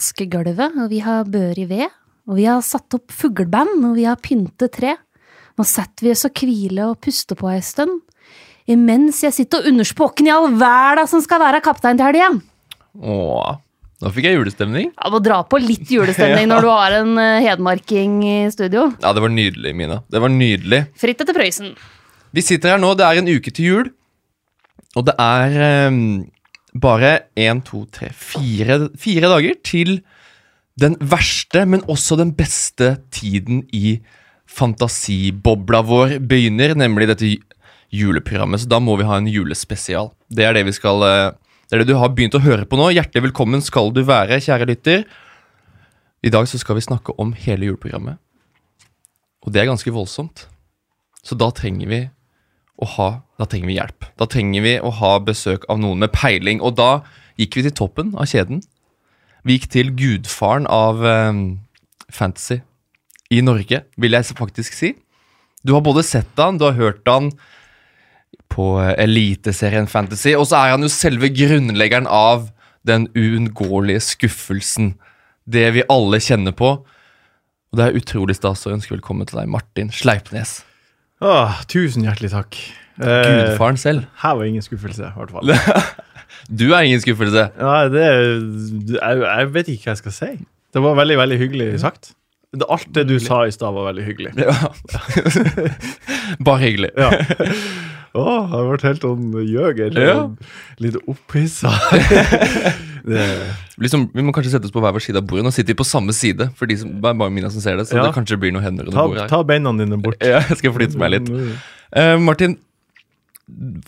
[0.00, 1.88] vasket gulvet, og vi har bør i ved.
[2.30, 4.96] Og vi har satt opp fugleband, og vi har pyntet tre.
[5.58, 8.00] Nå setter vi oss og hviler og puster på ei stund.
[8.70, 12.30] Imens jeg sitter og underspåken i all verda som skal være kaptein til helga.
[13.00, 13.56] Åh,
[14.00, 14.92] nå fikk jeg julestemning.
[14.94, 18.88] Ja, må dra på litt julestemning når du har en eh, hedmarking i studio.
[19.02, 20.02] Ja, det var nydelig, Mina.
[20.08, 20.84] Det var nydelig.
[21.00, 21.74] Fritt etter Prøysen.
[22.30, 23.90] Vi sitter her nå, det er en uke til jul.
[24.98, 25.98] Og det er eh,
[26.74, 30.00] bare én, to, tre, fire, fire dager til
[30.80, 33.98] den verste, men også den beste tiden i
[34.50, 37.34] fantasibobla vår begynner, nemlig dette
[37.94, 38.62] juleprogrammet.
[38.62, 40.12] Så da må vi ha en julespesial.
[40.30, 41.32] Det er det vi skal eh,
[41.70, 42.90] Det er det du har begynt å høre på nå.
[42.90, 45.04] Hjertelig velkommen skal du være, kjære lytter.
[46.22, 48.18] I dag så skal vi snakke om hele juleprogrammet.
[49.46, 50.48] Og det er ganske voldsomt.
[51.22, 52.00] Så da trenger vi
[52.80, 54.04] å ha Da trenger vi hjelp.
[54.20, 56.58] Da trenger vi å ha besøk av noen med peiling.
[56.60, 57.00] Og da
[57.40, 58.60] gikk vi til toppen av kjeden.
[59.48, 61.38] Vi gikk til gudfaren av eh,
[62.12, 62.58] fantasy
[63.32, 64.92] i Norge, vil jeg faktisk si.
[65.64, 67.30] Du har både sett han, du har hørt han
[68.50, 68.66] på
[68.98, 72.48] Eliteserien Fantasy, og så er han jo selve grunnleggeren av
[72.86, 74.94] den uunngåelige skuffelsen.
[75.46, 76.74] Det vi alle kjenner på.
[77.70, 80.60] Og det er utrolig stas å ønske velkommen til deg, Martin Sleipnes.
[81.20, 82.56] Åh, tusen hjertelig takk.
[83.00, 84.06] Eh, Gudfaren selv.
[84.22, 85.52] Her var ingen skuffelse, i hvert fall.
[86.50, 87.44] Du er ingen skuffelse.
[87.60, 88.04] Nei, det,
[88.96, 90.30] jeg, jeg vet ikke hva jeg skal si.
[90.74, 92.12] Det var veldig, veldig hyggelig sagt.
[92.66, 94.32] Alt det du sa i stad, var veldig hyggelig.
[94.40, 94.54] Ja.
[96.46, 96.90] Bare hyggelig.
[96.98, 97.10] Ja.
[98.18, 100.00] Åh, jeg ble helt sånn gjøger.
[100.02, 100.16] Ja.
[100.82, 101.70] Litt opphissa.
[103.04, 103.24] det,
[103.80, 105.44] Liksom, vi må kanskje sette oss på hver vår side av bordet.
[105.46, 107.76] Nå sitter vi på samme side, for de som, det er bare mine som ser
[107.80, 107.86] det.
[107.88, 108.06] Så Ja.
[108.06, 110.18] det kanskje blir noe hender ta, ta beina dine bort.
[110.32, 111.30] Ja, jeg skal flytte meg litt.
[111.96, 112.58] Uh, Martin,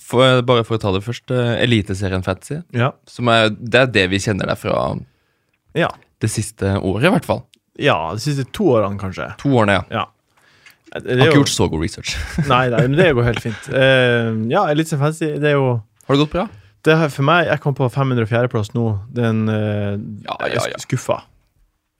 [0.03, 1.31] for, bare for å ta det først.
[1.31, 2.61] Uh, Eliteserien Fantasy.
[2.75, 2.93] Ja.
[3.11, 4.79] Som er, det er det vi kjenner deg fra
[5.79, 5.91] Ja.
[6.21, 7.45] det siste året, i hvert fall.
[7.79, 9.31] ja, de siste to årene, kanskje.
[9.41, 9.85] To årene, ja.
[10.03, 10.09] Ja.
[10.93, 12.17] Det er har ikke jo, gjort så god research.
[12.49, 13.69] nei, nei, men det går helt fint.
[13.73, 15.71] Uh, ja, Eliteserien Fantasy, det er jo
[16.07, 16.45] Har det gått bra?
[16.85, 18.87] Det her, For meg, jeg kom på 504.-plass nå.
[19.15, 19.95] Den uh,
[20.27, 20.83] Ja, Jeg ja, er ja.
[20.83, 21.21] skuffa.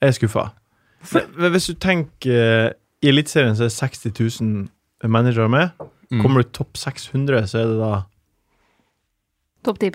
[0.03, 0.47] Jeg er skuffa.
[1.13, 2.69] Men, hvis du tenker eh,
[3.03, 5.71] I Eliteserien så er det 60 000 managere med.
[6.11, 6.21] Mm.
[6.21, 7.93] Kommer du topp 600, så er det da
[9.63, 9.91] Topp 10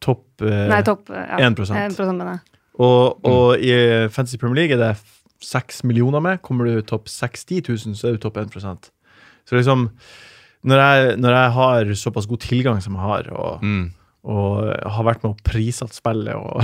[0.00, 1.38] topp eh, Nei, topp ja.
[1.40, 2.40] 1 1 mener jeg.
[2.80, 3.72] Og, og i
[4.12, 4.94] Fantasy Premier League er det
[5.44, 6.40] 6 millioner med.
[6.44, 8.90] Kommer du topp 60 000, så er du topp 1%
[9.48, 9.88] Så liksom
[10.68, 13.92] når jeg, når jeg har såpass god tilgang som jeg har, og, Mm.
[14.24, 16.60] Og har vært med å prissatt spillet og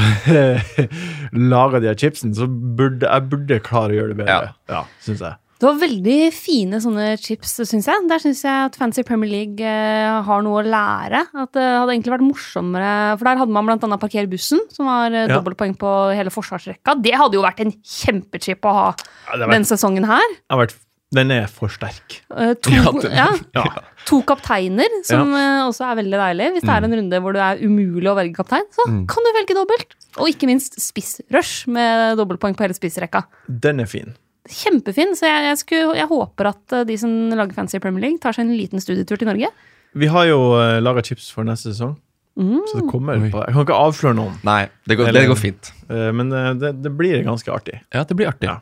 [1.55, 4.55] laga de her chipsene, så burde jeg burde klare å gjøre det bedre.
[4.71, 5.39] Ja, synes jeg.
[5.57, 8.03] Det var veldig fine sånne chips, syns jeg.
[8.11, 11.23] Der syns jeg at Fancy Premier League eh, har noe å lære.
[11.33, 15.09] At det hadde egentlig vært morsommere For der hadde man annet Parker bussen, som var
[15.17, 15.39] eh, Ja.
[15.39, 16.99] dobbeltpoeng på hele forsvarsrekka.
[17.01, 20.29] Det hadde jo vært en kjempechip å ha Ja, vært, den sesongen her.
[20.37, 20.77] Det har vært,
[21.15, 22.23] den er for sterk.
[22.31, 23.65] Uh, to, Ja, ja, den- Ja.
[24.07, 26.53] to kapteiner, som eh, også er veldig deilig.
[26.55, 29.07] Hvis det er en runde hvor det er umulig å velge kaptein, så Mm.
[29.09, 29.95] kan du velge dobbelt.
[30.19, 33.25] Og ikke minst spissrush med dobbeltpoeng på hele spissrekka.
[33.49, 34.15] Den er fin.
[34.49, 38.19] Kjempefin, så jeg, jeg, skulle, jeg håper at eh, de som lager Fancy Premier League,
[38.23, 39.49] tar seg en liten studietur til Norge.
[39.95, 41.97] Vi har jo uh, laga chips for neste sesong,
[42.37, 42.61] Mm.
[42.69, 43.31] så det kommer Oi.
[43.33, 45.73] på Jeg kan ikke avsløre noen, Nei, det går, Eller- det går fint.
[45.89, 47.81] Uh, men uh, det, det blir ganske artig.
[47.95, 48.45] Ja, det blir artig.
[48.51, 48.59] Ja.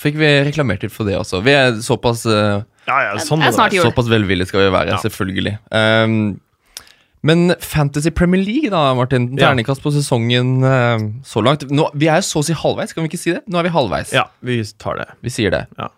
[0.00, 1.42] Fikk vi reklamert litt for det også.
[1.46, 5.00] Vi er såpass uh, Ja, ja, sånn er snart Såpass velvillige skal vi være, Ja.
[5.02, 5.56] selvfølgelig.
[5.70, 6.18] Um,
[7.26, 9.32] men Fantasy Premier League, da, Martin.
[9.34, 9.48] Ja.
[9.48, 11.64] Terningkast på sesongen uh, så langt.
[11.72, 13.42] Nå, vi er jo så å si halvveis, kan vi ikke si det?
[13.50, 14.12] Nå er vi halvveis.
[14.14, 15.08] Ja, vi tar det.
[15.26, 15.64] Vi sier det.
[15.80, 15.90] Ja.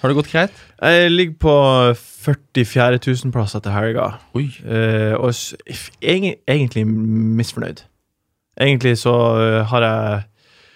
[0.00, 0.56] Har det gått greit?
[0.84, 1.56] Jeg ligger på
[2.24, 4.46] 44 000-plass etter helga, Oi.
[4.64, 5.32] Uh, og
[6.04, 7.84] egentlig misfornøyd.
[8.60, 9.12] Egentlig så
[9.42, 10.18] eh, har jeg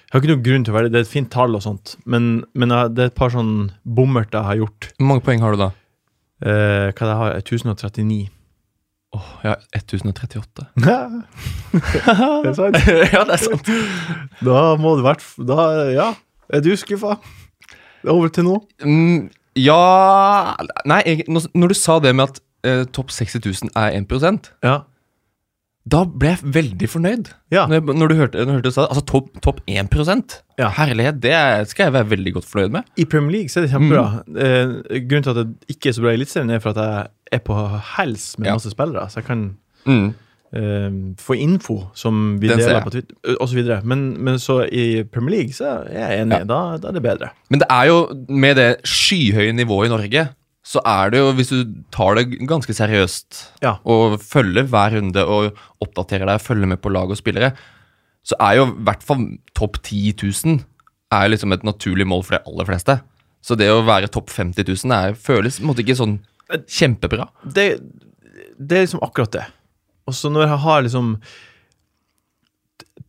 [0.08, 0.92] Jeg har ikke noen grunn til å være det.
[0.94, 3.52] Det er et fint tall og sånt, men, men jeg, det er et par sånn
[3.84, 4.88] bommert jeg har gjort.
[4.96, 5.68] Hvor mange poeng har du da?
[6.40, 8.16] Eh, hva er det jeg har 1039.
[9.18, 10.64] Åh, jeg har 1038.
[10.80, 10.94] det
[12.48, 12.80] er sant.
[13.14, 13.70] ja, det er sant.
[14.48, 16.08] Da må du vært Da, ja.
[16.48, 17.18] Er du skuffa?
[18.08, 18.56] Over til nå?
[18.80, 19.28] Mm,
[19.58, 20.54] ja
[20.88, 24.52] Nei, jeg, når, når du sa det med at eh, topp 60 000 er 1%
[24.64, 24.78] Ja.
[25.88, 27.28] Da ble jeg veldig fornøyd.
[27.54, 27.66] Ja.
[27.66, 28.72] Når, jeg- når du hørte, når du hørte.
[28.88, 30.68] Altså topp top 1 Ja.
[30.70, 32.82] Herlighet, det skal jeg være veldig godt fornøyd med.
[32.96, 34.22] I Premier League så er det kjempebra.
[34.28, 37.06] Eh, grunnen til at det ikke er så bra i Eliteserien, er for at jeg
[37.32, 37.54] er på
[37.96, 38.54] hels med Ja.
[38.54, 39.56] masse spillere, så jeg kan
[39.86, 40.14] Mm.
[40.54, 43.48] eh, få info som vi Den deler på Twitter, osv.
[43.48, 43.80] så videre.
[43.84, 46.46] Men, men så i Premier League så er jeg enig.
[46.48, 47.28] Da, da er det bedre.
[47.50, 47.98] Men det er jo
[48.28, 50.28] med det skyhøye nivået i Norge,
[50.68, 51.60] så er det jo, hvis du
[51.94, 53.76] tar det ganske seriøst Ja.
[53.88, 57.54] og følger hver runde og oppdaterer deg, følger med på lag og spillere,
[58.26, 59.22] så er jo i hvert fall
[59.56, 60.58] topp 10 000
[61.16, 62.98] er liksom et naturlig mål for de aller fleste.
[63.40, 66.18] Så det å være topp 50 000 er, føles måte ikke sånn
[66.68, 67.30] kjempebra.
[67.48, 67.68] det,
[68.60, 69.46] det er liksom akkurat det.
[70.08, 71.14] Og så når jeg har liksom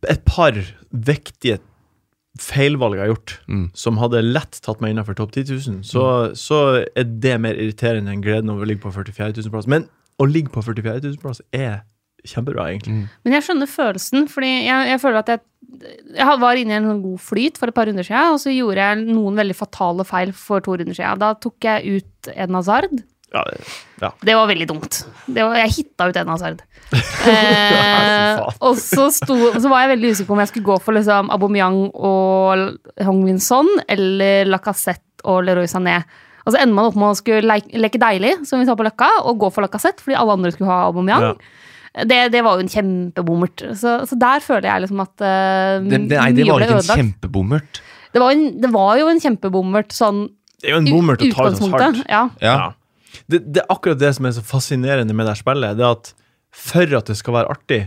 [0.08, 0.56] et par
[0.92, 1.58] viktige
[2.40, 3.66] feilvalg jeg har gjort, Mm.
[3.76, 6.04] som hadde lett tatt meg innenfor topp 10 000, så,
[6.34, 6.60] så
[6.96, 9.68] er det mer irriterende enn gleden over å ligge på 44 000 plass.
[9.70, 9.86] Men
[10.20, 11.82] å ligge på 44 000 plass er
[12.24, 13.06] kjempebra, egentlig.
[13.24, 15.40] Men jeg skjønner følelsen, fordi jeg, jeg føler at jeg,
[16.18, 18.52] jeg var inne i en sånn god flyt for et par runder siden, og så
[18.52, 21.22] gjorde jeg noen veldig fatale feil for to runder siden.
[21.22, 22.92] Da tok jeg ut Edna Hazard.
[23.32, 23.60] Ja, det-
[24.02, 24.10] ja.
[24.26, 25.04] Det var veldig dumt.
[25.26, 26.40] Det var, jeg hitta ut en av
[26.90, 30.78] Fy Eh, og så, sto, så var jeg veldig usikker på om jeg skulle gå
[30.82, 36.00] for liksom Aubameyang og Hong-Min Son eller Lacassette og Leroy Sané.
[36.46, 38.86] Og så ender man opp med å skulle leke, leke deilig, som vi sa på
[38.86, 41.28] Løkka, og gå for Lacassette fordi alle andre skulle ha Aubameyang.
[41.28, 41.60] Ja.
[42.06, 43.64] Det, det var jo en kjempebommert.
[43.78, 46.90] Så, så der føler jeg liksom at uh, Det, det, nei, det var ikke en
[47.02, 47.80] kjempebommert.
[48.10, 50.24] Det var, en, det var jo en kjempebommert sånn
[50.62, 52.00] Det er jo en bommert å ta ut utgangspunktet.
[52.10, 52.22] Ja.
[52.42, 52.56] Ja.
[53.30, 55.76] Det, det er akkurat det som er så fascinerende med det her spillet.
[55.78, 56.12] Det er at
[56.50, 57.80] for at det skal være artig,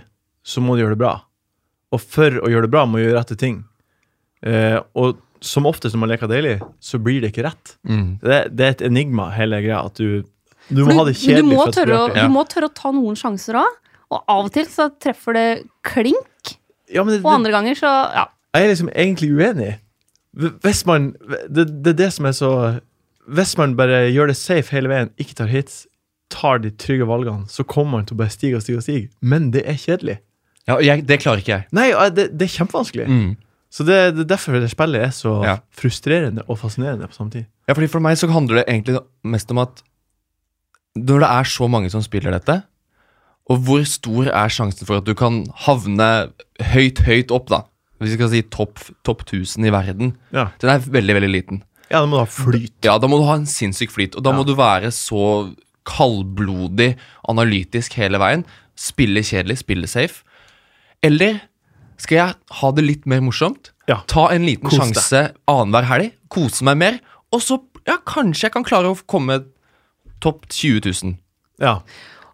[0.44, 1.14] så må du gjøre det bra.
[1.94, 3.62] Og for å gjøre det bra, må du gjøre rette ting.
[4.44, 6.54] Eh, og som oftest når man leker deilig,
[6.84, 7.74] så blir det ikke rett.
[7.88, 8.06] Mm.
[8.24, 9.81] Det, det er et enigma, hele greia.
[9.90, 10.24] At du,
[10.70, 12.75] du må må ha det men kjedelig du må, tørre, å- du må tørre å
[12.80, 13.80] ta noen sjanser òg.
[14.14, 15.48] Og av og til så treffer det
[15.86, 16.56] klink,
[16.94, 18.28] Ja, men det, og andre ganger så ja.
[18.54, 19.72] jeg er liksom egentlig uenig.
[20.64, 21.12] Hvis man
[21.50, 22.50] det, det er det som er så
[23.28, 25.86] Hvis man bare gjør det safe hele veien, ikke tar hits,
[26.34, 29.10] tar de trygge valgene, så kommer man til å bare stige og stige og stige.
[29.22, 30.18] Men det er kjedelig.
[30.68, 31.68] Ja, jeg, det klarer ikke jeg.
[31.75, 33.08] Nei, det, det er kjempevanskelig.
[33.08, 33.31] Mm.
[33.74, 35.56] Så det, er derfor det spillet er så Ja.
[35.74, 37.46] frustrerende og fascinerende på samme tid.
[37.68, 39.81] Ja, fordi For meg så handler det egentlig mest om at
[40.96, 42.60] når det er så mange som spiller dette,
[43.50, 46.10] og hvor stor er sjansen for at du kan havne
[46.74, 47.64] høyt, høyt opp, da
[48.00, 51.64] Hvis vi skal si topp top 1000 i verden, Ja, den er veldig, veldig liten.
[51.94, 52.75] Ja da må du ha flyt.
[52.86, 55.54] Ja, da må du ha en sinnssyk flyt, og da må du være så
[55.88, 56.94] kaldblodig
[57.30, 58.45] analytisk hele veien.
[58.80, 60.24] Spille kjedelig, spille safe.
[61.06, 61.44] Eller
[62.01, 63.72] skal jeg ha det litt mer morsomt?
[63.92, 64.01] Ja.
[64.10, 67.00] Ta en liten Kos sjanse annenhver helg, kose meg mer,
[67.34, 69.42] og så ja, kanskje jeg kan klare å komme
[70.24, 71.18] topp 20 000.
[71.62, 71.80] Ja.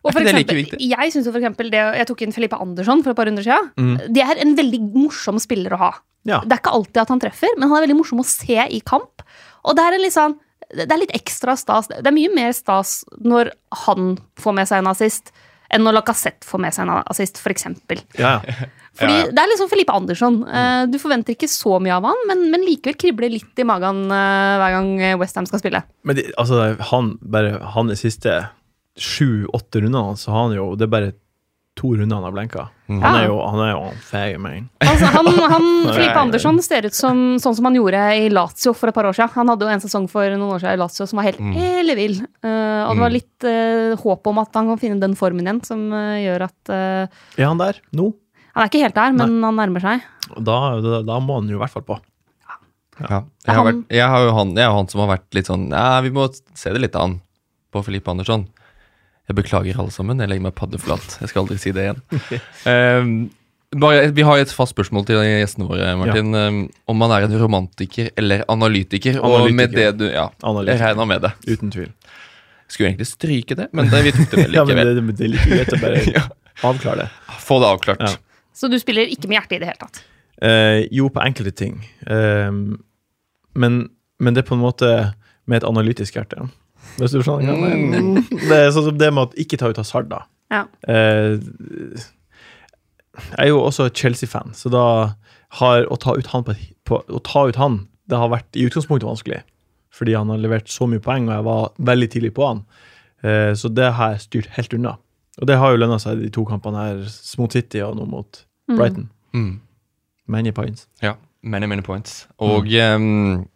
[0.05, 3.19] Og for eksempel, jeg synes for eksempel det, jeg tok inn Felipe Andersson for et
[3.19, 3.71] par runder siden.
[3.75, 3.97] Mm.
[4.15, 5.89] Det er en veldig morsom spiller å ha.
[6.27, 6.39] Ja.
[6.45, 8.79] Det er ikke alltid at han treffer, men han er veldig morsom å se i
[8.85, 9.23] kamp.
[9.65, 10.37] Og det er, en litt sånn,
[10.75, 11.89] det er litt ekstra stas.
[11.91, 13.51] Det er mye mer stas når
[13.85, 15.31] han får med seg en assist,
[15.69, 18.03] enn når Lacassette får med seg en assist, for eksempel.
[18.19, 18.39] ja.
[18.99, 19.31] Fordi Ja, ja.
[19.31, 20.37] Det er liksom Felipe Andersson.
[20.49, 24.01] Eh, Du forventer ikke så mye av han, men, men likevel kribler litt i magen
[24.11, 24.89] eh, hver gang
[25.21, 25.79] Westham skal spille.
[26.03, 28.33] Men de, altså, han bare Han de siste
[28.99, 31.11] sju-åtte rundene så har han jo Det er bare
[31.79, 32.65] to runder han har blenka.
[32.89, 33.11] Han Ja.
[33.21, 34.65] er jo han er jo en feige man.
[34.83, 36.07] Altså, han, han, Nei.
[36.19, 39.31] Andersson ser ut som sånn som han gjorde i Lazio for et par år siden.
[39.37, 41.53] Han hadde jo en sesong for noen år siden i Lazio som var helt Mm.
[41.55, 42.17] ellevill.
[42.43, 43.17] Uh, og det var Mm.
[43.17, 46.69] litt uh, håp om at han kan finne den formen igjen som uh, gjør at
[46.75, 47.07] eh,
[47.39, 48.11] Er han der nå?
[48.55, 50.01] Han er ikke helt der, men han nærmer seg.
[50.35, 51.99] Da, da, da må han jo i hvert fall på.
[52.99, 53.21] Ja.
[53.47, 55.47] Jeg, har vært, jeg, har jo han, jeg er jo han som har vært litt
[55.47, 57.21] sånn Ja, vi må se det litt an
[57.71, 58.47] på Filippe Andersson.
[59.29, 60.21] Jeg beklager alle sammen.
[60.23, 61.19] Jeg legger meg paddeflat.
[61.21, 61.99] Jeg skal aldri si det igjen.
[62.65, 63.11] Um,
[63.83, 66.33] bare, vi har et fast spørsmål til gjestene våre, Martin.
[66.33, 69.19] Ehm, om man er en romantiker eller analytiker.
[69.21, 69.99] Og med det Analytiker.
[69.99, 71.31] du Ja, jeg regner regna med det.
[71.45, 71.91] Uten tvil.
[72.69, 74.95] Skulle egentlig stryke det, men det, vi tok det vel Ja, men likevel.
[74.97, 76.25] det, det er like greit å bare Ja.
[76.69, 77.37] avklare det.
[77.45, 78.01] Få det avklart.
[78.05, 78.45] Ja.
[78.53, 80.01] Så du spiller ikke med hjertet i det hele tatt.
[80.41, 81.77] Uh, jo, på enkelte ting.
[82.09, 82.49] Uh,
[83.53, 83.79] men,
[84.17, 84.89] men det er på en måte
[85.49, 86.49] med et analytisk hjerte.
[86.99, 88.23] Hvis du skjønner hva jeg mener?
[88.49, 90.23] Det er sånn som det med at ikke ta ut Hazard, da.
[90.51, 90.63] Ja.
[90.89, 91.37] Eh,
[93.19, 94.83] jeg er jo også Chelsea-fan, så da
[95.59, 96.55] har å ta ut han på,
[96.87, 99.41] på, å ta ut han, det har vært i utgangspunktet vanskelig.
[99.93, 102.61] Fordi han har levert så mye poeng, og jeg var veldig tidlig på han.
[103.25, 104.95] Eh, så det har jeg styrt helt unna.
[105.39, 107.01] Og det har jo lønna seg de to kampene her,
[107.39, 108.75] mot City og nå mot Mm.
[108.77, 109.05] Brighton.
[109.33, 109.61] Mm.
[110.29, 110.83] Many points.
[111.01, 112.27] Ja, many, many points.
[112.37, 113.47] Og ehm,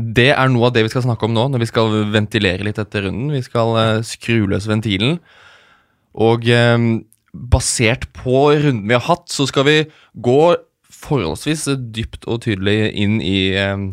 [0.00, 2.80] det er noe av det vi skal snakke om nå, når vi skal ventilere litt
[2.80, 3.32] etter runden.
[3.34, 5.18] Vi skal eh, skru løs ventilen.
[6.18, 9.76] Og ehm, basert på runden vi har hatt, så skal vi
[10.14, 10.40] gå
[11.00, 13.92] forholdsvis dypt og tydelig inn i ehm,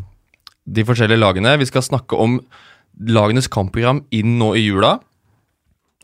[0.67, 1.57] de forskjellige lagene.
[1.61, 2.39] Vi skal snakke om
[2.97, 4.97] lagenes kampprogram inn nå i jula,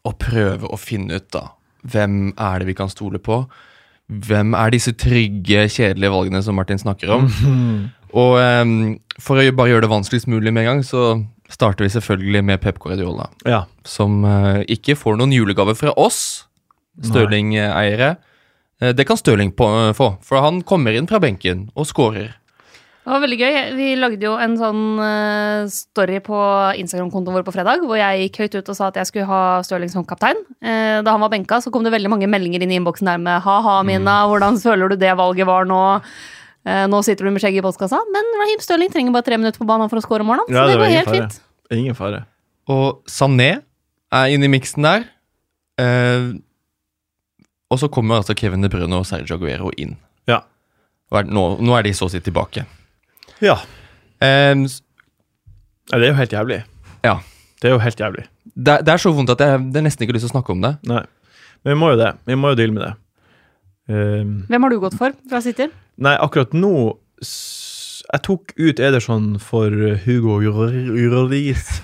[0.03, 1.47] og prøve å finne ut da,
[1.87, 3.43] hvem er det vi kan stole på.
[4.11, 7.29] Hvem er disse trygge, kjedelige valgene som Martin snakker om?
[8.13, 8.75] Og um,
[9.21, 12.61] for å bare gjøre det vanskeligst mulig med en gang, så starter vi selvfølgelig med
[12.61, 13.29] Pep Guardiola.
[13.49, 13.63] Ja.
[13.85, 16.45] Som uh, ikke får noen julegave fra oss,
[17.01, 18.15] Stirling-eiere.
[18.77, 22.35] Uh, Det kan Stirling på, uh, få, for han kommer inn fra benken og scorer.
[23.03, 23.55] Det var veldig gøy.
[23.75, 26.37] Vi lagde jo en sånn eh, story på
[26.79, 29.39] Instagram-kontoen vår på fredag, hvor jeg gikk høyt ut og sa at jeg skulle ha
[29.67, 30.39] Stirling som kaptein.
[30.63, 33.19] Eh, da han var benka, så kom det veldig mange meldinger inn i innboksen der
[33.19, 35.81] med ha-ha, Mina, hvordan føler du det valget var nå?
[36.65, 37.99] Eh, nå sitter du med skjegget i postkassa.
[38.13, 40.67] Men Raheem Stirling trenger bare tre minutter på banen for å score mål, så Ja,
[40.67, 41.19] det det går helt fare.
[41.27, 41.41] fint.
[41.71, 42.25] Ingen fare.
[42.71, 43.61] Og Sané
[44.13, 45.05] er inne i miksen der.
[45.77, 46.33] Eh,
[47.71, 49.97] og så kommer altså Kevin De Bruyne og Sergio Aguero inn.
[50.27, 50.41] Ja.
[51.11, 52.65] Nå, nå er de så å si tilbake.
[53.41, 53.57] Ja.
[54.21, 54.55] Eh,
[55.91, 56.63] Det er jo helt jævlig.
[57.03, 57.19] Ja.
[57.61, 58.25] Det er jo helt jævlig.
[58.55, 60.51] det, det er så vondt at jeg det er nesten ikke lyst til å snakke
[60.51, 60.77] om det.
[60.87, 61.03] Nei.
[61.63, 62.13] Men vi må jo det.
[62.25, 62.93] Vi må jo deale med det.
[63.89, 65.67] Ehm, Hvem har du gått for fra City?
[65.97, 69.69] nei, akkurat nå Jeg tok ut Ederson for
[70.05, 71.81] Hugo Lloris.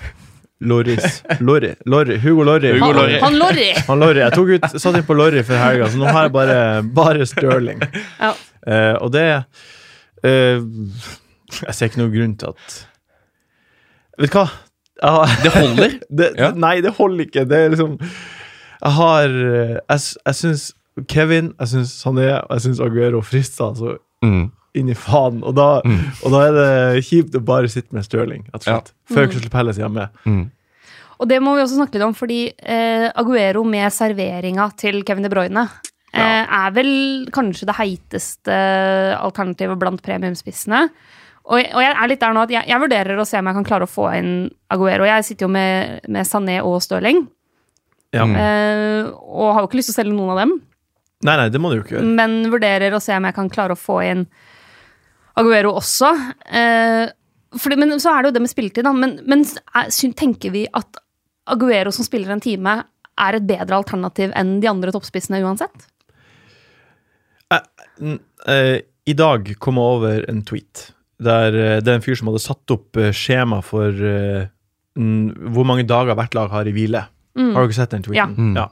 [0.60, 1.22] Loris.
[1.40, 1.74] Lorry.
[1.86, 2.18] Lorry.
[2.20, 2.72] Hugo Lorry.
[2.74, 3.18] Hugo Han, Lorry.
[3.20, 3.68] han Lorry!
[3.88, 4.20] Han Lorry.
[4.20, 6.56] Jeg tok ut, satt inn på Lorry for helga, så nå har jeg bare,
[6.96, 7.80] bare Stirling.
[8.20, 8.34] Ja.
[8.68, 10.60] Uh, og det uh,
[11.64, 12.74] Jeg ser ikke noen grunn til at
[14.20, 14.44] Vet du hva?
[15.00, 15.94] Jeg har, Det holder.
[16.20, 16.50] det, Ja.
[16.52, 17.46] Nei, det holder ikke.
[17.48, 20.66] Det er liksom Jeg har eh, Jeg, jeg syns
[21.08, 24.50] Kevin, jeg syns Sané og jeg syns Aguero frister altså Mm.
[24.74, 25.42] inn i faen.
[25.42, 26.00] Og da, Mm.
[26.24, 28.92] og da er det kjipt å bare sitte med Stirling, rett og slett.
[29.08, 29.30] Før Mm.
[29.30, 30.08] Crystal Palace hjemme.
[30.26, 30.50] Mm.
[31.20, 35.22] Og det må vi også snakke litt om, fordi eh, Aguero med serveringa til Kevin
[35.22, 35.68] De Bruyne
[36.14, 38.50] eh, er vel kanskje det heiteste
[39.20, 40.88] alternativet blant premiumspissene.
[41.50, 43.46] Og, jeg- og jeg er litt der nå at jeg, jeg vurderer å se om
[43.46, 45.04] jeg kan klare å få inn Aguero.
[45.04, 47.26] Jeg sitter jo med, med Sané og Stirling,
[48.12, 48.24] Ja.
[48.24, 48.36] Mm.
[48.36, 50.60] eh, og har jo ikke lyst til å selge noen av dem.
[51.26, 52.10] Nei, nei, det må du jo ikke gjøre.
[52.16, 54.22] Men vurderer å se om jeg kan klare å få inn
[55.40, 56.08] Aguero også.
[56.48, 57.10] Eh,
[57.60, 58.92] fordi, men så er det jo det med spilletid, da.
[58.96, 59.44] Men, men
[59.76, 61.00] er, tenker vi at
[61.50, 62.78] Aguero som spiller en time,
[63.20, 65.86] er et bedre alternativ enn de andre toppspissene uansett?
[68.00, 68.78] N- eh,
[69.10, 70.86] I dag kom jeg over en tweet
[71.20, 74.46] der eh, det er en fyr som hadde satt opp eh, skjema for eh,
[74.96, 77.02] hvor mange dager hvert lag har i hvile.
[77.36, 77.50] Mm.
[77.54, 78.38] Har dere sett den tweeten?
[78.38, 78.56] Mm.
[78.56, 78.68] Ja.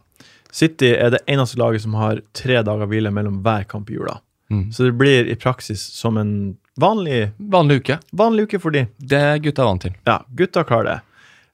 [0.53, 4.19] City er det eneste laget som har tre dager hvile mellom hver kamp i jula.
[4.51, 4.71] Mm.
[4.73, 7.99] Så det blir i praksis som en vanlig, Vanlig uke.
[8.17, 8.87] vanlig uke for de.
[8.97, 9.93] Det er gutta vant til.
[10.09, 10.99] Ja, gutta klarer det.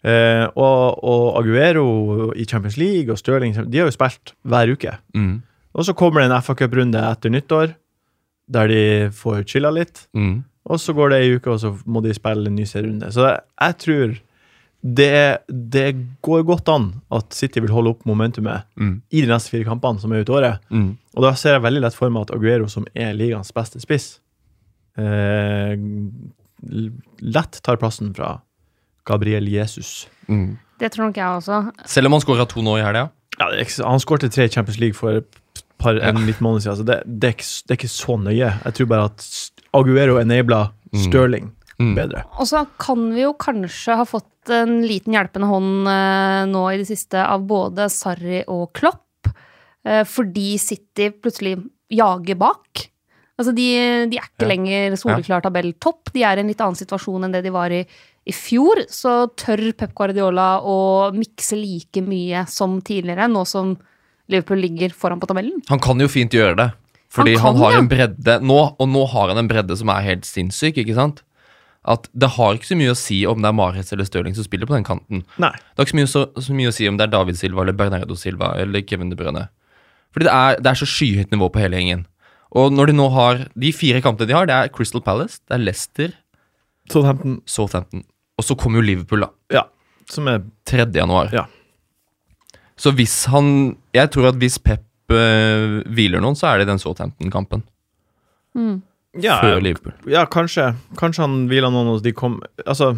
[0.04, 4.92] Eh, og, og Aguero i Champions League og Stirling De har jo spilt hver uke.
[5.16, 5.38] Mm.
[5.74, 7.72] Og så kommer det en FA Cup-runde etter nyttår,
[8.52, 8.82] der de
[9.16, 10.04] får chilla litt.
[10.14, 10.44] Mm.
[10.70, 13.10] Og så går det ei uke, og så må de spille en ny serierunde.
[13.12, 14.14] Så jeg tror
[14.84, 19.00] det, det går godt an at City vil holde opp momentumet Mm.
[19.10, 20.58] i de neste fire kampene som er ute året.
[20.70, 20.90] Mm.
[21.16, 24.18] Og da ser jeg veldig lett for meg at Aguero, som er ligaens beste spiss,
[24.98, 25.76] eh,
[27.20, 28.40] lett tar plassen fra
[29.06, 30.06] Gabriel Jesus.
[30.28, 30.56] Mm.
[30.80, 31.62] Det tror nok jeg også.
[31.86, 33.08] Selv om han skåra to nå i helga.
[33.38, 33.48] Ja,
[33.88, 35.40] han skårte tre i Champions League for et
[35.78, 36.24] par, en Ja.
[36.26, 38.52] liten måned siden, så det, det, er ikke, det er ikke så nøye.
[38.64, 41.00] Jeg tror bare at Aguero enabler Mm.
[41.10, 41.94] Stirling Mm.
[41.96, 42.24] bedre.
[42.38, 46.78] Og så kan vi jo kanskje ha fått en liten hjelpende hånd eh, nå i
[46.78, 49.30] det siste av både Sarri og Klopp,
[49.86, 51.56] eh, fordi City plutselig
[51.90, 52.88] jager bak.
[53.34, 53.68] Altså de,
[54.06, 54.50] de er ikke Ja.
[54.52, 57.84] lenger soleklar tabelltopp, de er i en litt annen situasjon enn det de var i
[58.24, 58.84] i fjor.
[58.88, 63.74] Så tør Pep Guardiola å mikse like mye som tidligere, nå som
[64.32, 65.60] Liverpool ligger foran på tabellen.
[65.68, 66.70] Han kan jo fint gjøre det.
[67.14, 67.78] Fordi Han han, har ja.
[67.82, 71.20] en bredde nå, og nå har han en bredde som er helt sinnssyk, ikke sant?
[71.84, 74.46] At det har ikke så mye å si om det er Mahrez eller Stirling som
[74.46, 75.20] spiller på den kanten.
[75.42, 75.50] Nei.
[75.52, 77.64] Det har ikke så mye, så, så mye å si om det er David Silva
[77.64, 79.48] eller Bernardo Silva eller Kevin De Bruyne.
[80.14, 82.06] Fordi det er, det er så skyhøyt nivå på hele gjengen.
[82.54, 85.56] Og når de nå har De fire kampene de har, det er Crystal Palace, det
[85.58, 86.14] er Leicester,
[86.92, 88.04] Southampton, Southampton.
[88.38, 89.30] Og så kommer jo Liverpool, da.
[89.60, 89.64] ja,
[90.10, 90.86] som er 3.
[90.94, 91.32] januar.
[91.34, 91.44] Ja.
[92.76, 94.82] Så hvis han Jeg tror at hvis Pep
[95.14, 97.62] øh, hviler noen, så er det den Southampton-kampen.
[99.22, 99.92] Ja, Før Liverpool.
[100.10, 100.74] ja, kanskje.
[100.98, 102.96] Kanskje han hviler noen, og de kom Altså,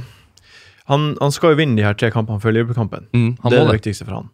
[0.89, 3.09] han, han skal jo vinne de her tre kampene før Liverpool-kampen.
[3.13, 4.31] Mm, Det er det viktigste for han.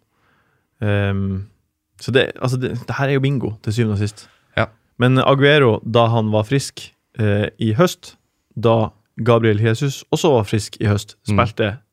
[0.83, 1.47] Um,
[2.01, 4.27] så det, altså det, det her er jo bingo, til syvende og sist.
[4.59, 4.67] Ja.
[4.99, 8.17] Men Aguero, da han var frisk eh, i høst,
[8.59, 8.91] da
[9.25, 11.47] Gabriel Jesus også var frisk i høst, Mm.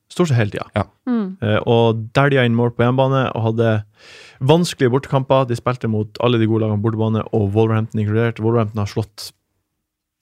[0.10, 0.86] stort sett hele tida.
[1.06, 1.38] Mm.
[1.42, 3.84] Eh, og dælja inn mål på hjemmebane og hadde
[4.42, 5.46] vanskelige bortekamper.
[5.48, 8.40] De spilte mot alle de gode lagene på bortebane, og Wolverhampton inkludert.
[8.42, 9.32] Wolverhampton har slått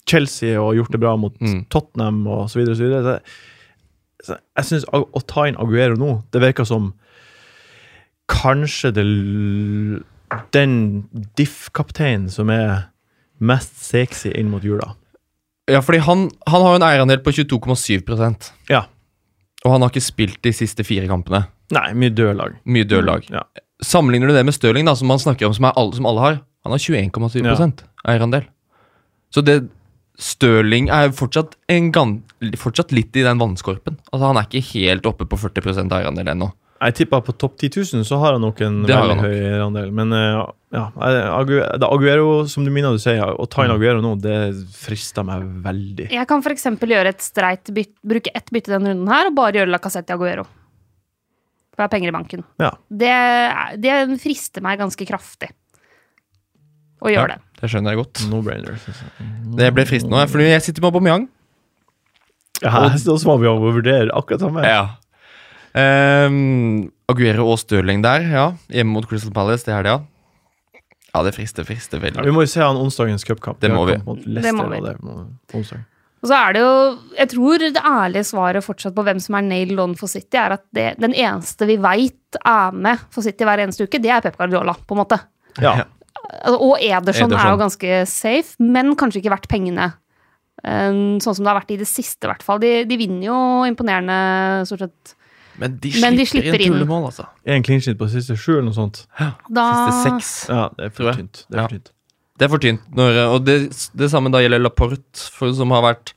[0.07, 1.65] Chelsea og gjort det bra mot Mm.
[1.69, 2.59] Tottenham og så.
[2.63, 3.19] Og så videre.
[4.23, 6.93] Så, så jeg syns å ta inn Aguero nå, det virker som
[8.27, 9.03] kanskje det,
[10.55, 10.73] den
[11.37, 12.87] diff-kapteinen som er
[13.39, 14.95] mest sexy inn mot jula.
[15.69, 18.85] Ja, fordi han, han har jo en eierandel på 22,7% Ja.
[19.65, 21.45] Og han har ikke spilt de siste fire kampene.
[21.75, 22.59] Nei, mye dødlag.
[22.65, 23.25] Mye dødlag.
[23.29, 23.43] Mm, Ja.
[23.83, 26.21] Sammenligner du det med Stirling, da, som man snakker om, som, er alle, som alle
[26.23, 26.37] har?
[26.65, 27.67] Han har 21,7 Ja.
[28.09, 28.47] eierandel.
[29.29, 29.67] Så det
[30.17, 32.15] Stirling er fortsatt, en gan,
[32.57, 33.99] fortsatt litt i den vannskorpen.
[34.11, 36.51] Altså Han er ikke helt oppe på 40% eierandel ennå.
[36.77, 39.23] Jeg tipper på topp 10 000 så har han nok en Det veldig nok.
[39.25, 39.87] høy andel.
[39.97, 40.41] Men eh,
[40.77, 43.77] ja, det er Aguero, som du minner du sier, å ta inn Mm.
[43.79, 44.35] Aguero nå, det
[44.77, 46.11] frister meg veldig.
[46.13, 46.67] Jeg kan f.eks.
[46.81, 50.17] gjøre et streit byt, bruke ett bytte denne runden her, og bare gjøre Lacassette i
[50.17, 50.45] Aguero.
[51.73, 52.43] For jeg har penger i banken.
[52.61, 52.71] Ja.
[52.89, 53.15] Det,
[53.81, 55.49] det frister meg ganske kraftig
[57.01, 57.41] å gjøre det.
[57.57, 58.21] Det skjønner jeg godt.
[58.31, 58.77] No-brainer.
[59.57, 61.25] Det ble fristende nå, fordi jeg sitter med Aubameyang.
[62.63, 64.65] Ja, også må vi å vurdere akkurat samme.
[64.65, 64.85] Ja.
[65.77, 68.45] Um, Aguero og Stirling der, ja.
[68.73, 70.81] Hjemme mot Crystal Palace, det er det, ja.
[71.13, 73.61] Ja, det frister, frister Ja, vi må jo se han onsdagens cupkamp.
[73.61, 73.95] Det det må vi.
[73.97, 74.81] Det må vi.
[74.81, 75.85] og.
[76.17, 76.73] Og så er det jo
[77.17, 80.57] Jeg tror det ærlige svaret fortsatt på hvem som er nailed on for City, er
[80.57, 84.23] at det, den eneste vi veit er med for City hver eneste uke, det er
[84.25, 85.19] Pep Guardiola, på en måte.
[85.61, 85.79] Ja.
[86.27, 89.93] Altså, Og Ederson, er jo ganske safe, men kanskje ikke verdt pengene.
[90.63, 90.91] Eh,
[91.23, 92.59] Sånn som det har vært i det siste, i hvert fall.
[92.63, 93.37] De, de vinner jo
[93.69, 94.17] imponerende,
[94.67, 95.13] stort sett.
[95.57, 97.25] Men de Men de slipper, slipper inn tullemål, altså.
[97.49, 99.05] En clean sheet på siste sju, eller noe sånt.
[99.49, 100.33] Da, Siste seks.
[100.51, 101.45] Ja, det er for tynt.
[101.47, 101.67] Det er for Ja.
[101.77, 101.91] tynt.
[102.37, 102.83] Det er for tynt.
[102.93, 103.55] Når, og det,
[103.97, 106.11] det samme da gjelder Laporte, for, som har vært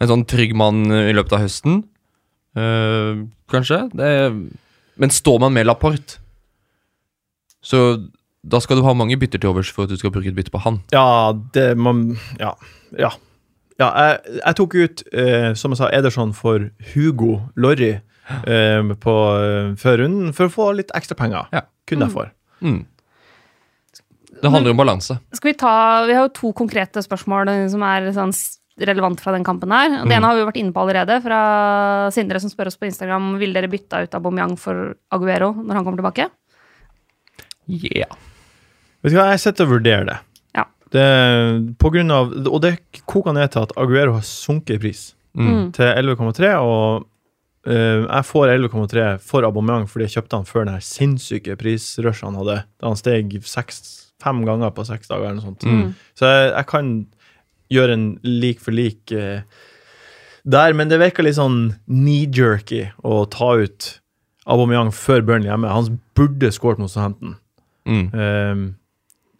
[0.00, 1.82] en sånn trygg mann i løpet av høsten.
[2.56, 3.82] Uh, kanskje.
[3.92, 4.08] Det,
[4.96, 6.16] men står man med Laporte,
[7.60, 7.82] så
[8.42, 10.50] da skal du ha mange bytter til overs for at du skal bruke et bytte
[10.54, 10.80] på han.
[10.94, 12.54] Ja, det man Ja.
[12.96, 13.10] Ja.
[13.78, 17.98] ja jeg, jeg tok ut, eh, som jeg sa, Ederson for Hugo Lorry
[18.46, 21.50] eh, på, eh, før runden for å få litt ekstra penger.
[21.52, 21.66] Ja.
[21.86, 22.30] Kun derfor.
[22.62, 22.86] Mm.
[24.40, 25.18] Det handler om balanse.
[25.34, 28.32] skal vi ta Vi har jo to konkrete spørsmål eh, som er sånn
[28.80, 29.90] relevant fra den kampen her.
[29.90, 30.12] Det Mm.
[30.16, 33.34] ene har vi jo vært inne på allerede, fra Sindre som spør oss på Instagram
[33.38, 36.30] vil dere bytte ut Aubameyang for Aguero når han kommer tilbake.
[37.68, 38.08] Yeah.
[39.02, 40.18] Vet du hva, jeg sitter og vurderer det.
[40.58, 40.64] Ja.
[40.92, 41.06] det
[41.80, 42.74] på grunn av, og det
[43.08, 45.68] koker ned til at Aguero har sunket i pris Mm.
[45.70, 47.04] til 11,3, og
[47.68, 52.24] uh, jeg får 11,3 for abonnement fordi jeg kjøpte han før den her sinnssyke prisrushet
[52.26, 53.78] han hadde, da han steg seks,
[54.20, 55.62] fem ganger på seks dager eller noe sånt.
[55.62, 55.92] Mm.
[56.18, 56.90] Så jeg, jeg kan
[57.70, 59.46] gjøre en lik for lik uh,
[60.42, 64.00] der, men det virker litt sånn knee-jerky å ta ut
[64.50, 65.70] Aubameyang før Burnley hjemme.
[65.70, 67.36] Han burde skåret mot Southampton.
[67.86, 68.06] Mm.
[68.10, 68.62] Um,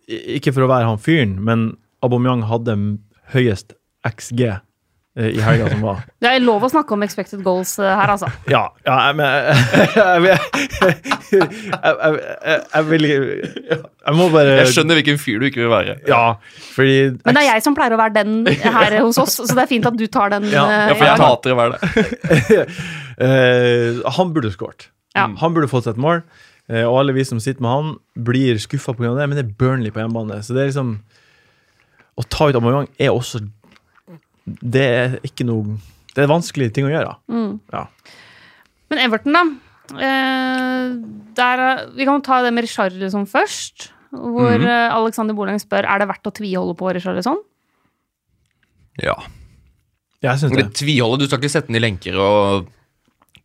[0.08, 1.70] ikke for å være han fyren, men
[2.04, 2.76] Aubameyang hadde
[3.34, 3.74] høyest
[4.08, 6.00] XG eh, i helga som var.
[6.22, 8.30] Det er lov å snakke om expected goals eh, her, altså.
[8.54, 9.36] Ja, ja jeg, men jeg,
[10.30, 10.38] jeg,
[11.30, 15.98] jeg, jeg, jeg vil Jeg må bare Jeg skjønner hvilken fyr du ikke vil være.
[16.10, 16.24] Ja,
[16.74, 19.66] fordi Men det er jeg som pleier å være den her hos oss, så det
[19.66, 20.48] er fint at du tar den.
[20.52, 22.64] Ja, eh, Ja, for jeg hater å være det.
[23.20, 24.88] Eh, han burde skåret.
[25.12, 25.26] Ja.
[25.42, 26.22] Han burde fått seg et mål.
[26.70, 29.14] Eh, og alle vi som sitter med han, blir skuffa pga.
[29.18, 30.40] det, men det er Burnley på hjemmebane.
[30.46, 30.98] Så det er liksom
[32.20, 33.40] Å ta ut Aubameyang er også
[34.44, 35.78] Det er ikke noe
[36.14, 37.14] Det er vanskelige ting å gjøre.
[37.30, 37.52] Mm.
[37.72, 37.86] Ja.
[38.90, 39.44] Men Everton, da.
[39.94, 40.96] Eh,
[41.38, 43.92] der, er- vi kan ta det med Richarlison først.
[44.10, 44.90] Hvor mm -hmm.
[44.90, 47.38] Alexander Boleng spør er det verdt å tviholde på Richarlison.
[49.02, 49.14] Ja.
[50.20, 50.74] Jeg syns det.
[50.74, 52.68] Tviholde, Du skal ikke sette den i lenker og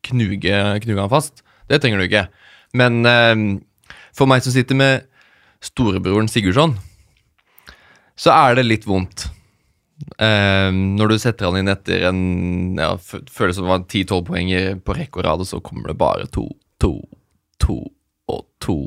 [0.03, 1.43] knuge, knuge han fast.
[1.69, 2.27] Det trenger du ikke.
[2.73, 3.35] Men eh,
[4.15, 5.05] for meg som sitter med
[5.65, 6.75] storebroren Sigurdsson,
[8.15, 9.27] så er det litt vondt.
[10.19, 12.21] Eh, når du setter han inn etter en
[12.79, 15.97] ja, føles som det var 10-12 poenger på rekke og rad, og så kommer det
[15.99, 16.47] bare to,
[16.83, 16.93] to,
[17.63, 17.79] to
[18.31, 18.77] og to.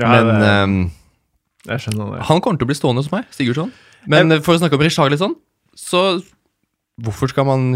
[0.00, 2.24] Ja, Men det, eh, jeg skjønner det.
[2.28, 3.72] han kommer til å bli stående hos meg, Sigurdsson.
[4.10, 5.36] Men jeg, for å snakke om Richarlison,
[5.78, 6.20] så
[7.00, 7.70] hvorfor skal man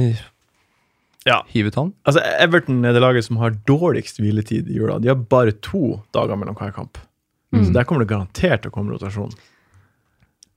[1.27, 1.43] Ja.
[1.51, 1.93] hive ut han?
[2.09, 5.01] Altså, Everton er det laget som har dårligst hviletid i jula.
[5.03, 7.01] De har bare to dager mellom hver kamp.
[7.53, 9.33] Så der kommer det garantert til å komme rotasjon.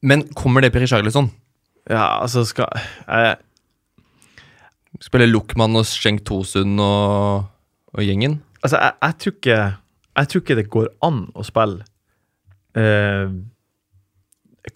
[0.03, 1.29] Men kommer det Per Richarlison?
[1.89, 3.37] Ja, altså skal jeg,
[5.01, 7.47] Spiller Luckman og Schenk Tosund og,
[7.95, 8.41] og gjengen?
[8.61, 9.59] Altså, jeg, jeg, tror ikke,
[10.19, 11.85] jeg tror ikke det går an å spille
[12.77, 13.31] eh,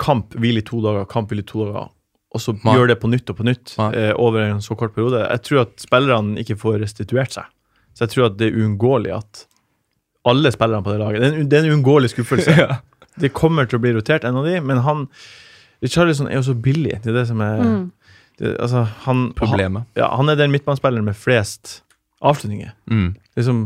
[0.01, 1.91] kamp, hvile i to dager, kamp, hvile i to dager,
[2.35, 2.73] og så Nei.
[2.75, 5.21] gjør det på nytt og på nytt eh, over en så kort periode.
[5.23, 7.47] Jeg tror at spillerne ikke får restituert seg.
[7.95, 9.45] Så jeg tror at det er uunngåelig at
[10.27, 12.55] alle spillerne på det laget Det er en, det er en uunngåelig skuffelse.
[13.23, 15.05] Det kommer til å bli rotert, en av de, men han
[15.85, 16.97] Richarlison er jo så billig.
[17.05, 17.85] Det er det som er Mm.
[18.41, 19.85] det, altså, han, Problemet.
[19.85, 21.77] Han, ja, han er den midtbanespilleren med flest
[22.21, 23.13] avslutninger Mm.
[23.37, 23.61] liksom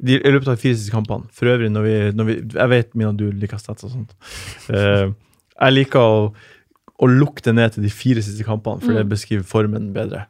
[0.00, 1.26] de, I løpet av de fysiske kampene.
[1.34, 4.14] For øvrig, når vi, når vi Jeg vet Mina, du liker stats og sånt.
[4.70, 5.10] Uh,
[5.60, 6.32] jeg liker å,
[7.00, 9.12] å lukte ned til de fire siste kampene, for det Mm.
[9.14, 10.26] beskriver formen bedre.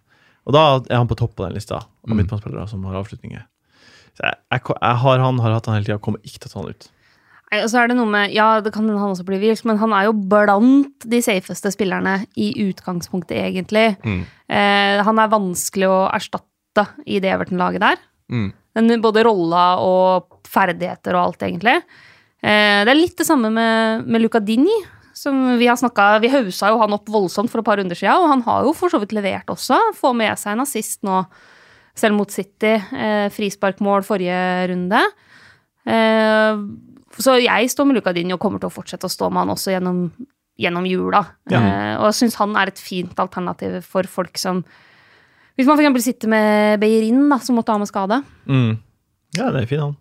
[0.46, 2.16] Og da er han på topp på den lista av Mm.
[2.22, 3.42] midtbanespillere som har avslutninger.
[4.16, 6.52] Så jeg, jeg, jeg har han, har hatt han hele tida, kommer ikke til å
[6.52, 6.88] ta han ut.
[7.52, 9.64] Nei, og så er det noe med, ja, det kan hende han også blir vilt,
[9.66, 13.96] men han er jo blant de safeste spillerne i utgangspunktet, egentlig.
[14.04, 14.20] Mm.
[14.48, 17.96] Eh, han er vanskelig å erstatte i det Everton-laget der.
[18.30, 18.52] Mm.
[18.76, 21.82] Den, både rolla og ferdigheter og alt, egentlig.
[22.42, 24.78] Eh, det er litt det samme med, med Luca Dini.
[25.20, 28.22] Som vi har snakket, vi hausa jo han opp voldsomt for et par runder siden,
[28.22, 29.76] og han har jo for så vidt levert også.
[29.98, 31.18] Får med seg en assist nå,
[32.00, 32.70] selv mot City.
[32.78, 34.38] Eh, frisparkmål forrige
[34.72, 35.02] runde.
[35.84, 36.62] Eh,
[37.20, 39.52] så jeg står med Luca Dini og kommer til å fortsette å stå med han
[39.56, 40.00] også gjennom,
[40.60, 41.24] gjennom jula.
[41.52, 41.60] Ja.
[41.60, 44.64] Eh, og jeg syns han er et fint alternativ for folk som
[45.58, 46.04] Hvis man f.eks.
[46.06, 48.22] sitter med Beirin, da, som måtte ha med skade.
[48.48, 48.78] Mm.
[49.36, 49.96] Ja, det er fin han.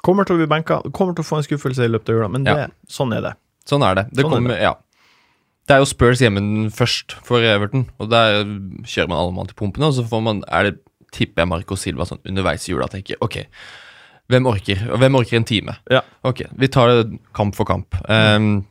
[0.00, 2.28] Kommer til å bli benka, kommer til å få en skuffelse i løpet av jula,
[2.32, 2.68] men det, Ja.
[2.88, 3.32] sånn er det.
[3.68, 4.04] Sånn er det.
[4.12, 4.74] Det, Sånn er kommer, Ja.
[5.66, 8.42] det er jo Spurs hjemme først for Everton, og der
[8.84, 10.74] kjører man alle mann til pumpene, og så får man, er det,
[11.14, 13.44] tipper jeg Marco Silva sånn underveis i jula tenker ok,
[14.28, 14.80] hvem orker?
[14.90, 15.76] Og hvem orker en time?
[15.92, 16.00] Ja.
[16.24, 17.94] Ok, vi tar det kamp for kamp.
[18.08, 18.64] Um,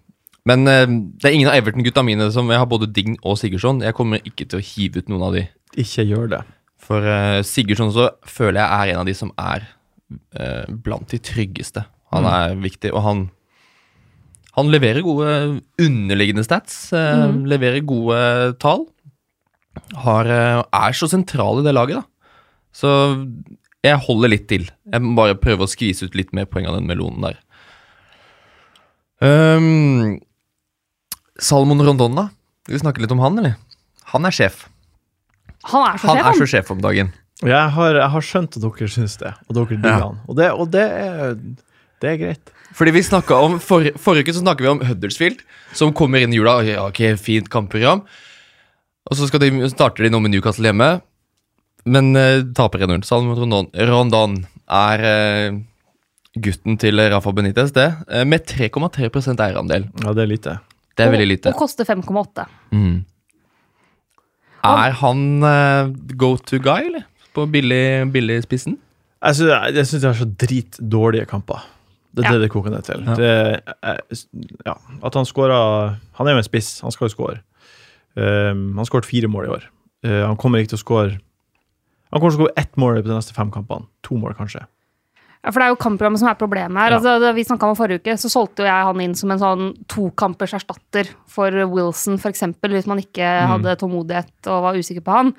[0.46, 0.86] men uh,
[1.22, 3.80] det er ingen av Everton-gutta mine som Jeg har både Dign og Sigurdsson.
[3.86, 5.46] Jeg kommer ikke til å hive ut noen av de.
[5.80, 6.42] Ikke gjør det.
[6.84, 9.70] For uh, Sigurdsson så føler jeg er en av de som er
[10.36, 11.86] uh, blant de tryggeste.
[12.12, 12.34] Han Mm.
[12.34, 13.24] er viktig, og han
[14.58, 15.30] Han leverer gode
[15.82, 16.92] underliggende stats.
[16.94, 17.44] Mm.
[17.50, 18.20] Leverer gode
[18.62, 18.84] tall.
[20.04, 22.04] Har, eh, er så sentral i det laget, da.
[22.74, 22.90] Så
[23.84, 24.68] jeg holder litt til.
[24.92, 27.40] Jeg må bare prøve å skvise ut litt mer poeng av den melonen der.
[29.24, 30.20] Um,
[31.40, 32.28] Salmon Rondon, da?
[32.66, 33.56] Skal vi snakke litt om han, eller?
[34.14, 34.66] Han er sjef.
[35.72, 37.14] Han er så Han sjef, er så sjef om dagen.
[37.44, 40.00] Jeg har, jeg har skjønt at dere syns det, og dere digger Ja.
[40.06, 40.20] han.
[40.28, 41.34] Og, det, og det, er,
[42.04, 42.54] det er greit.
[42.74, 43.04] Fordi vi
[43.38, 45.42] om, for, Forrige uke så snakket vi om Huddersfield,
[45.78, 46.58] som kommer inn i jula.
[46.58, 48.02] og Ja, ok, fint kampprogram.
[49.10, 51.02] Og så skal de, starter de nå med Newcastle hjemme,
[51.86, 53.04] men uh, taper 1-0.
[53.06, 54.38] Salm Rondon, Rondon
[54.72, 55.58] er uh,
[56.40, 57.90] gutten til Rafa Benitez, det.
[58.08, 59.90] Uh, med 3,3% eierandel.
[60.02, 60.56] Ja, det er lite.
[60.96, 61.52] Det er Og- veldig lite.
[61.54, 62.48] Og koster 5,8.
[62.72, 63.04] Mm.
[64.64, 67.04] Er han uh, go to guy, eller?
[67.36, 68.78] På billig, billig spissen?
[69.24, 71.64] Jeg syns, det er så dritdårlige kamper.
[72.14, 72.32] Det er Ja.
[72.38, 73.04] det det koker ned til.
[73.08, 73.16] Ja.
[73.16, 73.62] Det,
[74.66, 77.40] ja, at han skåra Han er jo en spiss, han skal jo skåre.
[78.16, 79.64] Um, han skåret fire mål i år.
[80.06, 81.16] Uh, han kommer ikke til å skåre
[82.14, 83.88] Han kommer til å skåre ett mål på de neste fem kampene.
[84.06, 84.62] To mål, kanskje.
[85.44, 86.92] Ja, for det er jo kampprogrammet som er problemet her.
[86.94, 86.98] Ja.
[87.00, 89.40] Altså, da vi snakka om forrige uke, så solgte jo jeg han inn som en
[89.42, 93.50] sånn tokampers erstatter for Wilson, f.eks., hvis man ikke Mm.
[93.50, 95.34] hadde tålmodighet og var usikker på han.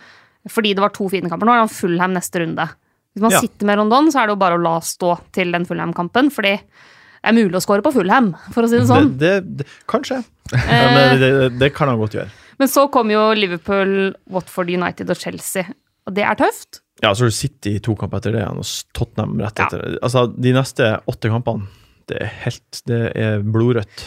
[0.50, 1.46] Fordi det var to fine kamper.
[1.46, 2.66] Nå er han Fullham neste runde.
[3.14, 3.40] Hvis man Ja.
[3.40, 6.57] sitter med Rondon, så er det jo bare å la stå til den Fulham-kampen, fordi
[6.59, 9.12] det er mulig å score på Fulham, for å si det sånn.
[9.18, 10.22] Det, det, det, kanskje.
[10.53, 12.31] Ja, Eh, men det, det kan han godt gjøre.
[12.59, 15.64] Men så kom jo Liverpool, Watford United og Chelsea,
[16.07, 16.81] og det er tøft.
[17.03, 18.61] Ja, så har du City i to kamper etter det, og
[18.94, 19.98] Tottenham rett etter det.
[20.05, 21.66] Altså, de neste åtte kampene,
[22.07, 24.05] det er helt Det er blodrødt.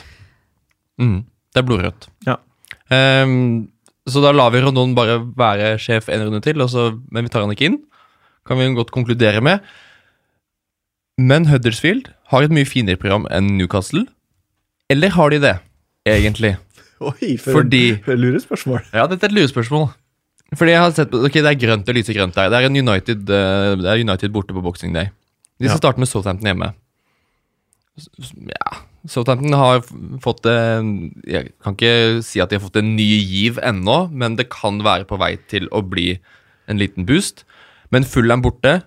[1.02, 1.18] Mm.
[1.54, 2.08] Det er blodrødt.
[2.28, 2.38] Ja.
[2.92, 3.68] Um,
[4.08, 7.34] så da lar vi Rondon bare være sjef en runde til, og så, men vi
[7.34, 7.80] tar han ikke inn.
[8.48, 9.60] Kan vi godt konkludere med.
[11.18, 14.06] Men Huddersfield har et mye finere program enn Newcastle.
[14.90, 15.56] Eller har de det,
[16.08, 16.54] egentlig?
[17.02, 18.84] Oi, for Fordi et lurespørsmål.
[18.94, 19.90] Ja, dette er et lurespørsmål.
[20.56, 22.50] Fordi jeg har sett ok, Det er grønt, det lyser grønt der.
[22.50, 25.10] Det er, en United, eh, det er United borte på Boxing Day.
[25.60, 25.82] De skal Ja.
[25.82, 26.74] starte med Southampton hjemme.
[28.48, 28.78] Ja,
[29.10, 29.82] Southampton har
[30.22, 34.50] fått Jeg kan ikke si at de har fått en ny giv ennå, men det
[34.54, 36.20] kan være på vei til å bli
[36.70, 37.44] en liten boost.
[37.92, 38.82] Men Fulham borte,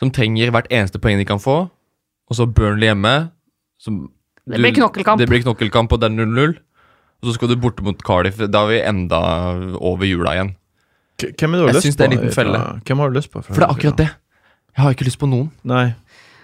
[0.00, 1.70] som trenger hvert eneste poeng de kan få.
[2.30, 3.14] Og så Burnley hjemme.
[3.80, 4.10] Som
[4.48, 5.20] Det blir knokkelkamp.
[5.20, 6.56] Det blir knokkelkamp, og det er 0-0.
[7.22, 8.36] Og så skal du borte mot Cardiff.
[8.50, 9.20] Da er vi enda
[9.80, 10.54] over jula igjen.
[11.20, 12.20] K- Hvem er du har Jeg lyst det er en på?
[12.24, 12.60] liten felle.
[12.84, 13.40] Hvem har du lyst på?
[13.44, 14.10] For det er akkurat det.
[14.74, 15.50] Jeg har ikke lyst på noen.
[15.64, 15.94] Nei.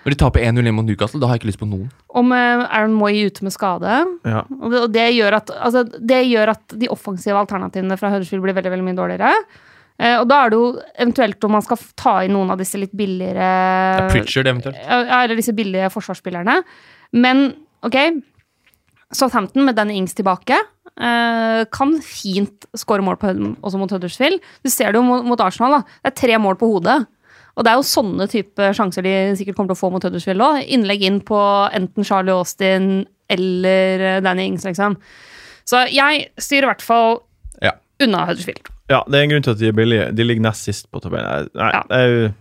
[0.01, 1.91] Når de taper 1-0 hjemme mot Newcastle, da har jeg ikke lyst på noen.
[2.17, 3.99] Om eh, Aaron Moy ute med skade.
[4.25, 4.45] Ja.
[4.49, 8.73] Og det, gjør at, altså, det gjør at de offensive alternativene fra Huddersfield blir veldig
[8.73, 9.33] veldig mye dårligere.
[10.01, 10.69] Eh, og da er det jo
[11.05, 14.81] eventuelt om man skal ta inn noen av disse litt billigere er Pritchard eventuelt.
[14.89, 16.55] Eller disse billige forsvarsspillerne.
[17.21, 17.51] Men
[17.85, 17.99] ok,
[19.13, 23.33] Southampton med Danny Ings tilbake eh, kan fint skåre mål på,
[23.67, 24.41] også mot Huddersfield.
[24.65, 25.81] Du ser det jo mot, mot Arsenal.
[25.81, 25.99] da.
[26.05, 27.01] Det er tre mål på hodet.
[27.59, 30.45] Og det er jo sånne type sjanser de sikkert kommer til å få mot Huddersfield
[30.47, 30.61] òg.
[30.71, 31.41] Innlegg inn på
[31.77, 34.97] enten Charlie Austin eller eh, Danny Ings, liksom.
[35.69, 37.19] Så jeg styrer i hvert fall
[37.63, 37.75] Ja.
[38.07, 38.63] unna Huddersfield.
[38.91, 40.09] Ja, det er en grunn til at de er billige.
[40.19, 41.49] De ligger nest sist på tabellen.
[41.55, 41.83] Nei, Ja.
[41.89, 42.33] det er jo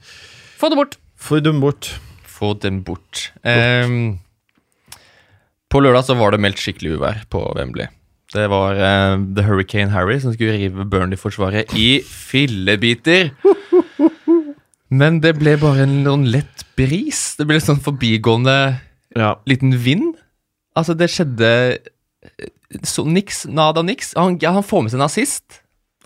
[0.60, 0.98] Få det bort.
[1.20, 1.92] Få dem bort.
[2.28, 3.30] Få dem bort.
[3.48, 4.20] Ehm,
[5.70, 7.88] på lørdag så var det meldt skikkelig uvær på Wembley.
[8.34, 13.32] Det var eh, The Hurricane Harry som skulle rive Burnley-forsvaret i fillebiter.
[14.90, 17.36] Men det ble bare en noen lett bris.
[17.38, 18.80] Det ble sånn forbigående
[19.16, 19.36] Ja.
[19.50, 20.16] liten vind.
[20.78, 22.50] Altså, det skjedde eh,
[22.86, 24.14] så niks, nada niks.
[24.18, 25.59] Han, ja, han får med seg en assist,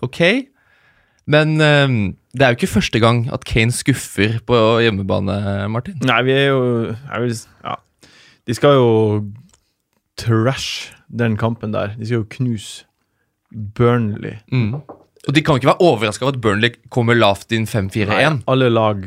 [0.06, 0.20] ok,
[1.30, 1.96] men um,
[2.34, 5.38] det er jo ikke første gang at Kane skuffer på hjemmebane,
[5.72, 5.96] Martin.
[6.04, 7.32] Nei, vi er jo er vi,
[7.64, 7.78] Ja.
[8.44, 8.88] De skal jo
[10.20, 11.94] trash den kampen der.
[11.96, 12.84] De skal jo knuse
[13.54, 14.36] Burnley.
[14.52, 14.82] Mm.
[15.24, 18.42] Og de kan ikke være overraska over at Burnley kommer lavt inn 5-4-1.
[18.50, 19.06] Alle lag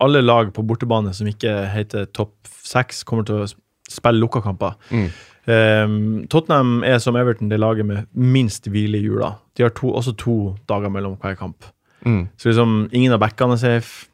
[0.00, 3.48] Alle lag på bortebane som ikke heter topp seks, kommer til å
[3.88, 4.76] spille lukka kamper.
[4.92, 5.08] Mm.
[5.48, 9.34] Ehm, Tottenham er som Everton det laget med minst hvile i jula.
[9.56, 10.34] De har to, også to
[10.68, 11.64] dager mellom hver kamp.
[12.04, 12.28] Mm.
[12.38, 14.06] Så liksom, ingen av backene er safe.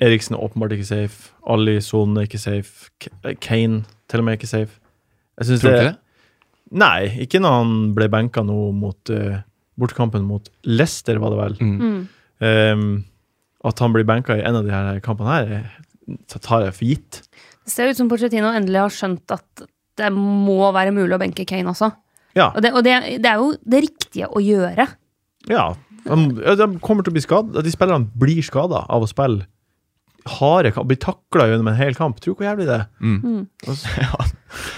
[0.00, 1.32] Eriksen er åpenbart ikke safe.
[1.48, 2.90] Ali Son er ikke safe.
[3.00, 4.78] K- Kane til og med er ikke safe.
[5.40, 5.96] Jeg synes Tror du ikke det?
[6.76, 9.36] Nei, ikke når han ble benka nå mot uh,
[9.78, 11.58] bortekampen mot Leicester, var det vel.
[11.60, 11.76] Mm.
[11.82, 12.00] Mm.
[12.46, 12.88] Ehm,
[13.66, 16.74] at han blir benka i en av de her kampene her, eh, så tar jeg
[16.76, 17.20] for gitt.
[17.66, 19.64] Det ser ut som Porcetino endelig har skjønt at
[19.96, 21.90] det må være mulig å benke Kane også.
[22.36, 22.50] Ja.
[22.52, 24.88] Og, det, og det, det er jo det riktige å gjøre.
[25.52, 25.72] ja.
[26.06, 26.14] De,
[26.54, 27.64] de kommer til å bli skadet.
[27.66, 29.42] De spillerne blir skada av å spille
[30.26, 30.86] harde kamp.
[30.86, 32.20] Blir takla gjennom en hel kamp.
[32.22, 32.84] Tror du hvor jævlig det er?
[33.02, 33.46] Mm.
[34.06, 34.20] Ja,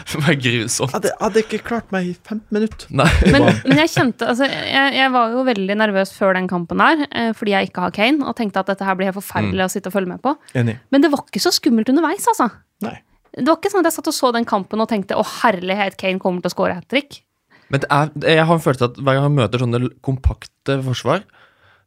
[0.09, 0.94] det var grusomt.
[0.94, 2.88] Hadde, hadde ikke klart meg i 15 minutter.
[2.96, 3.07] Nei.
[3.28, 7.04] Men, men jeg kjente altså, jeg, jeg var jo veldig nervøs før den kampen der,
[7.12, 9.70] eh, fordi jeg ikke har Kane, og tenkte at dette her blir helt forferdelig å
[9.76, 10.33] sitte og følge med på.
[10.59, 10.78] Enig.
[10.94, 12.48] Men det var ikke så skummelt underveis, altså.
[12.88, 12.96] Nei.
[13.36, 15.98] Det var ikke sånn at jeg satt og så den kampen og tenkte å herlighet,
[16.00, 17.20] Kane kommer til å score hat trick.
[17.68, 21.26] Men det er, jeg har en følelse at hver gang han møter sånne kompakte forsvar,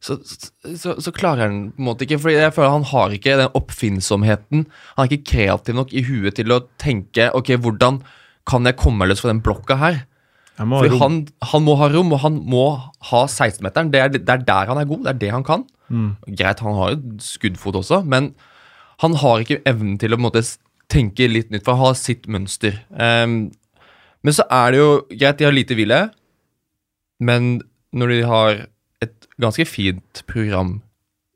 [0.02, 3.36] så, så, så klarer han på en måte ikke Fordi jeg føler han har ikke
[3.38, 4.64] den oppfinnsomheten.
[4.96, 8.00] Han er ikke kreativ nok i huet til å tenke Ok, hvordan
[8.50, 10.00] kan jeg komme løs fra den blokka her?
[10.58, 11.20] Fordi han,
[11.52, 12.66] han må ha rom, og han må
[13.12, 13.92] ha 16-meteren.
[13.94, 15.06] Det, det er der han er god.
[15.06, 15.64] Det er det han kan.
[15.94, 16.10] Mm.
[16.28, 18.32] Greit, han har jo skuddfot også, men
[19.02, 20.44] han har ikke evnen til å på en måte
[20.92, 22.80] s- tenke litt nytt, for han har sitt mønster.
[22.92, 23.52] Um,
[24.24, 26.12] men så er det jo greit, de har lite hvile,
[27.20, 27.62] men
[27.94, 28.62] når de har
[29.02, 30.82] et ganske fint program,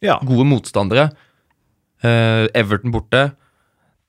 [0.01, 0.19] Ja.
[0.19, 1.11] gode motstandere,
[2.03, 3.35] uh, Everton borte,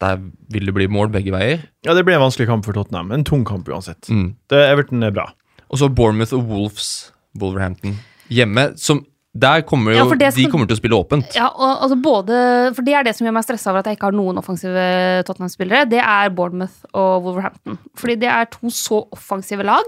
[0.00, 0.16] der
[0.52, 1.62] vil det bli mål begge veier.
[1.84, 3.12] ja, det blir en vanskelig kamp for Tottenham.
[3.12, 4.02] En tung kamp uansett.
[4.10, 4.34] Mm.
[4.48, 5.32] Det, Everton er bra.
[5.70, 7.96] Og så Bournemouth og Wolves, Wolverhampton,
[8.28, 9.06] hjemme, som
[9.42, 11.34] der kommer jo, Ja, det de kommer til å spille åpent.
[11.36, 12.40] Ja, og altså både,
[12.76, 14.86] for Det er det som gjør meg stressa over at jeg ikke har noen offensive
[15.28, 15.88] Tottenham-spillere.
[15.90, 17.78] Det er Bournemouth og Wolverhampton.
[17.96, 19.84] Fordi det er to så offensive lag,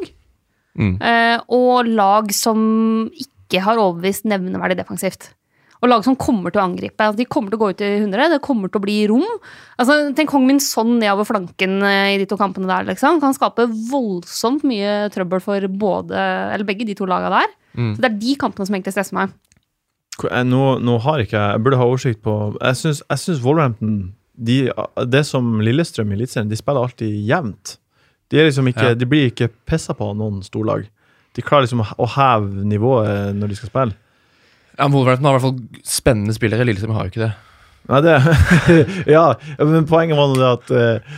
[0.78, 0.94] Mm.
[1.02, 5.32] eh, og lag som ikke har overbevist nevneverdig defensivt.
[5.82, 6.98] Og lag som kommer til å angripe.
[7.02, 9.26] Altså, de kommer til å gå ut i 100, det kommer til å bli rom.
[9.78, 12.84] Altså, Tenk Hong Min Son nedover flanken eh, i de to kampene der.
[12.92, 13.20] liksom.
[13.22, 16.14] Kan skape voldsomt mye trøbbel for både,
[16.54, 17.46] eller begge de to laga der.
[17.78, 17.92] Mm.
[17.96, 19.34] Så Det er de kampene som egentlig stresser meg.
[20.48, 23.92] Nå, nå har ikke jeg Jeg burde ha oversikt på Jeg syns, jeg syns Wolverhampton
[24.34, 24.56] de,
[25.06, 27.76] Det som Lillestrøm i Eliteserien, de spiller alltid jevnt.
[28.30, 28.94] De, er liksom ikke, Ja.
[28.98, 30.88] de blir ikke pissa på av noen storlag.
[31.34, 33.94] De klarer liksom å, å heve nivået når de skal spille.
[34.78, 36.66] Ja, Wolverhampton har i hvert fall spennende spillere.
[36.66, 37.32] Lillestrøm har jo ikke det.
[37.88, 38.14] Nei, det
[39.16, 39.22] Ja,
[39.58, 41.14] men poenget var nå det at, eh,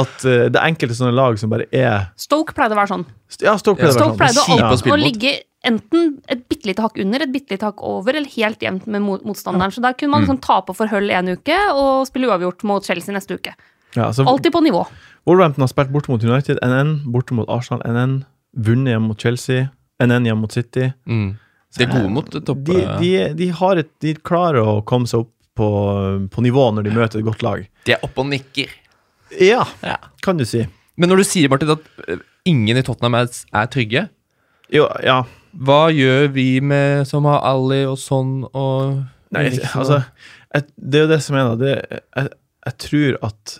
[0.00, 3.04] at eh, det er enkelte sånne lag som bare er Stoke pleide å være sånn.
[3.44, 4.62] Ja, Stoke pleide Stoke pleide sånn.
[4.64, 5.34] å å å ligge
[5.66, 9.02] enten et bitte lite hakk under, et bitte lite hakk over, eller helt jevnt med
[9.02, 9.26] motstanderen.
[9.32, 9.72] motstanderen.
[9.74, 10.26] Så der kunne man Mm.
[10.28, 13.54] liksom tape for Hull en uke og spille uavgjort mot Chelsea neste uke.
[13.96, 14.86] Ja, så Alltid på nivå.
[15.26, 18.24] Wolverhampton har spilt borte mot United 1-1, borte mot Arsenal 1-1,
[18.56, 20.92] vunnet hjemme mot Chelsea, 1-1 hjemme mot City.
[21.06, 21.36] Mm.
[21.76, 22.62] De er gode mot topp...
[22.64, 23.48] De, de, de,
[23.80, 25.66] et, de klarer å komme seg opp på,
[26.32, 27.64] på nivå når de møter et godt lag.
[27.86, 28.70] de er oppe og nikker.
[29.40, 29.96] Ja, Ja.
[30.22, 30.64] kan du si.
[30.96, 34.08] Men når du sier Martin, at eh, ingen i Tottenham er, er trygge,
[34.72, 35.20] Jo, ja.
[35.54, 40.00] hva gjør vi med som har Ali og sånn og Nei, altså
[40.54, 41.52] jeg, Det er jo det som er.
[41.60, 42.28] Det, jeg,
[42.66, 43.56] jeg tror at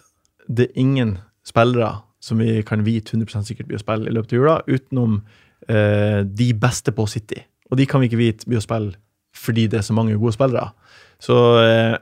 [0.49, 4.33] det er ingen spillere som vi kan vite 100 sikkert blir å spille i løpet
[4.33, 5.21] av jula, utenom
[5.69, 7.43] eh, de beste på City.
[7.71, 8.95] Og de kan vi ikke vite blir å spille
[9.37, 10.71] fordi det er så mange gode spillere.
[11.21, 11.97] Så eh,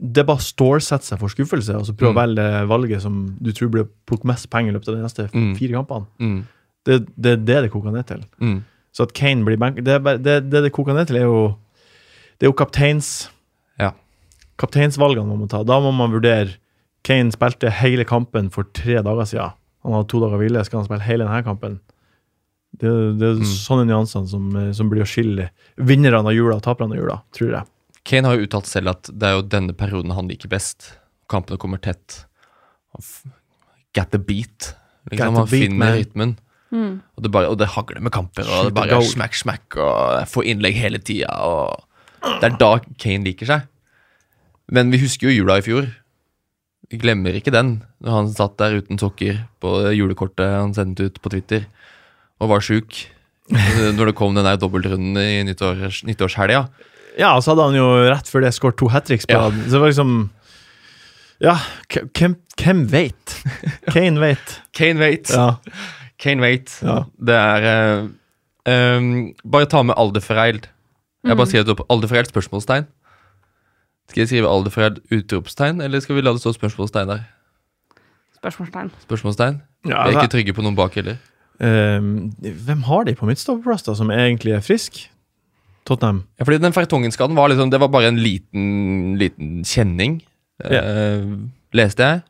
[0.00, 2.16] det er bare stålsette seg for skuffelse og så prøve Mm.
[2.16, 5.02] å velge valget som du tror blir å plukke mest penger i løpet av de
[5.02, 5.56] neste Mm.
[5.56, 6.06] fire kampene.
[6.20, 6.44] mm,
[6.84, 8.24] Det, det er det det koker ned til.
[8.40, 8.62] mm.
[8.92, 9.76] Så at Kane blir bank...
[9.84, 11.56] Det, det, det det koker ned til, er jo
[12.38, 13.28] Det er jo kapteins
[13.78, 13.92] Ja.
[14.58, 15.62] Kapteinsvalgene man må ta.
[15.64, 16.56] Da må man vurdere
[17.04, 19.52] Kane spilte hele kampen for tre dager siden.
[19.84, 20.64] Han hadde to dager hvile.
[20.64, 21.78] Skal han spille hele denne kampen?
[22.78, 23.44] Det, det er Mm.
[23.44, 27.22] sånne nyansene som, eh, som blir å skille vinnerne av jula og taperne av jula,
[27.32, 27.64] tror jeg.
[28.04, 30.92] Kane har jo uttalt selv at det er jo denne perioden han liker best.
[31.28, 32.24] Kampene kommer tett.
[33.94, 34.74] Get the beat.
[35.08, 35.96] Get Liksom, the han beat, finner man.
[35.98, 36.36] rytmen.
[36.70, 36.94] Mm.
[37.16, 39.76] Og det, bare, og det hagler med kamper, og Shoot det bare er smack, smack,
[39.80, 41.32] og får innlegg hele tida.
[42.42, 43.68] Det er da Kane liker seg.
[44.68, 45.88] Men vi husker jo jula i fjor.
[46.92, 51.16] Vi glemmer ikke den, når han satt der uten sokker på julekortet han sendte ut
[51.24, 51.64] på Twitter,
[52.40, 53.06] og var sjuk.
[53.96, 56.66] Når det kom den der dobbeltrunden i nyttårs, nyttårshelga.
[57.18, 59.48] Ja, og så hadde han jo rett før det skåret to hat tricks på Ja.
[59.50, 60.12] Så det var liksom
[61.42, 61.56] Ja,
[62.18, 63.34] hvem, hvem veit?
[63.94, 64.54] Kane veit.
[64.74, 65.30] Kane veit.
[65.30, 65.56] Ja.
[66.18, 66.72] Kane veit.
[66.82, 67.04] Ja.
[67.18, 68.08] Det er uh,
[68.98, 69.10] um,
[69.46, 70.66] Bare ta med Alderforeld.
[71.26, 71.84] Jeg bare skriver det opp.
[71.90, 72.86] Alderforeid spørsmålstegn.
[74.08, 77.26] Skal jeg skrive Alderforeld utropstegn, eller skal vi la det stå spørsmålstegn der?
[78.38, 78.90] Spørsmålstegn.
[79.04, 79.60] Spørsmålstegn?
[79.86, 81.18] Ja, Vi er ikke trygge på noen bak heller.
[81.58, 85.02] Um, hvem har de på midtstopperplass da, som egentlig er frisk?
[85.88, 86.22] Tottenham.
[86.38, 90.20] Ja, fordi den Fertongen-skaden var liksom Det var bare en liten, liten kjenning,
[90.64, 91.24] eh,
[91.76, 92.22] leste jeg.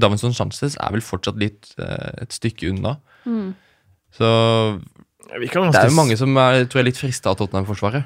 [0.00, 2.96] Davinson Sanchez er vel fortsatt litt eh, et stykke unna.
[3.26, 3.54] Mm.
[4.16, 4.28] Så
[5.40, 8.04] Vi kan det er jo mange som er tror jeg, litt frista av Tottenham-forsvaret.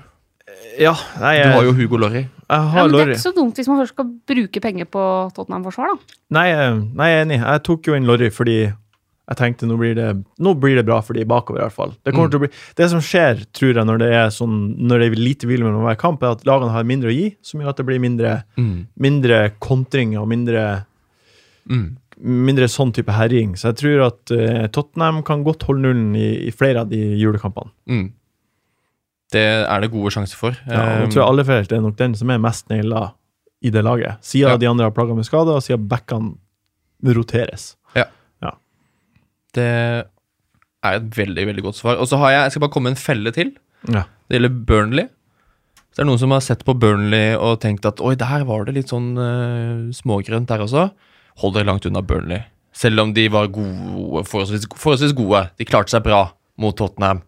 [0.81, 2.23] Ja, nei, Du har jo Hugo Lorry.
[2.25, 5.03] jeg Ja, men det er ikke så dumt hvis man først skal bruke penger på
[5.37, 6.17] Tottenham-forsvar, da.
[6.37, 6.47] Nei,
[6.95, 7.41] nei, jeg er enig.
[7.43, 8.57] Jeg tok jo inn Lorry fordi
[9.31, 10.09] jeg tenkte nå blir det,
[10.43, 11.93] nå blir det bra for de bakover, i hvert fall.
[12.05, 12.31] Det, Mm.
[12.41, 15.63] bli, det som skjer, tror jeg, når det er sånn Når det er lite hvile
[15.65, 18.01] mellom hver kamp, er at lagene har mindre å gi, som gjør at det blir
[18.01, 18.87] mindre, Mm.
[18.99, 20.85] mindre kontringer og mindre,
[21.69, 21.97] Mm.
[22.21, 23.55] mindre sånn type herjing.
[23.57, 26.99] Så jeg tror at uh, Tottenham kan godt holde nullen i, i flere av de
[27.17, 27.71] julekampene.
[27.89, 28.13] Mm.
[29.31, 30.57] Det er det gode sjanser for.
[30.67, 33.13] Ja, Um, jeg tror alle Allefelt er nok den som er mest naila
[33.63, 34.19] i det laget.
[34.23, 34.57] Siden Ja.
[34.57, 36.35] de andre har plaga med skader, og siden backene
[37.05, 37.77] roteres.
[39.57, 39.71] Det
[40.81, 41.99] er et veldig veldig godt svar.
[42.01, 43.53] Og så har jeg, jeg skal bare komme med en felle til.
[43.89, 44.05] Ja.
[44.29, 45.09] Det gjelder Burnley.
[45.91, 48.67] Så det er noen som har sett på Burnley og tenkt at oi, der var
[48.67, 50.87] det litt sånn uh, smågrønt der også.
[51.43, 52.45] Hold dere langt unna Burnley.
[52.77, 55.43] Selv om de var gode, forholdsvis, forholdsvis gode.
[55.59, 56.29] De klarte seg bra
[56.63, 57.25] mot Tottenham.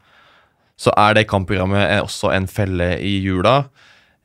[0.78, 3.64] Så er det kampprogrammet også en felle i jula.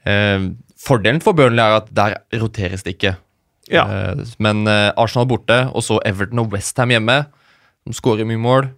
[0.05, 3.15] Uh, fordelen for Burnley er at der roteres det ikke.
[3.73, 3.87] Ja.
[3.89, 7.23] Uh, men Arsenal borte, og så Everton og Westham hjemme.
[7.87, 8.69] De skårer mye mål.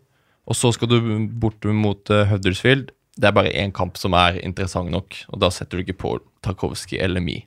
[0.49, 0.97] Og så skal du
[1.41, 2.89] bort mot uh, Huddersfield.
[3.19, 6.15] Det er bare én kamp som er interessant nok, og da setter du ikke på
[6.45, 7.41] Tarkovskij eller Me.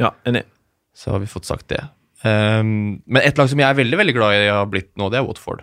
[0.00, 0.46] ja, enig.
[0.96, 1.82] Så har vi fått sagt det.
[2.24, 5.20] Um, men et lag som jeg er veldig veldig glad i har blitt nå, det
[5.20, 5.62] er Watford.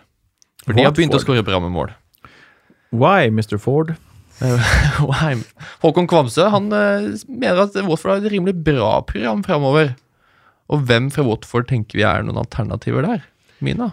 [0.63, 1.91] For de har begynt å skåre bra med mål.
[2.95, 3.57] Why, Mr.
[3.61, 3.95] Ford?
[5.09, 5.35] Why?
[5.83, 9.95] Håkon Kvamsø han uh, mener at Watford har et rimelig bra program framover.
[10.71, 13.25] Og hvem fra Watford tenker vi er noen alternativer der?
[13.63, 13.91] Mina?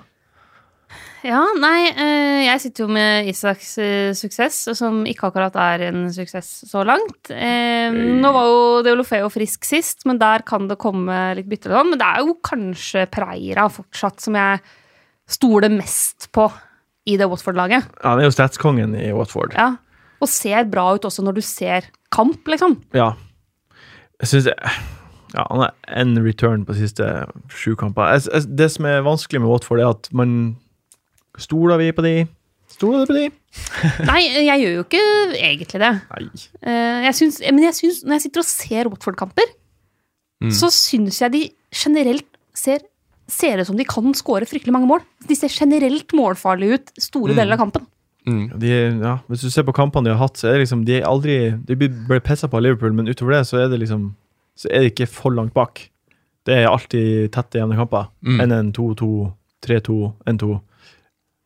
[1.24, 6.02] Ja, nei, eh, jeg sitter jo med Isaks eh, suksess, som ikke akkurat er en
[6.12, 7.30] suksess så langt.
[7.32, 11.94] Eh, nå var jo Deolofeo frisk sist, men der kan det komme litt bytter sånn.
[11.94, 14.60] Men det er jo kanskje Preira fortsatt som jeg
[15.32, 16.44] stoler mest på
[17.08, 17.87] i det Watford-laget.
[18.02, 19.56] Ja, han er jo statskongen i Watford.
[19.56, 19.70] Ja.
[20.20, 22.82] Og ser bra ut også når du ser kamp, liksom.
[22.96, 23.14] Ja.
[24.20, 24.52] Jeg synes
[25.34, 27.08] Ja, han har én return på de siste
[27.50, 28.20] sju kamper.
[28.44, 30.54] Det som er vanskelig med Watford, er at man
[31.38, 32.14] Stoler vi på de?
[32.75, 33.27] Stoler du på de?
[34.11, 35.03] Nei, jeg gjør jo ikke
[35.38, 35.92] egentlig det.
[36.11, 36.25] Nei.
[36.62, 39.53] Eh, jeg synes, men jeg synes, når jeg sitter og ser Watford-kamper,
[40.42, 40.51] Mm.
[40.53, 41.40] så syns jeg de
[41.73, 42.27] generelt
[42.59, 42.81] ser
[43.31, 45.01] ser ut som de kan skåre fryktelig mange mål.
[45.25, 47.37] De ser generelt målfarlige ut store Mm.
[47.38, 47.87] deler av kampen.
[48.27, 48.59] Mm.
[48.61, 48.68] De,
[49.01, 51.07] ja, hvis du ser på kampene de har hatt, så er det liksom De er
[51.09, 54.14] aldri De blir ble pissa på av Liverpool, men utover det så er det liksom
[54.59, 55.88] Så er det ikke for langt bak.
[56.44, 58.09] Det er alltid tette, jevne kamper.
[58.23, 58.40] Mm.
[58.40, 59.33] Enn en 2-2,
[59.64, 60.61] 3-2, 1-2.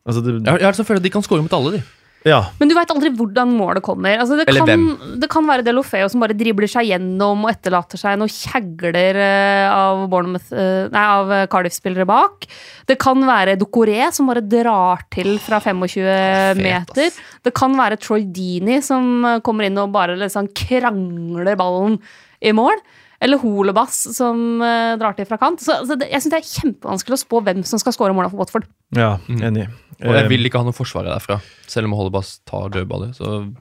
[0.09, 1.83] Altså, det Jeg, har- jeg altså at de kan score mot alle, de.
[2.27, 2.39] Ja.
[2.59, 4.17] Men du veit aldri hvordan målet kommer.
[4.19, 8.01] Altså, det, Eller kan, det kan være Delofeo som bare dribler seg gjennom og etterlater
[8.01, 12.47] seg noen kjegler eh, av, eh, av eh, Cardiff-spillere bak.
[12.91, 17.15] Det kan være Dokoré som bare drar til fra 25 meter.
[17.45, 22.01] Det kan være Troy Dini som kommer inn og bare liksom krangler ballen
[22.43, 22.83] i mål.
[23.19, 25.59] Eller Holebass som drar til fra kant.
[25.63, 28.31] Så, altså, det, jeg syns det er kjempevanskelig å spå hvem som skal skåre måla
[28.31, 28.67] for Watford.
[28.95, 29.67] ja enig.
[29.71, 29.85] Mm.
[29.99, 33.11] Og jeg Eh, vil ikke ha noe forsvar derfra, selv om Holdebass tar dødballer.
[33.17, 33.53] Så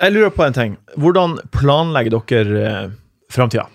[0.00, 0.76] Jeg lurer på en ting.
[0.96, 2.90] Hvordan planlegger dere eh,
[3.30, 3.66] framtida?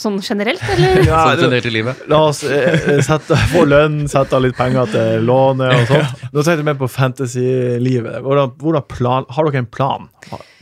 [0.00, 0.96] Sånn generelt, eller?
[1.06, 2.00] Ja, sånn generelt i livet.
[2.10, 6.24] La oss eh, sette, få lønn, sette av litt penger til lånet og sånt.
[6.34, 8.16] Nå tenkte jeg mer på fantasy-livet.
[8.24, 10.08] Hvordan, hvordan plan, har dere en plan?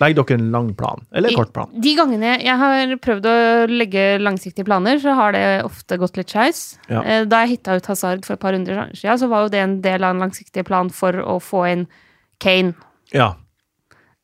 [0.02, 1.70] Legger dere en lang plan, eller en kort plan?
[1.84, 3.36] De gangene jeg har prøvd å
[3.72, 6.62] legge langsiktige planer, så har det ofte gått litt skeis.
[6.92, 7.00] Ja.
[7.02, 9.62] Eh, Da jeg hitta ut Hazard for et par hundre siden, så var jo det
[9.64, 11.86] en del av en langsiktig plan for å få inn
[12.42, 12.74] Kane.
[13.14, 13.32] Ja.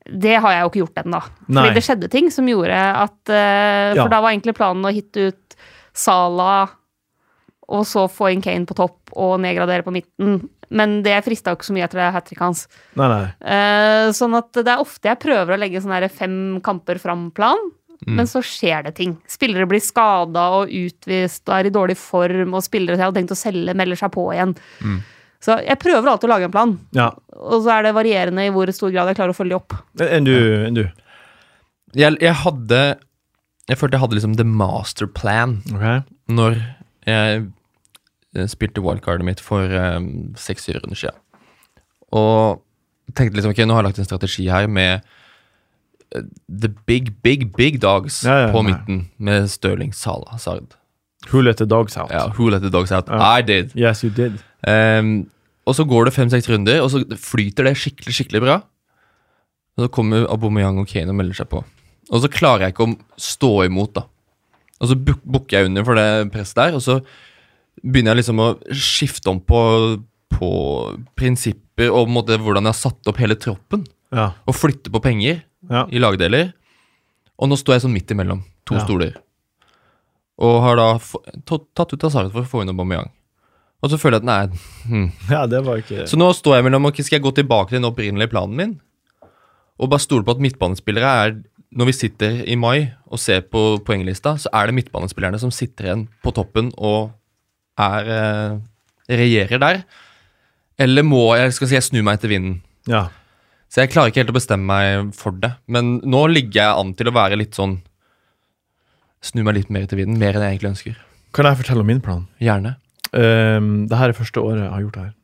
[0.08, 1.22] Det har jeg jo ikke gjort ennå.
[1.48, 4.08] Fordi det skjedde ting som gjorde at For Ja.
[4.08, 5.56] Da var egentlig planen å hitte ut
[5.92, 6.68] Sala
[7.68, 10.38] og så få inn Kane på topp og nedgradere på midten.
[10.72, 12.62] Men det frista jo ikke så mye etter det hat tricket hans.
[12.98, 13.24] Nei, nei.
[13.44, 17.60] Uh, sånn at det er ofte jeg prøver å legge sånn her fem kamper fram-plan.
[18.14, 19.16] men så skjer det ting.
[19.26, 23.34] Spillere blir skada og utvist og er i dårlig form, og spillere jeg hadde tenkt
[23.34, 24.52] å selge, melder seg på igjen.
[25.40, 27.10] Så jeg prøver alltid å lage en plan, Ja.
[27.38, 29.76] og så er det varierende i hvor stor grad jeg klarer å følge opp.
[30.02, 30.32] Enn du?
[30.66, 30.84] Enn du?
[31.94, 32.80] Jeg, jeg hadde
[33.68, 36.04] Jeg følte jeg hadde liksom the master plan Ok.
[36.28, 36.56] når
[37.06, 37.42] jeg
[38.34, 41.20] eh, spilte wildcardet mitt for um, seks-syv runder siden.
[42.16, 42.62] Og
[43.14, 45.04] tenkte liksom ok, nå har jeg lagt en strategi her med
[46.16, 48.72] eh, the big, big, big dogs Ja, ja, på nei.
[48.72, 50.74] midten, med Stirling, Salah, Hazard.
[51.32, 52.10] Who let the dogs out?
[52.14, 53.08] Ja, who let the dogs out?
[53.10, 53.72] I did.
[53.76, 54.38] Yes, you did.
[54.66, 55.26] Um,
[55.66, 58.60] og så går det fem-seks runder, og så flyter det skikkelig skikkelig bra.
[59.76, 61.60] Og så kommer Aubameyang og Kane og melder seg på.
[62.08, 64.06] Og så klarer jeg ikke å stå imot, da.
[64.80, 67.00] Og så buk- bukker jeg under for det presset der, og så
[67.82, 69.60] begynner jeg liksom å skifte om på,
[70.32, 70.48] på
[71.18, 73.84] prinsipper og måte hvordan jeg har satt opp hele troppen.
[74.14, 74.30] Ja.
[74.48, 75.84] Og flytte på penger ja.
[75.92, 76.54] i lagdeler.
[77.38, 78.84] Og nå står jeg sånn midt imellom to Ja.
[78.86, 79.12] stoler.
[80.38, 80.88] Og har da
[81.48, 83.10] tatt ut Hazard for å få inn Aubameyang.
[83.82, 84.60] Og så føler jeg at nei,
[84.90, 87.70] hmm, ja, det var ikke så nå står jeg mellom ok, Skal jeg gå tilbake
[87.70, 88.72] til den opprinnelige planen min?
[89.78, 91.36] Og bare stole på at midtbanespillere er
[91.78, 95.86] Når vi sitter i mai og ser på poenglista, så er det midtbanespillerne som sitter
[95.86, 97.14] igjen på toppen og
[97.78, 98.58] er eh,
[99.08, 99.78] regjerer der.
[100.80, 102.58] Eller må jeg skal si jeg snu meg etter vinden?
[102.90, 103.06] Ja.
[103.68, 105.54] Så jeg klarer ikke helt å bestemme meg for det.
[105.68, 107.78] Men nå ligger jeg an til å være litt sånn
[109.24, 110.18] Snu meg litt mer etter vinden.
[110.20, 110.98] Mer enn jeg egentlig ønsker.
[111.34, 112.26] Kan jeg fortelle om min plan?
[112.42, 112.76] Gjerne.
[113.12, 115.14] Um, det her er første året jeg har gjort det her.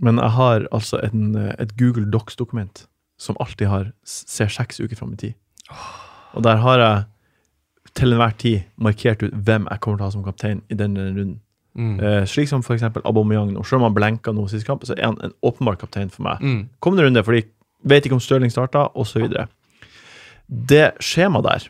[0.00, 2.86] Men jeg har altså en, eh, et Google Docs-dokument
[3.20, 5.34] som alltid har, ser seks uker fram i tid.
[6.32, 7.04] Og der har jeg
[7.94, 11.10] til enhver tid markert ut hvem jeg kommer til å ha som kaptein i denne
[11.10, 11.40] runden.
[11.74, 11.98] Mm.
[12.00, 15.04] Uh, slik som eksempel Aubameyang Og Selv om han blenka nå sist kamp, så er
[15.06, 16.40] han en åpenbar kaptein for meg.
[16.40, 16.68] Mm.
[16.80, 17.44] Kommende runde, fordi
[17.84, 19.28] vet ikke om Stirling starta, osv.
[20.48, 21.68] Det skjemaet der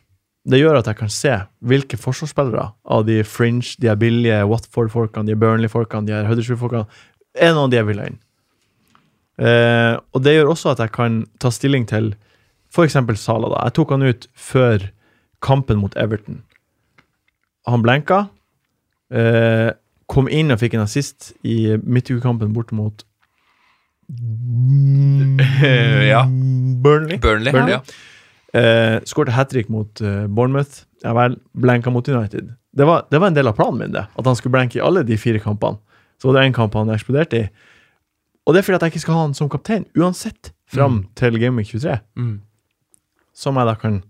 [0.49, 1.34] det gjør at jeg kan se
[1.68, 6.86] hvilke forsvarsspillere av de fringe, de er billige Watford-folkene, de er Burnley-folkene, de er Huddersfield-folkene
[7.36, 8.16] Er noen av de jeg vil ha inn.
[9.41, 12.11] Eh, og det gjør også at jeg kan ta stilling til
[12.74, 12.97] f.eks.
[13.20, 13.49] Sala.
[13.53, 13.61] da.
[13.68, 14.88] Jeg tok han ut før
[15.43, 16.43] kampen mot Everton.
[17.68, 18.24] Han blenka.
[19.12, 19.70] Eh,
[20.11, 23.05] kom inn og fikk en assist i midtukekampen bort mot
[26.11, 26.24] Ja.
[26.82, 27.20] Burnley.
[27.22, 27.53] Burnley.
[27.53, 27.76] Burnley.
[27.76, 27.80] Ja.
[28.55, 30.84] Eh, Skåret hat trick mot eh, Bournemouth.
[31.05, 32.53] Ja vel, blenka mot United.
[32.72, 34.07] Det var, det var en del av planen min, det.
[34.14, 35.80] At han skulle blenke i alle de fire kampene.
[36.20, 37.48] Så var det én kamp han eksploderte i.
[38.46, 41.38] Og det er fordi at jeg ikke skal ha han som kaptein uansett fram til
[41.40, 41.98] Game 23.
[42.18, 42.40] Mm.
[43.36, 44.01] Som jeg da kan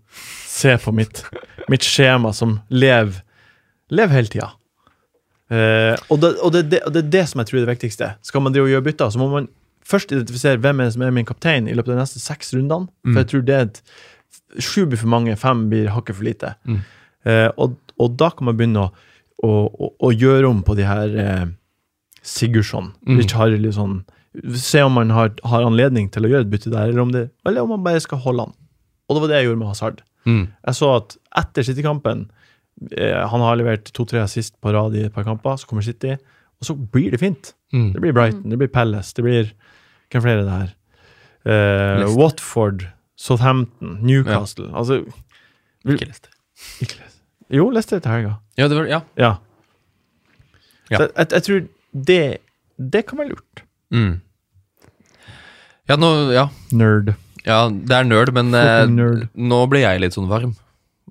[0.49, 1.23] se på mitt,
[1.71, 3.21] mitt skjema som lever
[3.91, 4.51] lev hele tida.
[5.51, 7.73] Eh, og, det, og, det, det, og det er det som jeg tror er det
[7.73, 8.13] viktigste.
[8.23, 9.49] Skal man det og gjøre bytter, så må man
[9.87, 12.87] først identifisere hvem er som er min kaptein i løpet av de neste seks rundene.
[13.03, 13.11] Mm.
[13.11, 13.81] For jeg tror det er et
[14.59, 16.55] Sju blir for mange, fem blir hakket for lite.
[16.67, 16.79] Mm.
[17.23, 18.89] Eh, og, og da kan man begynne å,
[19.45, 21.45] å, å, å gjøre om på de her eh,
[22.21, 23.17] Sigurdsson, Mm.
[23.21, 24.01] Richarlison
[24.55, 27.25] Se om man har, har anledning til å gjøre et bytte der, eller om, det,
[27.43, 28.53] eller om man bare skal holde han.
[29.09, 29.97] Og det var det jeg gjorde med Hazard.
[30.23, 30.43] Mm.
[30.69, 32.21] Jeg så at etter City-kampen
[32.95, 36.13] eh, Han har levert to-tre assist på rad i et par kamper, så kommer City,
[36.61, 37.51] og så blir det fint.
[37.75, 37.89] Mm.
[37.91, 39.51] Det blir Brighton, det blir Palace, det blir
[40.11, 40.71] Hvem flere er det her?
[41.51, 42.87] Eh, Watford,
[43.21, 45.01] Southampton, Newcastle Altså
[45.85, 46.31] Ikke Leicester.
[46.81, 47.19] ikke Leicester.
[47.51, 48.33] Jo, Leicester til helga.
[48.57, 48.99] Ja, det var, ja.
[49.19, 49.31] Ja.
[50.91, 50.97] Ja.
[50.97, 51.61] Så jeg, jeg tror
[52.07, 52.19] det,
[52.95, 53.61] det kan være lurt.
[53.91, 54.13] Mm.
[55.89, 56.45] Ja, nå, ja.
[56.71, 57.13] Nerd.
[57.45, 59.25] ja, det er nerd, men eh, nerd.
[59.35, 60.53] nå blir jeg litt sånn varm.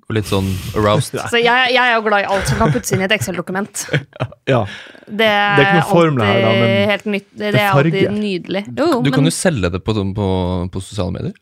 [0.07, 0.47] Og litt sånn
[0.79, 1.19] aroused.
[1.33, 3.85] Så jeg, jeg er jo glad i alt som kan puttes inn i et Excel-dokument.
[4.49, 4.63] Ja.
[5.05, 7.27] Det er, Det er ikke noe formel her, da, men helt nytt.
[7.29, 7.91] Det, det det er farge.
[7.91, 8.63] alltid nydelig.
[8.73, 10.27] Jo, jo, Du kan jo selge det på, på,
[10.73, 11.35] på sosiale medier.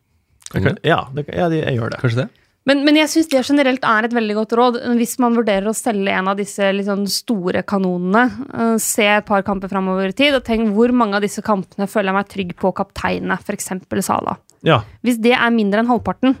[0.50, 2.00] Kan ja, det, ja de, jeg gjør det.
[2.02, 2.28] Kanskje det?
[2.68, 4.78] men, men jeg syns det generelt er et veldig godt råd.
[4.98, 9.42] Hvis man vurderer å selge en av disse sånn store kanonene, uh, se et par
[9.46, 12.54] kamper framover i tid, og tenk hvor mange av disse kampene føler jeg meg trygg
[12.60, 14.06] på kapteinene, kapteine, f.eks.
[14.06, 14.36] Sala.
[14.66, 16.36] Ja, Hvis det er mindre enn halvparten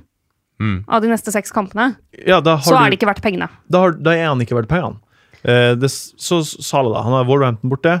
[0.60, 0.82] Mm.
[0.92, 1.94] av de neste seks kampene,
[2.28, 3.46] ja da, har så du, er det ikke verdt pengene.
[3.72, 5.00] da, har, da er han ikke verdt pengene.
[5.40, 7.04] Uh, det, så Sala, da.
[7.06, 7.94] Han har Wolverhampton borte.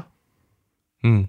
[1.00, 1.22] Mm.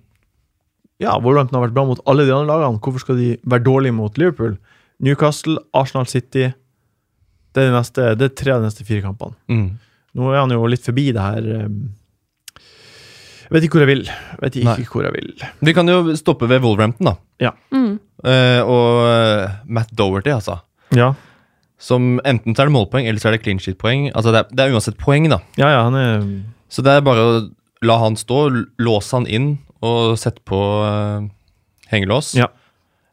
[0.99, 2.81] Ja, Wolverhampton har vært bra mot alle de andre lagene.
[2.83, 4.57] Hvorfor skal de være dårlige mot Liverpool?
[5.01, 6.51] Newcastle, Arsenal City.
[7.51, 9.35] Det er, de neste, det er tre av de neste fire kampene.
[9.51, 9.65] Mm.
[10.19, 11.75] Nå er han jo litt forbi det her um,
[12.59, 14.05] Jeg vet ikke hvor jeg vil.
[14.07, 14.87] Jeg vet ikke Nei.
[14.93, 15.33] hvor jeg vil.
[15.67, 17.51] Vi kan jo stoppe ved Wolverhampton, da.
[17.73, 17.97] Mm.
[18.21, 20.59] Eh, og eh, Matt Doherty, altså.
[20.95, 21.13] Ja,
[21.81, 24.11] Som enten så er det målpoeng, eller så er det clean sheet-poeng.
[24.13, 25.41] Altså det er, det er uansett poeng, da.
[25.57, 26.25] ja, ja han er
[26.69, 27.35] Så det er bare å
[27.81, 28.45] la han stå,
[28.77, 31.25] låse han inn og sette på uh,
[31.89, 32.35] hengelås.
[32.37, 32.51] Ja.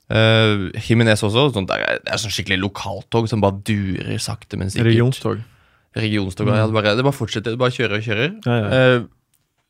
[0.09, 1.51] Uh, Jimenez også.
[1.55, 4.93] Sånn der, det er sånn skikkelig lokaltog som bare durer sakte, men sikkert.
[4.93, 5.43] Regionstog.
[5.99, 6.51] Regionstog.
[6.53, 7.55] Ja, det, bare, det bare fortsetter.
[7.55, 8.35] Det bare kjører og kjører.
[8.47, 8.69] Ja, ja.
[8.69, 9.09] Uh,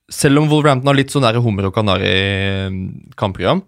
[0.09, 3.61] selv om Wolverhampton har litt sånn der hummer og kanari-kampprogram,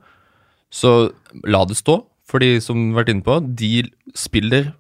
[0.73, 1.11] så
[1.45, 2.01] la det stå.
[2.31, 4.71] For de som har vært inne på, de spiller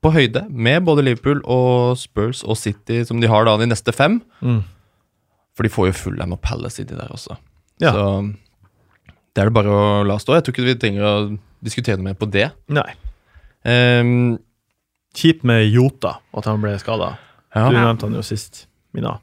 [0.00, 3.92] på høyde med både Liverpool og Spurs og City, som de har da de neste
[3.92, 4.18] fem.
[4.40, 4.62] Mm.
[5.56, 7.36] For de får jo Fulham og Palace de der også.
[7.84, 7.92] Ja.
[7.92, 8.06] Så
[9.34, 10.36] det er det bare å la stå.
[10.36, 11.14] Jeg tror ikke vi trenger å
[11.64, 12.48] diskutere noe mer på det.
[12.72, 12.88] Nei.
[13.66, 14.38] Um,
[15.16, 17.16] Kjipt med Jota, at han ble skada.
[17.54, 17.64] ja.
[17.66, 19.16] Du nevnte han jo sist, Mina.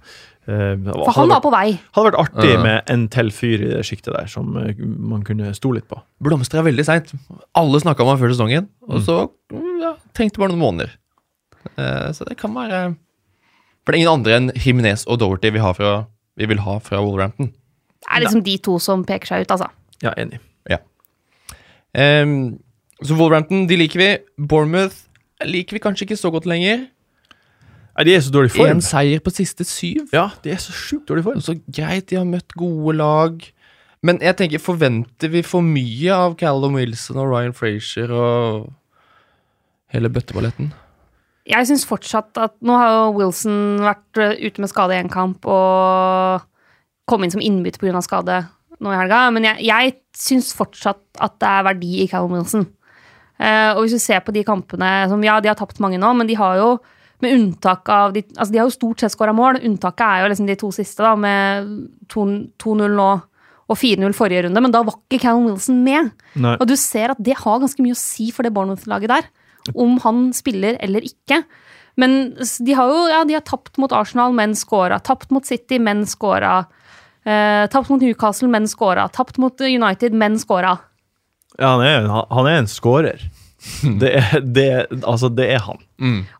[0.47, 1.75] Uh, For han var på vei.
[1.95, 2.61] Hadde vært artig uh.
[2.63, 5.99] med en til fyr i det sjiktet der, som eh, man kunne stole litt på.
[6.23, 7.11] Blomstra veldig seint.
[7.59, 9.17] Alle snakka om han før sesongen, og så
[9.51, 10.93] mm, ja, trengte bare noen måneder.
[11.75, 12.93] Eh, så det kan være
[13.83, 15.97] For det er ingen andre enn Jimenez og Doherty vi, har fra,
[16.39, 17.51] vi vil ha fra Wolverhampton.
[17.51, 19.67] Det er liksom de to som peker seg ut, altså.
[20.03, 20.41] Ja, enig.
[21.97, 22.59] Ehm,
[23.01, 24.11] så Wolverhampton de liker vi.
[24.37, 24.95] Bournemouth
[25.45, 26.87] liker vi kanskje ikke så godt lenger.
[27.97, 28.77] Nei, de er så dårlig form.
[28.77, 30.09] Én seier på siste syv.
[30.13, 31.41] Ja, de er så sjukt dårlig form.
[31.41, 33.45] Så greit, de har møtt gode lag.
[34.05, 38.67] Men jeg tenker, forventer vi for mye av Callum Wilson og Ryan Frazier og
[39.93, 40.69] hele bøtteballetten?
[41.47, 45.09] Jeg syns fortsatt at Nå har jo Wilson vært eh, ute med skade i en
[45.09, 46.43] kamp og
[47.07, 48.03] kom inn som innbytter pga.
[48.03, 48.41] skade
[48.84, 52.67] nå i helga, men jeg, jeg syns fortsatt at det er verdi i Callum Wilson.
[53.38, 56.09] Uh, og hvis du ser på de kampene som Ja, de har tapt mange nå,
[56.17, 56.69] men de har jo
[57.21, 59.61] med unntak av de, altså de har jo stort sett skåra mål.
[59.65, 61.71] Unntaket er jo liksom de to siste, da, med
[62.13, 63.09] 2-0 nå
[63.67, 64.61] og 4-0 forrige runde.
[64.63, 66.11] Men da var ikke Callum Wilson med.
[66.39, 66.55] Nei.
[66.61, 69.28] Og du ser at det har ganske mye å si for det Bournemouth-laget der.
[69.73, 71.41] Om han spiller eller ikke.
[71.99, 75.01] Men de har jo ja, de har tapt mot Arsenal, men scora.
[75.03, 76.61] Tapt mot City, men scora.
[77.28, 79.07] Eh, tapt mot Newcastle, men scora.
[79.11, 80.78] Tapt mot United, men scora.
[81.57, 83.28] Ja, han er, han er en scorer.
[83.82, 84.67] Det er, det,
[85.01, 85.82] altså, det er han.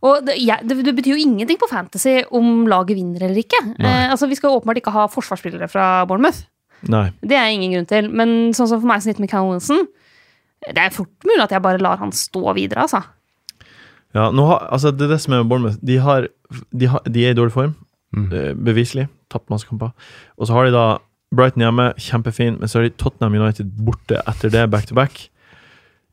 [0.06, 3.60] Og det, ja, det, det betyr jo ingenting på Fantasy om laget vinner eller ikke.
[3.82, 6.46] Eh, altså, vi skal åpenbart ikke ha forsvarsspillere fra Bournemouth.
[6.88, 7.10] Nei.
[7.26, 8.12] Det er ingen grunn til.
[8.14, 9.88] Men sånn som for meg som sitter med Callum Wilson,
[10.68, 13.02] det er fort mulig at jeg bare lar han stå videre, altså.
[14.16, 15.82] Ja, nå har, altså, det er det som er med Bournemouth.
[15.84, 16.30] De, har,
[16.72, 17.76] de, har, de er i dårlig form,
[18.16, 18.30] mm.
[18.66, 19.10] beviselig.
[19.34, 19.92] Tapt masse kamper.
[20.38, 20.86] Og så har de da
[21.36, 25.30] Brighton hjemme, kjempefin, men så har de Tottenham United borte etter det, back to back.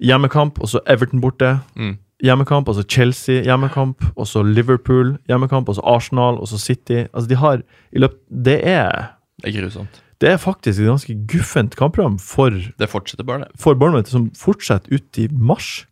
[0.02, 1.60] Hjemmekamp, og så Everton borte.
[1.78, 1.96] Mm.
[2.24, 7.04] Hjemmekamp, og så Chelsea hjemmekamp, og så Liverpool hjemmekamp, og så Arsenal, og så City.
[7.14, 7.62] Altså, de har
[7.92, 9.12] i løpet Det er
[9.42, 10.00] Det er grusomt.
[10.20, 13.48] det er faktisk et ganske guffent kampprogram for, Det fortsetter bare, det.
[13.60, 15.86] for Bournemouth, som fortsetter ut i mars.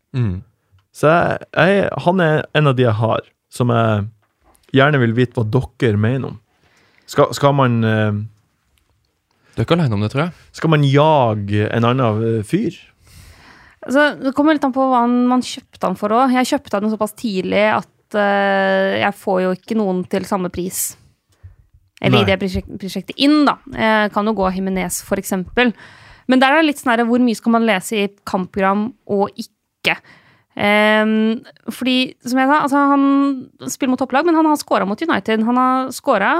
[0.92, 3.20] Så jeg, jeg, han er en av de jeg har,
[3.50, 4.06] som jeg
[4.74, 5.44] gjerne vil vite hva
[5.80, 6.38] dere mener om.
[7.12, 8.12] Skal, skal, man, eh,
[9.52, 10.32] Du er ikke aleine om det, tror jeg.
[10.56, 12.78] skal man jage en annen eh, fyr?
[13.82, 16.32] Altså, det kommer litt an på hva han, man kjøpte han for òg.
[16.38, 20.92] Jeg kjøpte han såpass tidlig at eh, jeg får jo ikke noen til samme pris.
[22.00, 22.24] Eller Nei.
[22.24, 23.56] i det prosjek- prosjektet inn, da.
[23.74, 25.70] Jeg kan jo gå Himinez, for eksempel.
[26.30, 29.30] Men der er det litt sånn her, hvor mye skal man lese i kampprogram og
[29.38, 29.98] ikke?
[30.58, 33.04] Ehm, fordi, som jeg sa, altså han
[33.70, 35.42] spiller mot topplag, men han har scora mot United.
[35.46, 36.32] Han har scora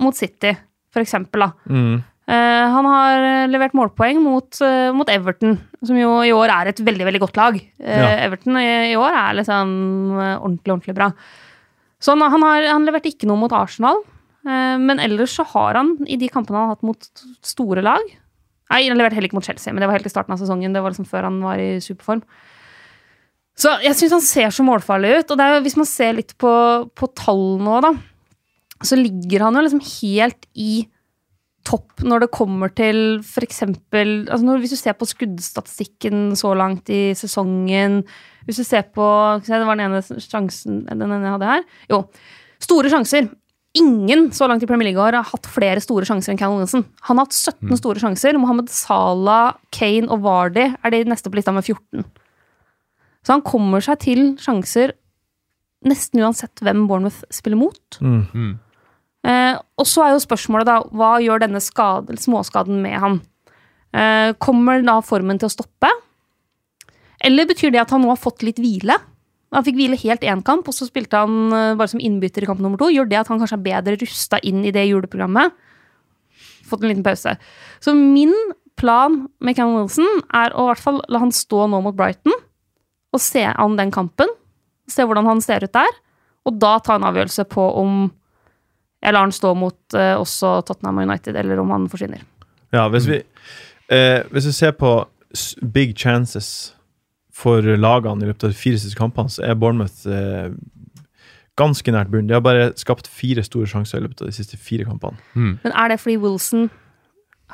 [0.00, 0.54] mot City,
[0.92, 1.50] for eksempel, da.
[1.70, 1.98] Mm.
[2.30, 6.68] Uh, han har eh, levert målpoeng mot, uh, mot Everton, som jo i år er
[6.70, 7.56] et veldig veldig godt lag.
[7.82, 8.10] Uh, Ja.
[8.28, 9.72] Everton i, i år er liksom
[10.38, 11.08] ordentlig, ordentlig bra.
[12.00, 13.98] Så han, han har han leverte ikke noe mot Arsenal,
[14.46, 17.08] men ellers så har han i de kampene han har hatt mot
[17.44, 18.00] store lag
[18.70, 20.72] Nei, han leverte heller ikke mot Chelsea, men det var helt i starten av sesongen.
[20.72, 22.22] Det var liksom før han var i superform.
[23.58, 25.32] Så jeg syns han ser så målfarlig ut.
[25.34, 26.52] Og det er, jo- hvis man ser litt på,
[26.96, 27.90] på tallene nå, da,
[28.82, 30.86] så ligger han jo liksom helt i
[31.68, 33.58] topp når det kommer til f.eks.
[33.92, 38.02] Altså når- hvis du ser på skuddstatistikken så langt i sesongen
[38.46, 39.04] Hvis du ser på
[39.44, 41.62] se, Det var den ene sjansen den ene jeg hadde her.
[41.90, 42.08] Jo.
[42.58, 43.28] Store sjanser.
[43.76, 46.84] Ingen så langt i Premier League har hatt flere store sjanser enn Callum Wilson.
[47.02, 48.32] Han har hatt 17 store sjanser.
[48.40, 52.02] Mohammed Salah, Kane og Vardy er de neste på lista med 14.
[53.22, 54.94] Så han kommer seg til sjanser
[55.86, 58.00] nesten uansett hvem Bournemouth spiller mot.
[58.00, 58.58] Mm.
[59.26, 63.20] Eh, og så er jo spørsmålet, da, hva gjør denne skade, småskaden med han?
[63.92, 65.90] Eh, kommer da formen til å stoppe?
[67.20, 68.96] Eller betyr det at han nå har fått litt hvile?
[69.50, 72.48] Han fikk hvile helt én kamp, og så spilte han eh, bare som innbytter i
[72.48, 72.88] kamp nummer to.
[72.92, 75.56] Gjør det at han kanskje er bedre rusta inn i det juleprogrammet?
[76.70, 77.34] Fått en liten pause.
[77.82, 78.32] Så min
[78.80, 82.36] plan med Cam Wilson er å i hvert fall la han stå nå mot Brighton,
[83.10, 84.30] og se an den kampen.
[84.88, 85.98] Se hvordan han ser ut der,
[86.46, 88.06] og da ta en avgjørelse på om
[89.02, 92.20] jeg lar han stå mot eh, også Tottenham og United, eller om han forsvinner.
[92.72, 93.22] Ja, hvis vi,
[93.90, 94.90] eh, hvis vi ser på
[95.34, 96.74] s- big chances
[97.32, 100.50] for lagene i løpet av de fire siste kampene, så er Bournemouth eh,
[101.56, 102.28] ganske nært bunnen.
[102.28, 105.16] De har bare skapt fire store sjanser i løpet av de siste fire kampene.
[105.34, 105.58] Mm.
[105.64, 106.68] Men er det fordi Wilson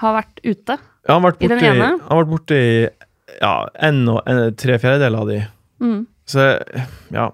[0.03, 0.77] har vært ute?
[1.07, 1.89] Ja, han har vært I den borte i, ene?
[2.03, 2.77] han har vært borte i
[3.41, 3.55] ja,
[3.89, 5.41] en og en, tre fjerdedeler av de.
[5.83, 5.99] Mm.
[6.27, 6.45] Så
[7.15, 7.31] ja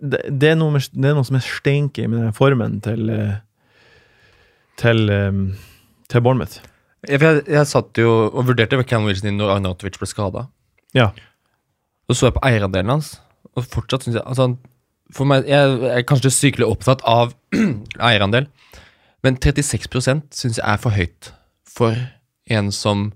[0.00, 3.36] det, det, er med, det er noe som er stinky med den formen til eh,
[4.78, 5.38] til, eh,
[6.10, 6.60] til Bournemouth.
[7.08, 10.46] Jeg, jeg, jeg satt jo og vurderte Cam Wilson inn når Arnautovic ble skada.
[10.96, 11.10] Ja.
[12.08, 13.16] Så så jeg på eierandelen hans,
[13.54, 14.52] og fortsatt syns jeg altså,
[15.14, 17.34] For meg, Jeg er kanskje sykelig opptatt av
[18.10, 18.48] eierandel,
[19.24, 21.30] men 36% syns jeg er for høyt
[21.68, 21.96] for
[22.50, 23.10] en som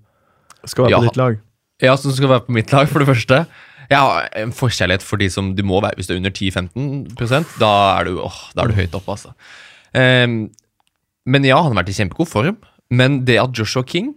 [0.65, 1.01] Skal være Ja.
[1.03, 1.39] på ditt lag.
[1.83, 3.43] Ja, som skal være på mitt lag, for det første.
[3.93, 7.57] Jeg har en forkjærlighet for de som du må være hvis det er under 10-15%
[7.61, 9.35] Da er du, åh, da er du høyt oppe, altså.
[9.93, 10.47] Um,
[11.29, 12.57] men ja, han har vært i kjempegod form.
[12.93, 14.15] Men det at Joshua King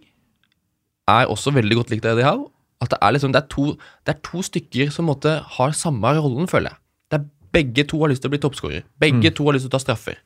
[1.12, 2.48] er også veldig godt likt av Eddie Howe
[2.82, 3.66] At det er liksom, det er to,
[4.08, 6.82] det er to stykker som måtte, har samme rollen, føler jeg.
[7.12, 8.82] Det er Begge to har lyst til å bli toppskårer.
[9.00, 10.18] Begge to har lyst til å ta straffer.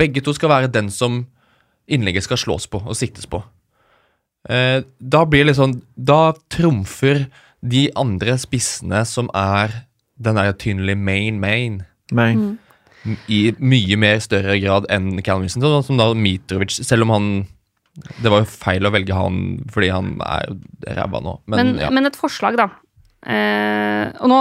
[0.00, 1.26] Begge to skal være den som
[1.84, 3.42] innlegget skal slås på og siktes på.
[4.48, 7.24] Eh, da blir det litt sånn Da trumfer
[7.66, 9.74] de andre spissene som er
[10.16, 12.44] den der tynnelige main main main.
[13.04, 13.18] Mm.
[13.30, 17.28] i mye mer større grad enn Callum Wilson, sånn som da Mitrovic, selv om han
[18.20, 19.36] Det var jo feil å velge han
[19.72, 20.50] fordi han er
[20.98, 21.90] ræva nå, men, Men, ja.
[21.90, 22.66] men et forslag, da.
[23.26, 24.40] Eh, og nå,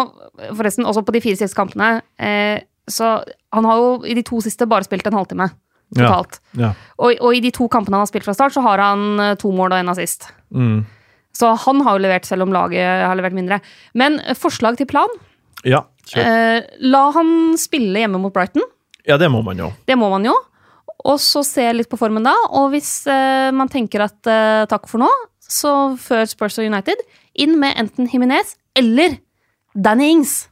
[0.58, 2.60] forresten, også på de fire siste kampene eh,
[2.92, 3.08] Så
[3.56, 5.48] han har jo i de to siste bare spilt en halvtime
[5.96, 6.10] Ja.
[6.10, 6.40] totalt.
[6.58, 6.74] Ja.
[6.98, 9.36] Og, og i de to kampene han har spilt fra start, så har han eh,
[9.40, 10.28] to mål og en assist.
[10.52, 10.80] Mm.
[11.36, 13.60] Så han har jo levert, selv om laget har levert mindre.
[13.94, 15.12] Men forslag til plan?
[16.14, 16.22] ja.
[16.22, 18.64] Eh, la han spille hjemme mot Brighton.
[19.06, 19.72] Ja, det må man jo.
[19.90, 20.36] Det må man jo.
[21.06, 22.34] Og så se litt på formen da.
[22.58, 25.10] Og hvis eh, man tenker at eh, takk for nå,
[25.42, 25.72] så
[26.02, 27.02] før Spurs og United,
[27.42, 29.20] inn med enten Jimenez eller
[29.76, 30.46] Danny Ings.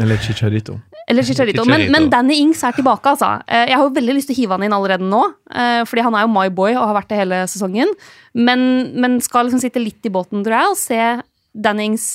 [0.00, 0.80] Eller Chicharito.
[1.06, 1.62] Eller Chicharito.
[1.68, 3.28] Men, men Danny Ings er tilbake, altså.
[3.46, 5.20] Eh, Jeg har jo veldig lyst til å hive han inn allerede nå,
[5.54, 7.92] eh, fordi han er jo my boy og har vært det hele sesongen.
[8.34, 8.64] Men,
[8.98, 11.00] men skal liksom sitte litt i båten, tror jeg, og se
[11.66, 12.08] Danny Ings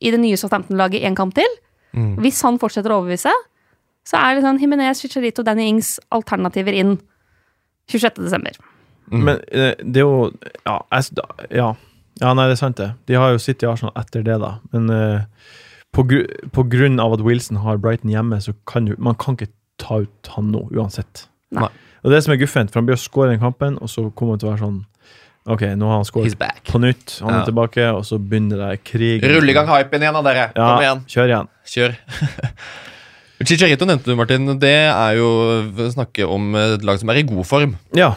[0.00, 1.58] i det nye Southampton-laget en kamp til.
[1.92, 2.16] Mm.
[2.24, 3.34] Hvis han fortsetter å overbevise,
[4.08, 6.96] så er det sånn Jimenez, Chicharito, Danny Ings alternativer inn
[7.92, 8.22] 26.
[8.24, 8.56] desember.
[9.12, 9.22] Mm.
[9.24, 10.30] Men eh, det er jo
[10.64, 11.20] ja, jeg,
[11.56, 11.68] ja.
[12.22, 12.90] ja, nei, det er sant, det.
[13.08, 14.54] De har jo sittet i Arsenal etter det, da.
[14.72, 15.52] Men eh,
[15.96, 16.22] på, gru,
[16.52, 20.00] på grunn av at Wilson har Brighton hjemme, så kan du Man kan ikke ta
[20.04, 21.26] ut han nå, uansett.
[21.54, 21.68] Nei.
[22.04, 24.36] Og det som er guffent, for han blir å score den kampen, og så kommer
[24.36, 24.78] han til å være sånn
[25.48, 26.34] OK, nå har han skåret
[26.68, 27.44] på nytt, han er Ja.
[27.46, 29.22] tilbake, og så begynner det krig.
[29.24, 30.50] Rull i gang hypen igjen da, dere.
[30.54, 31.00] Ja, Kom igjen.
[31.08, 31.48] kjør igjen.
[31.72, 31.94] Kjør.
[33.48, 34.48] Chicharito nevnte du, Martin.
[34.60, 35.28] Det er jo
[35.70, 37.76] å snakke om et lag som er i god form.
[37.96, 38.10] Ja.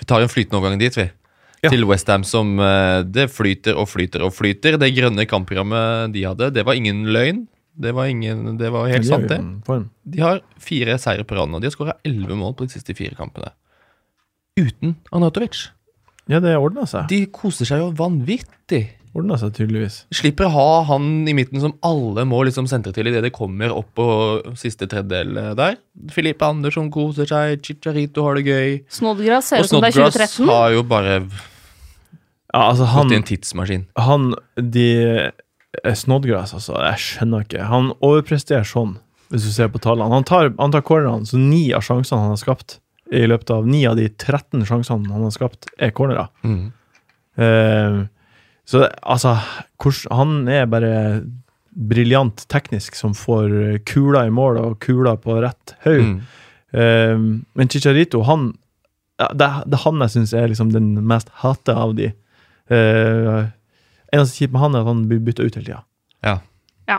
[0.00, 1.06] Vi tar en flytende overgang dit, vi.
[1.64, 1.72] Ja.
[1.72, 4.76] Til Westham som eh, det flyter og flyter og flyter.
[4.80, 7.46] Det grønne kampprogrammet de hadde, det var ingen løgn.
[7.74, 9.40] Det var, ingen, det var helt De sant, det.
[10.06, 11.58] De har fire seire på rad nå.
[11.58, 13.48] De har skåra elleve mål på de siste fire kampene.
[14.60, 15.70] Uten Anatovic.
[16.30, 17.08] Ja, det ordna seg.
[17.10, 18.84] De koser seg jo vanvittig.
[19.14, 19.96] Ordna seg tydeligvis.
[20.14, 23.74] Slipper å ha han i midten som alle må liksom sentre til idet det kommer
[23.74, 24.06] opp på
[24.58, 25.76] siste tredjedel eh, der.
[26.14, 28.78] Filippe Andersson koser seg, Chicharito har det gøy.
[28.90, 30.54] Snodgrass ser Og ut som det er Snodgrass 2013.
[30.54, 31.18] har jo bare
[32.54, 33.86] Ja, altså, han gått i en tidsmaskin.
[33.98, 34.86] Han De
[35.82, 36.76] eh, Snodgrass, altså.
[36.78, 37.66] Jeg skjønner ikke.
[37.66, 38.94] Han overpresterer sånn,
[39.34, 40.14] hvis du ser på tallene.
[40.14, 42.78] Han tar, han tar cornerne, så ni av sjansene han har skapt
[43.12, 46.30] i løpet av ni av de 13 sjansene han har skapt, er cornerer.
[46.46, 46.70] Mm.
[47.34, 48.04] Uh,
[48.64, 49.34] så altså
[49.82, 50.92] hvordan, Han er bare
[51.74, 56.04] briljant teknisk, som får kula i mål og kula på rett haug.
[56.06, 56.20] Mm.
[56.70, 57.24] Uh,
[57.58, 58.52] men Chicharito, han
[59.18, 62.12] det, det han jeg syns er liksom den mest hata av de.
[62.70, 63.44] Uh,
[64.14, 65.82] eneste kjipe med han er at han blir bytta ut hele tida.
[66.24, 66.98] Ja.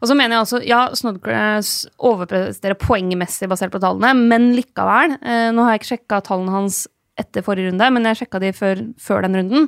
[0.00, 5.16] Og så mener jeg også, ja, Snodgrass overpresterer poengmessig basert på tallene, men likevel.
[5.20, 6.78] Eh, nå har jeg ikke sjekka tallene hans
[7.18, 9.66] etter forrige runde, men jeg sjekka de før, før den runden.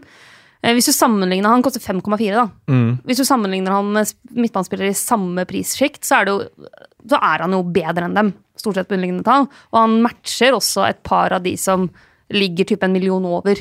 [0.62, 2.46] Eh, hvis du sammenligner Han koster 5,4, da.
[2.70, 3.00] Mm.
[3.04, 6.68] Hvis du sammenligner han med sp- midtbanespillere i samme prissjikt, så, er jo-
[7.10, 8.32] så er han jo bedre enn dem.
[8.56, 9.48] Stort sett på underliggende tall.
[9.74, 11.88] Og han matcher også et par av de som
[12.30, 13.56] ligger type en million over.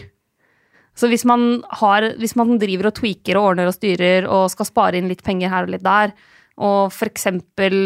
[0.99, 4.67] Så hvis man, har, hvis man driver og tweaker og ordner og styrer og skal
[4.67, 6.11] spare inn litt penger her og litt der,
[6.59, 7.27] og f.eks.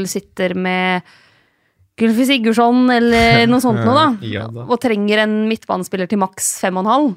[0.10, 1.04] sitter med
[2.02, 4.64] Gylfi Sigurdsson eller noe sånt noe, da, Ja da.
[4.66, 7.12] og trenger en midtbanespiller til maks 5,5,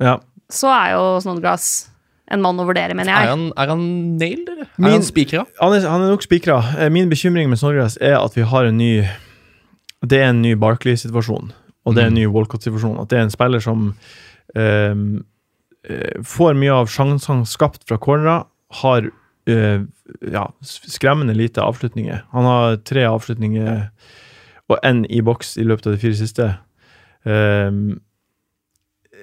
[0.00, 0.14] Ja.
[0.48, 1.90] så er jo Snodgrass
[2.32, 3.34] en mann å vurdere, mener Er jeg.
[3.34, 3.82] han, er han
[4.16, 4.70] nailed, eller?
[4.78, 5.42] Min- Er han spikra?
[5.60, 6.56] Han, er, han er nok spikra.
[6.80, 9.04] Eh, Min bekymring med Snodgrass er at vi har en ny
[10.04, 11.52] Det er en ny Barkley-situasjon,
[11.84, 12.22] og det er en Mm.
[12.22, 12.96] ny Walcott-situasjon.
[13.00, 13.94] At det er en spiller som
[14.56, 15.22] ehm, eh,
[16.24, 18.46] får mye av sjansene skapt fra cornerer.
[18.80, 19.10] Har
[19.46, 19.82] eh,
[20.32, 22.24] ja, skremmende lite avslutninger.
[22.30, 23.90] Han har tre avslutninger
[24.72, 26.48] og én i boks i løpet av de fire siste.
[27.24, 28.00] Um,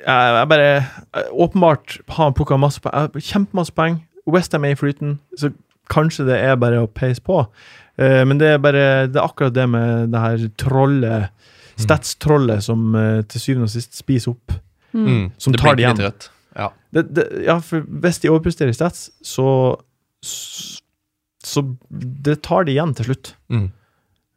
[0.02, 4.02] jeg, jeg bare eh, Åpenbart har han plukka eh, Kjempemasse poeng.
[4.30, 5.52] Westham er i flyten, så
[5.90, 7.44] kanskje det er bare å peise på.
[8.00, 11.48] Uh, men det er bare Det er akkurat det med det her trollet,
[11.82, 14.54] stats-trollet, som uh, til syvende og sist spiser opp.
[14.94, 15.08] Mm.
[15.08, 15.26] Mm.
[15.38, 15.98] Som det tar det igjen.
[15.98, 16.30] litt rødt.
[16.92, 17.02] Ja.
[17.02, 19.78] Det, det, ja, for hvis de overpresterer i stats, så
[21.42, 23.32] Så det tar de igjen til slutt.
[23.50, 23.70] Mm.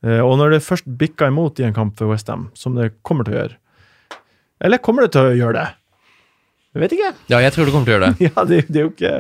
[0.07, 3.25] Eh, og når det først bikker imot i en kamp for Westham, som det kommer
[3.27, 3.57] til å gjøre
[4.65, 5.67] Eller kommer det til å gjøre det?
[6.75, 7.11] Jeg vet ikke.
[7.31, 8.25] ja, jeg tror det kommer til å gjøre det.
[8.31, 9.13] Ja, det, det er jo ikke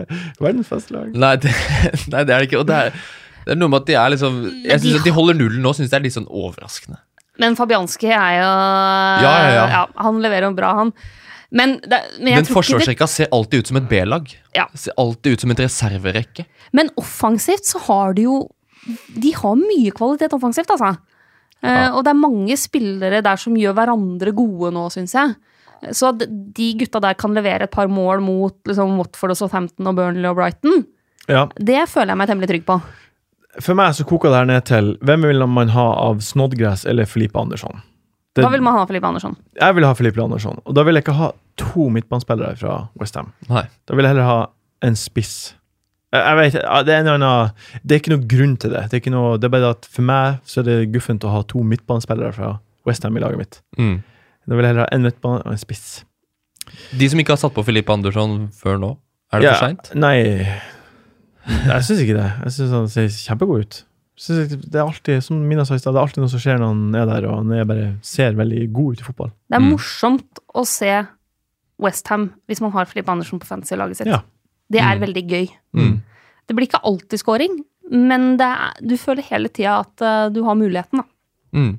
[0.42, 1.12] verdens beste lag.
[1.14, 1.52] Nei, det,
[2.10, 2.62] nei, det er det ikke.
[2.64, 2.96] Og det er,
[3.44, 5.74] det er noe med at de er liksom Jeg synes at de holder nullen nå,
[5.76, 6.98] syns jeg er litt sånn overraskende.
[7.42, 9.84] Men Fabianski er jo Ja, ja, ja.
[10.02, 10.92] Han leverer jo bra, han.
[11.54, 14.30] Men, det, men jeg Men tror ikke det forsvarsrekka ser alltid ut som et B-lag.
[14.56, 14.66] Ja.
[14.74, 16.44] Ser alltid ut som et reserverekke.
[16.74, 18.38] Men offensivt så har de jo
[19.16, 20.90] De har mye kvalitet offensivt, altså.
[21.64, 21.74] Ja.
[21.88, 25.32] Uh, og det er mange spillere der som gjør hverandre gode nå, syns jeg.
[25.96, 29.88] Så at de gutta der kan levere et par mål mot liksom, Watford og Southampton
[29.88, 30.84] og Burnley og Brighton,
[31.28, 31.46] Ja.
[31.56, 32.76] det føler jeg meg temmelig trygg på.
[33.62, 37.08] For meg så koker det her ned til hvem vil man ha av Snodgrass eller
[37.08, 37.80] Filipe Andersson?
[38.34, 39.36] Det- Hva vil man ha Filippe Andersson?
[39.60, 43.32] Jeg vil ha Filipe Andersson, og da vil jeg ikke ha to midtbanespillere fra Westham.
[43.48, 44.46] Da vil jeg heller ha
[44.82, 45.54] en spiss.
[46.12, 46.52] Jeg, jeg vet,
[46.86, 47.50] det, er en annen,
[47.84, 48.82] det er ikke noe grunn til det.
[48.90, 51.30] Det er, ikke noe, det er bare at For meg så er det guffent å
[51.30, 52.50] ha to midtbanespillere fra
[52.86, 53.60] Westham i laget mitt.
[53.78, 54.02] Mm.
[54.48, 56.04] Da vil jeg heller ha en midtbane og en spiss.
[56.96, 58.96] De som ikke har satt på Filippe Andersson før nå,
[59.32, 59.94] er det Ja, for seint?
[59.94, 60.16] Nei,
[61.46, 62.28] jeg syns ikke det.
[62.44, 63.80] Jeg syns han ser kjempegod ut.
[64.16, 66.38] Synes jeg- det er alltid som Mina sa i stad, det er alltid noe som
[66.40, 69.32] skjer når han er der, og han er bare ser veldig god ut i fotball.
[69.50, 69.70] Det er Mm.
[69.72, 71.06] morsomt å se
[71.80, 74.06] Westham hvis man har Filippe Andersson på fantasy-laget sitt.
[74.06, 74.20] Ja.
[74.70, 75.00] Det er Mm.
[75.02, 75.48] veldig gøy.
[75.74, 76.00] Mm.
[76.46, 80.44] Det blir ikke alltid scoring, men det er, du føler hele tida at uh, du
[80.44, 80.98] har muligheten.
[81.02, 81.04] Da.
[81.52, 81.78] Mm.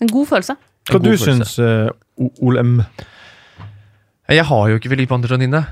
[0.00, 0.56] En god følelse.
[0.86, 1.44] Hva god du følelse.
[1.44, 1.90] syns, uh,
[2.42, 2.84] Ole M?
[4.28, 5.66] Jeg har jo ikke Filippe Andersson inne.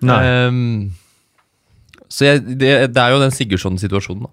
[0.00, 0.24] Nei.
[0.24, 0.90] Ehm,
[2.08, 4.30] så jeg, det, det er jo den Sigurdsson-situasjonen, da.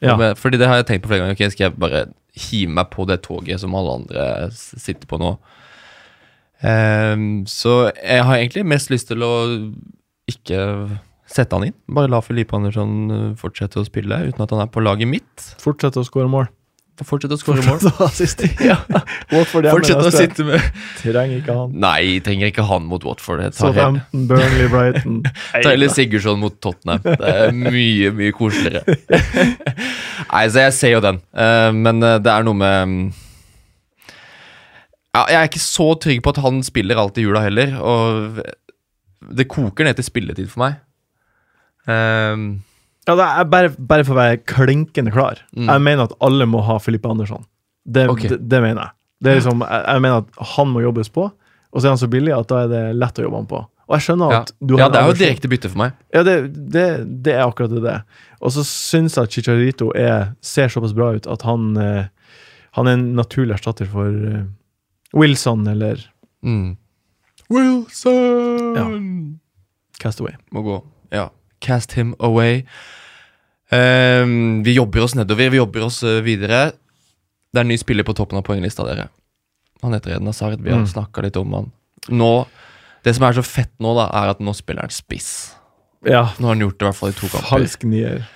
[0.00, 0.16] Ja.
[0.38, 1.36] Fordi det har jeg tenkt på flere ganger.
[1.36, 2.04] Ok, Skal jeg bare
[2.36, 5.34] hive meg på det toget som alle andre sitter på nå?
[6.60, 9.32] Um, så jeg har egentlig mest lyst til å
[10.28, 10.60] ikke
[11.30, 11.76] sette han inn.
[11.88, 15.46] Bare la Filipe Andersson uh, fortsette å spille uten at han er på laget mitt.
[15.62, 16.50] Fortsette å skåre mål.
[17.06, 17.80] Fortsette å skåre mål.
[18.60, 18.76] Ja.
[19.30, 20.64] Watford hjemme Fortsette å sitte med
[21.00, 21.72] Trenger ikke han.
[21.82, 23.42] Nei, trenger ikke han mot Watford.
[23.56, 25.20] Southampton, Burnley, Brighton.
[25.54, 27.02] Ta heller Sigurdsson mot Tottenham.
[27.06, 28.98] Det er mye, mye koseligere.
[30.32, 31.20] Nei, så jeg ser jo den.
[31.32, 33.02] Eh, men eh, det er noe med mm,
[35.16, 37.76] ja, Jeg er ikke så trygg på at han spiller alt i jula heller.
[37.80, 38.40] Og
[39.36, 40.80] det koker ned til spilletid for meg.
[41.90, 42.36] Eh,
[43.08, 45.40] Ja, det er bare, bare for å være klinkende klar.
[45.56, 45.68] Mm.
[45.70, 47.46] Jeg mener at alle må ha Filippe Andersson.
[47.84, 48.32] Det, okay.
[48.34, 48.96] det, det mener jeg.
[49.20, 49.84] Det er liksom, jeg.
[49.86, 52.64] Jeg mener at han må jobbes på, og så er han så billig at da
[52.64, 53.62] er det lett å jobbe han på.
[53.90, 54.38] Og jeg skjønner ja.
[54.44, 55.96] at du ja, det er jo direkte bytte for meg.
[56.14, 56.36] Ja, det,
[56.70, 56.86] det,
[57.26, 57.96] det er akkurat det.
[58.38, 62.06] Og så syns jeg at Chicharito er, ser såpass bra ut at han, eh,
[62.78, 64.46] han er en naturlig erstatter for eh,
[65.16, 66.06] Wilson eller
[66.40, 66.76] Mm.
[67.50, 69.40] Wilson!
[70.00, 70.32] Castaway.
[70.54, 70.76] Må gå.
[71.12, 71.26] Ja.
[71.60, 72.64] Cast him away.
[73.70, 75.50] Um, vi jobber oss nedover.
[75.50, 76.72] Vi jobber oss eh, videre.
[77.52, 79.08] Det er en ny spiller på toppen av poenglista, dere.
[79.82, 80.60] Han heter Eden Hazard.
[80.60, 80.86] Vi har Mm.
[80.90, 81.70] snakka litt om han.
[82.08, 82.46] Nå,
[83.02, 85.54] Det som er så fett nå, da, er at nå spiller han spiss.
[86.04, 87.48] Ja, Nå har han gjort det i hvert fall i to kamper.
[87.48, 88.26] falsk nier.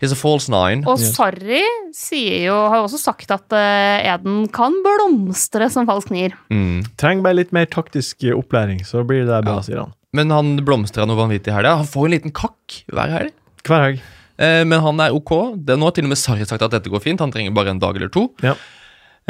[0.00, 0.84] He's a false nine.
[0.86, 1.62] Og Sarri
[1.92, 6.32] sier jo, har jo også sagt at eh, Eden kan blomstre som falsk nier.
[6.50, 6.84] Mm.
[6.96, 9.60] Trenger bare litt mer taktisk opplæring, så blir det bra, Ja.
[9.60, 9.92] sier han.
[10.12, 11.76] Men han blomstra noe vanvittig i helga.
[11.80, 13.32] Han får en liten kakk hver helg.
[13.64, 14.00] Hver helg.
[14.42, 15.32] Eh, men han er ok.
[15.56, 17.20] Det, er nå har til og med Sarri sagt at dette går fint.
[17.24, 18.26] Han trenger bare en dag eller to.
[18.44, 18.52] Ja.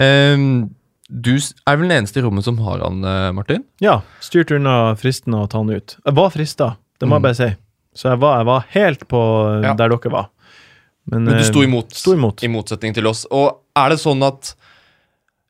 [0.00, 0.36] Eh,
[1.12, 3.62] du er vel den eneste i rommet som har han, eh, Martin?
[3.84, 5.96] Ja, Styrt unna fristen å ta han ut.
[6.06, 7.18] Jeg var frista, det må Mm.
[7.18, 7.56] jeg bare si.
[7.94, 9.20] Så jeg var, jeg var helt på
[9.62, 9.74] eh, Ja.
[9.74, 10.30] der dere var.
[11.06, 12.42] Men, Men du eh, sto imot, sto imot.
[12.42, 13.26] i motsetning til oss.
[13.30, 14.54] Og er det sånn at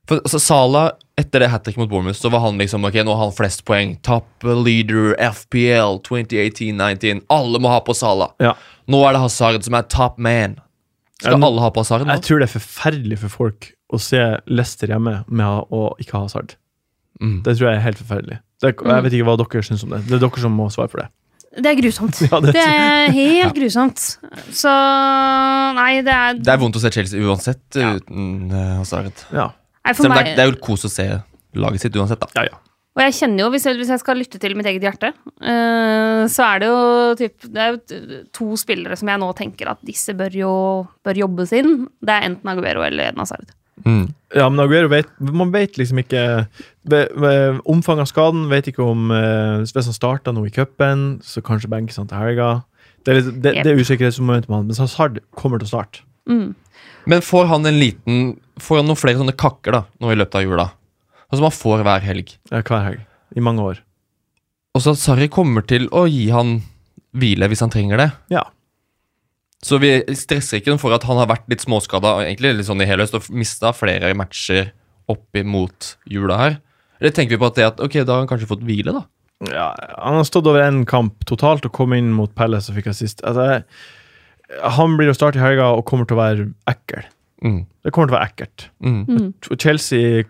[0.08, 0.80] for, altså, Sala,
[1.20, 3.62] etter det hat trick mot Bournemouth, så var han liksom Ok, nå har han flest
[3.68, 3.94] poeng.
[4.02, 7.22] Top leader, FPL 2018-19.
[7.30, 8.32] Alle må ha på Sala.
[8.42, 8.54] Ja.
[8.90, 10.56] Nå er det Hazard som er top man.
[11.22, 12.16] Skal jeg, alle ha på Hazard nå?
[12.16, 14.18] Jeg tror det er forferdelig for folk å se
[14.50, 16.56] Lester hjemme med å- ikke ha Hazard.
[17.22, 17.42] Mm.
[17.46, 18.40] Det tror jeg er helt forferdelig.
[18.62, 20.00] Det, Jeg vet ikke hva dere syns om det.
[20.08, 21.08] Det er dere som må svare for det.
[21.62, 22.18] Det er grusomt.
[22.32, 24.02] Ja, det, Det er helt grusomt.
[24.50, 24.72] Så
[25.78, 27.94] Nei, det er, Det er vondt å se Chelsea uansett Ja.
[28.00, 29.12] uten uh, Hazard.
[29.30, 29.50] ja.
[29.82, 31.08] Nei, for Selv det, meg er, det er jo kos å se
[31.62, 32.30] laget sitt uansett, da.
[32.40, 32.60] ja, ja.
[32.92, 36.24] Og jeg kjenner jo, hvis jeg, hvis jeg skal lytte til mitt eget hjerte, uh,
[36.28, 36.80] så er det jo
[37.16, 40.52] typ, det er jo to spillere som jeg nå tenker at disse bør jo
[41.04, 41.86] bør jobbes inn.
[42.04, 43.54] Det er enten Aguero eller Eden Hazard.
[43.86, 44.10] Mm.
[44.36, 46.20] Ja, men Aguero vet Man vet liksom ikke
[47.66, 51.70] Omfanget av skaden vet ikke om uh, Hvis han starta nå i cupen, så kanskje
[51.72, 52.50] benkes han til helga.
[53.02, 56.04] Det er, litt, det, det er usikkerhetsmomentet med han, men Hazard kommer til å starte.
[56.28, 56.52] Mm.
[57.10, 58.20] Men får han en liten
[58.60, 60.66] Får han noen flere sånne kakker da nå i løpet av jula?
[61.32, 62.34] Altså man får hver helg.
[62.50, 63.06] Ja, hver helg.
[63.32, 63.78] I mange år.
[64.76, 66.58] Og så Sarri kommer til å gi han
[67.16, 68.10] hvile hvis han trenger det.
[68.32, 68.44] Ja.
[69.62, 72.82] Så vi stresser ikke for at han har vært litt småskada og egentlig litt sånn
[72.82, 74.72] i hele høst og mista flere matcher
[75.12, 76.60] opp imot jula her.
[77.00, 79.04] Eller tenker vi på at det at ok, da har han kanskje fått hvile, da?
[79.50, 82.92] Ja, han har stått over én kamp totalt og kom inn mot Pelle, og fikk
[82.92, 83.24] assist.
[83.26, 83.62] Altså,
[84.76, 87.08] han blir å starte i helga og kommer til å være ekkel.
[87.42, 87.60] Mm.
[87.82, 88.64] Det kommer til å være ekkelt.
[88.86, 89.00] Mm.
[89.08, 89.58] Mm.
[89.58, 90.24] Chelsea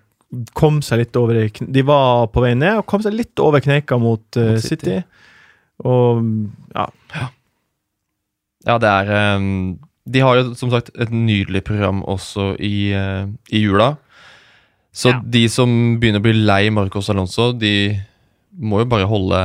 [0.57, 3.61] kom seg litt over i De var på vei ned og kom seg litt over
[3.61, 4.69] kneika mot, Mot City.
[4.69, 5.03] City.
[5.85, 6.23] Og
[6.75, 6.87] ja,
[8.65, 13.27] Ja, det er um, De har jo som sagt et nydelig program også i, uh,
[13.51, 13.97] i jula.
[14.93, 15.21] Så Ja.
[15.25, 17.99] de som begynner å bli lei Marcos Alonso, de
[18.61, 19.43] må jo bare holde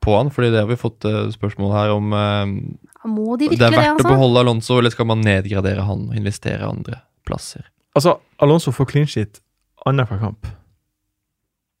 [0.00, 0.30] på han.
[0.30, 2.54] Fordi det har vi fått uh, spørsmål her om ehm,
[3.08, 4.08] Må de Det virkelig er det, verdt å altså?
[4.14, 7.64] beholde Alonso, eller skal man nedgradere han og investere andre plasser?
[7.96, 9.40] Altså, Alonso får clean sheet
[9.88, 10.46] annenhver kamp.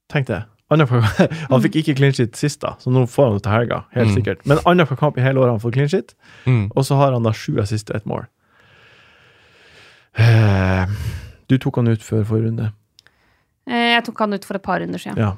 [0.08, 0.44] Tenk det.
[0.68, 3.76] Han fikk ikke clean sheet sist, da, så nå får han det til helga.
[3.94, 4.16] Helt Mm.
[4.18, 4.42] sikkert.
[4.46, 6.14] Men annenhver kamp i hele året han får clean sheet,
[6.44, 6.70] Mm.
[6.76, 8.26] og så har han da sju assist og ett mål.
[10.18, 10.86] Eh,
[11.48, 12.72] Du tok han ut før forrige runde.
[13.66, 15.16] Eh, Jeg tok han ut for et par runder siden.
[15.16, 15.32] Ja.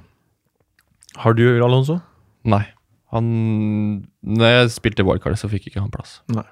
[1.23, 2.01] Har du Alonso?
[2.45, 2.65] Nei.
[3.11, 3.29] Han
[4.23, 6.21] Når jeg spilte wildcard, så fikk ikke han plass.
[6.31, 6.47] Nei.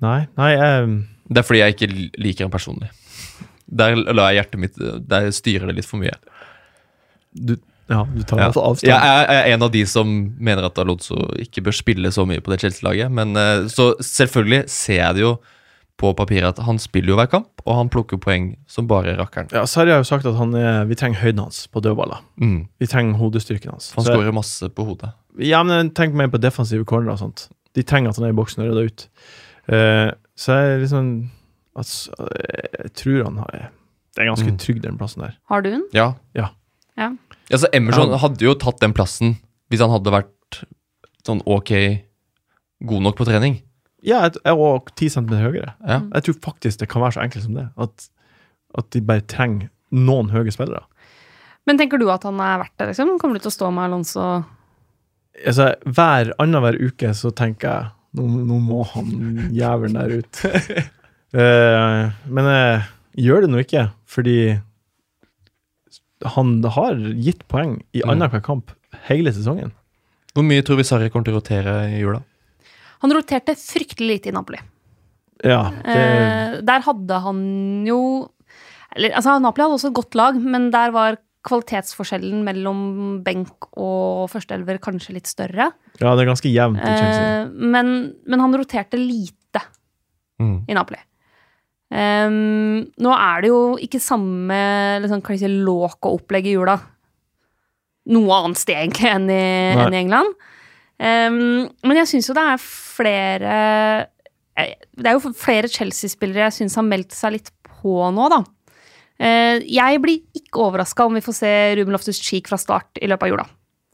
[0.00, 0.52] Nei, nei
[0.82, 1.00] um...
[1.30, 2.88] Det er fordi jeg ikke liker han personlig.
[3.70, 6.16] Der lar jeg hjertet mitt Der styrer det litt for mye.
[7.30, 7.52] du,
[7.90, 8.46] ja, du tar Ja.
[8.48, 8.90] altså avstand.
[8.90, 12.42] Jeg er, er en av de som mener at Alonso ikke bør spille så mye
[12.42, 13.10] på det Chelsea-laget.
[13.14, 15.36] Men eh, Så selvfølgelig ser jeg det jo
[16.00, 19.50] på papiret at han spiller jo hver kamp, og han plukker poeng som bare rakkeren.
[19.52, 22.22] Ja, Sarri har jo sagt at han er, vi trenger høyden hans på dødballer.
[22.40, 22.62] Mm.
[22.80, 23.90] Vi trenger hodestyrken hans.
[23.98, 25.12] Han skårer masse på hodet.
[25.44, 27.48] Ja, men tenk mer på defensive corner og sånt.
[27.76, 29.04] De trenger at han er i boksen og rydder ut.
[29.70, 30.08] Uh,
[30.40, 31.10] så jeg liksom
[31.76, 32.10] altså,
[32.80, 33.68] Jeg tror han har
[34.16, 34.58] Det er ganske Mm.
[34.58, 35.36] trygg, den plassen der.
[35.48, 35.84] Har du den?
[35.94, 36.14] Ja.
[36.34, 36.48] Ja.
[36.98, 37.12] Ja.
[37.52, 38.16] Altså, Emerson Ja.
[38.24, 39.36] hadde jo tatt den plassen
[39.70, 40.64] hvis han hadde vært
[41.26, 41.70] sånn ok
[42.82, 43.60] god nok på trening.
[44.06, 45.74] Ja, og jeg var ti centimeter høyere.
[45.86, 45.98] Ja.
[46.14, 47.66] Jeg tror faktisk det kan være så enkelt som det.
[47.76, 48.06] At,
[48.80, 50.84] at de bare trenger noen høye spillere.
[51.68, 53.18] Men tenker du at han er verdt det, liksom?
[53.20, 54.28] Kommer du til å stå med Alonso?
[55.46, 60.40] Altså, hver annenhver uke så tenker jeg nå, nå må han jævelen der ut.
[61.30, 62.78] Eh, men jeg
[63.22, 64.32] gjør det nå ikke, fordi
[66.34, 68.10] han har gitt poeng i Mm.
[68.10, 68.72] annenhver kamp
[69.06, 69.70] hele sesongen.
[70.34, 72.20] Hvor mye tror vi Sarri kommer til å rotere i jula?
[73.00, 74.60] Han roterte fryktelig lite i Napoli.
[75.44, 77.40] Ja, det, Eh, der hadde han
[77.88, 78.00] jo
[78.96, 82.80] eller, altså, Napoli hadde også et godt lag, men der var kvalitetsforskjellen mellom
[83.24, 85.70] benk og førsteelver kanskje litt større.
[86.00, 87.22] ja, det er ganske jevnt i Chelsea.
[87.22, 87.92] Eh, men,
[88.26, 89.62] men han roterte lite
[90.40, 90.64] Mm.
[90.68, 90.96] i Napoli.
[91.90, 94.56] Um, nå er det jo ikke samme
[95.02, 96.76] liksom, si, låk og opplegg i jula
[98.14, 99.42] noe annet sted egentlig enn i,
[99.74, 100.38] enn i England.
[101.00, 103.52] Ehm, men jeg syns jo det er flere
[104.60, 107.48] eh, Det er jo flere Chelsea-spillere jeg syns har meldt seg litt
[107.80, 108.42] på nå, da.
[109.20, 113.26] Uh, jeg blir ikke overraska om vi får se Ruben Loftus-Cheek fra start i løpet
[113.26, 113.44] av jula.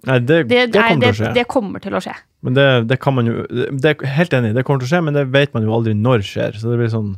[0.07, 1.31] Nei, det, det, Det, kommer det, til å skje.
[1.35, 2.15] det kommer til å skje.
[2.47, 5.19] Men det, det kan man jo det Helt enig, det kommer til å skje, men
[5.19, 6.59] det vet man jo aldri når skjer.
[6.61, 7.17] Så det blir sånn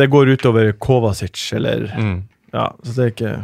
[0.00, 2.20] Det går utover Kovacic, eller Mm.
[2.52, 3.34] Ja, så det er ikke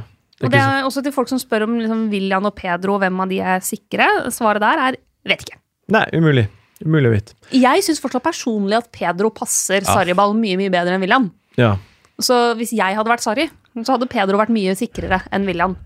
[0.45, 3.31] Og det er også til folk som spør om liksom, William og Pedro, hvem av
[3.33, 4.09] de er sikre.
[4.35, 5.61] Svaret der er vet ikke.
[5.95, 6.47] Nei, umulig.
[6.85, 7.37] Umulig å vite.
[7.57, 9.89] Jeg syns fortsatt personlig at Pedro passer ja.
[9.89, 11.31] Sarriball mye mye bedre enn William.
[11.57, 11.77] Ja.
[12.21, 13.49] Så hvis jeg hadde vært Sarri,
[13.81, 15.77] så hadde Pedro vært mye sikrere enn William.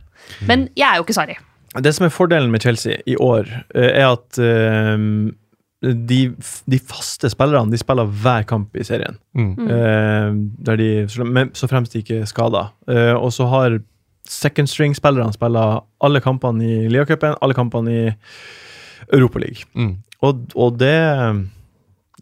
[0.48, 1.38] Men jeg er jo ikke Sarri.
[1.78, 3.46] Det som er fordelen med Chelsea i år,
[3.78, 5.04] eh, er at eh,
[5.80, 6.18] de,
[6.66, 9.16] de faste spillerne de spiller hver kamp i serien.
[9.38, 9.70] Mm.
[9.70, 10.90] Eh, der de,
[11.54, 12.66] så fremst de ikke er skada.
[12.90, 13.78] Eh, og så har
[14.30, 18.04] second string-spillerne spiller alle kampene i Liacupen, alle kampene i
[19.12, 19.66] Europaligaen.
[19.74, 19.94] Mm.
[20.22, 20.94] Og, og det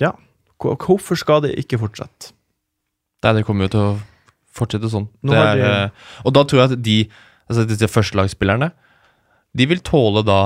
[0.00, 0.12] Ja.
[0.58, 2.32] Hvorfor skal det ikke fortsette?
[3.22, 3.90] Nei, det kommer jo til å
[4.58, 5.08] fortsette sånn.
[5.22, 5.90] Det er, de- eh,
[6.24, 6.96] og da tror jeg at de,
[7.48, 8.70] altså disse førstelagsspillerne,
[9.54, 10.38] de vil tåle da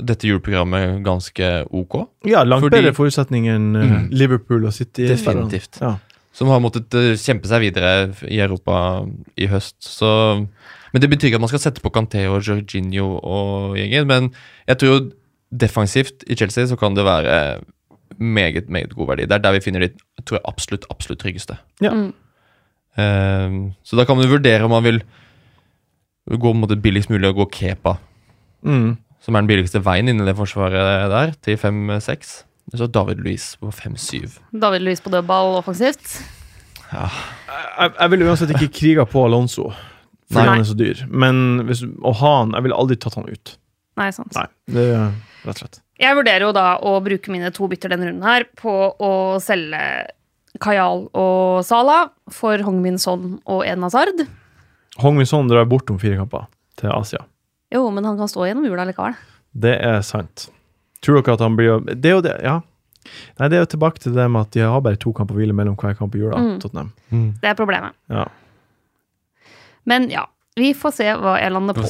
[0.00, 1.98] dette juleprogrammet ganske ok.
[2.28, 4.08] Ja, langt Fordi- bedre forutsetninger enn eh, Mm.
[4.10, 5.06] Liverpool og City.
[5.08, 5.80] Definitivt.
[5.80, 5.96] Ja.
[6.32, 7.90] Som har måttet eh, kjempe seg videre
[8.28, 9.04] i Europa
[9.36, 9.76] i høst.
[9.84, 10.08] Så,
[10.92, 14.08] men det betyr ikke at man skal sette på Canté og Jorginho og gjengen.
[14.08, 14.30] Men
[14.70, 15.10] jeg tror
[15.52, 17.60] defensivt i Chelsea så kan det være
[18.18, 19.26] meget, meget god verdi.
[19.28, 19.90] Det er der vi finner de
[20.24, 21.56] tror jeg, absolutt, absolutt tryggeste.
[21.84, 21.92] Ja.
[22.96, 25.02] Eh, så da kan man vurdere om man vil
[26.30, 27.96] gå på en måte billigst mulig og gå Kepa,
[28.62, 28.92] Mm.
[29.18, 32.44] som er den billigste veien inn i det forsvaret der, til 5-6.
[32.72, 34.38] Så David Louise på 5-7.
[34.50, 36.20] David Louise på dødball offensivt.
[36.92, 39.70] Jeg, jeg ville uansett ikke kriga på Alonso,
[40.30, 40.48] fordi Nei.
[40.50, 41.02] han er så dyr.
[41.08, 43.54] Men hvis, å ha han Jeg ville aldri tatt han ut.
[44.00, 44.32] Nei, sant.
[44.36, 45.08] Nei, det er
[45.44, 45.80] rett og slett.
[46.02, 49.82] Jeg vurderer jo da å bruke mine to bytter denne runden her på å selge
[50.62, 51.98] Kajal og Sala
[52.32, 54.24] for Hongmin Son og Eden Hazard.
[55.00, 56.48] Hongmin Son drar bort om fire kamper
[56.80, 57.22] til Asia.
[57.72, 59.16] Jo, men han kan stå gjennom jula likevel.
[59.52, 60.48] Det er sant.
[61.02, 62.60] Tror dere at han blir Det er jo det, ja.
[63.40, 65.54] Nei, det er jo tilbake til det med at de har bare to kamper hvile
[65.56, 66.38] mellom hver kamp i jula.
[66.38, 66.54] Mm.
[66.62, 66.92] Tottenham.
[67.42, 67.96] Det er problemet.
[68.12, 68.28] Ja.
[69.90, 70.28] Men ja,
[70.58, 71.86] vi får se hva jeg lander på.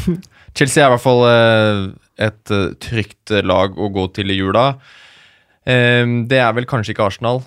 [0.56, 1.82] Chelsea er i hvert fall eh,
[2.28, 4.70] et eh, trygt lag å gå til i jula.
[5.68, 7.42] Eh, det er vel kanskje ikke Arsenal,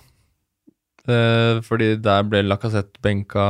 [1.10, 3.48] eh, fordi der ble Lacassette benka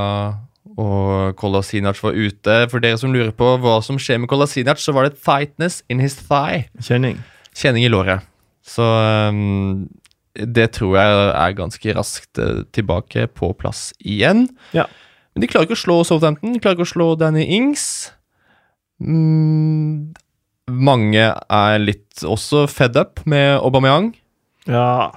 [0.79, 2.55] og Kolasinac var ute.
[2.71, 5.99] For dere som lurer på hva som skjer med Kolasinac, så var det tightness in
[5.99, 6.69] his thigh.
[6.79, 7.19] Kjenning.
[7.57, 8.25] Kjenning i låret.
[8.65, 9.87] Så um,
[10.33, 14.47] det tror jeg er ganske raskt eh, tilbake på plass igjen.
[14.75, 14.85] Ja.
[15.33, 17.83] Men de klarer ikke å slå Southampton, de klarer ikke å slå Danny Ings.
[18.99, 20.11] Mm,
[20.69, 24.11] mange er litt også fed up med Aubameyang.
[24.69, 25.09] Ja.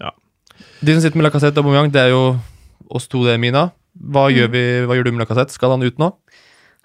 [0.00, 0.12] ja.
[0.80, 2.22] De som sitter med Lacassette og Aubameyang, det er jo
[2.86, 3.68] oss to, det, Mina.
[3.96, 5.56] Hva, gjør, vi, hva gjør du med Lacassette?
[5.56, 6.12] Skal han ut nå?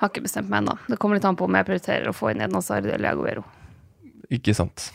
[0.01, 0.77] Har ikke bestemt meg ennå.
[0.89, 3.45] Det kommer litt an på om jeg prioriterer å få inn Edna Hazard eller Aguero.
[4.32, 4.89] Ikke sant.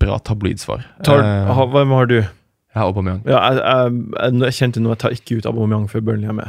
[0.00, 0.84] Bra tabloidsvar.
[1.04, 2.16] Tar, Eh, hvem har du?
[2.74, 3.22] jeg har Aubameyang.
[3.28, 6.48] Ja, jeg, jeg, jeg, kjente nå jeg tar ikke ut Aubameyang før Burnley er med.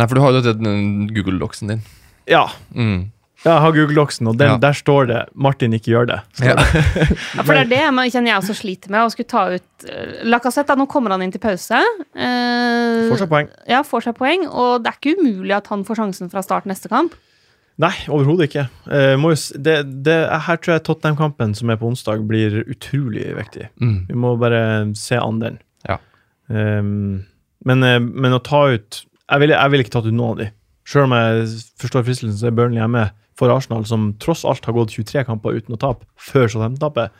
[0.00, 1.82] Nei, for du har jo den Google-doksen din.
[2.26, 3.10] Ja, Mm.
[3.44, 4.56] jeg har Google-doksen, og den, Ja.
[4.56, 6.22] der står det 'Martin ikke gjør det'.
[6.40, 6.54] Ja.
[6.54, 7.18] det.
[7.36, 9.00] Ja, for det er det jeg kjenner jeg også sliter med.
[9.00, 11.74] Å skulle ta ut uh, Lacassette, nå kommer han inn til pause.
[12.16, 13.48] Uh, Får seg poeng.
[13.68, 14.48] Ja, får seg poeng.
[14.48, 17.12] Og det er ikke umulig at han får sjansen fra start neste kamp.
[17.80, 18.66] Nei, overhodet ikke.
[18.84, 20.16] Uh, må det, det,
[20.46, 23.70] her tror jeg Tottenham-kampen som er på onsdag, blir utrolig viktig.
[23.80, 23.98] Mm.
[24.10, 24.62] Vi må bare
[24.98, 25.58] se an den.
[25.88, 25.96] Ja.
[26.52, 27.22] Um,
[27.66, 30.48] men, eh, men å ta ut Jeg ville vil ikke tatt ut noen av de.
[30.88, 31.44] Selv om jeg
[31.80, 33.06] forstår fristelsen, så er Burnley hjemme
[33.38, 37.14] for Arsenal, som tross alt har gått 23 kamper uten å tape, før Southampton-tapet.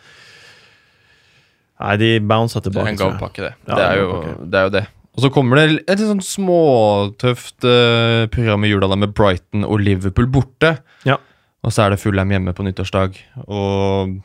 [1.82, 2.90] Nei, de bouncer tilbake.
[2.90, 3.53] Det er en gavepakke, det.
[3.70, 4.82] Ja, det, er jo, det er jo det.
[5.13, 9.67] Og så kommer det et litt sånn småtøft uh, program i jula da med Brighton
[9.67, 10.79] og Liverpool borte.
[11.09, 11.19] Ja.
[11.63, 13.19] Og så er det Fulham hjemme på nyttårsdag.
[13.45, 14.17] Og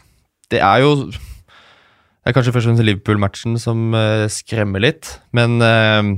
[0.52, 5.62] det er jo Det er kanskje først og fremst Liverpool-matchen som uh, skremmer litt, men
[5.64, 6.18] uh,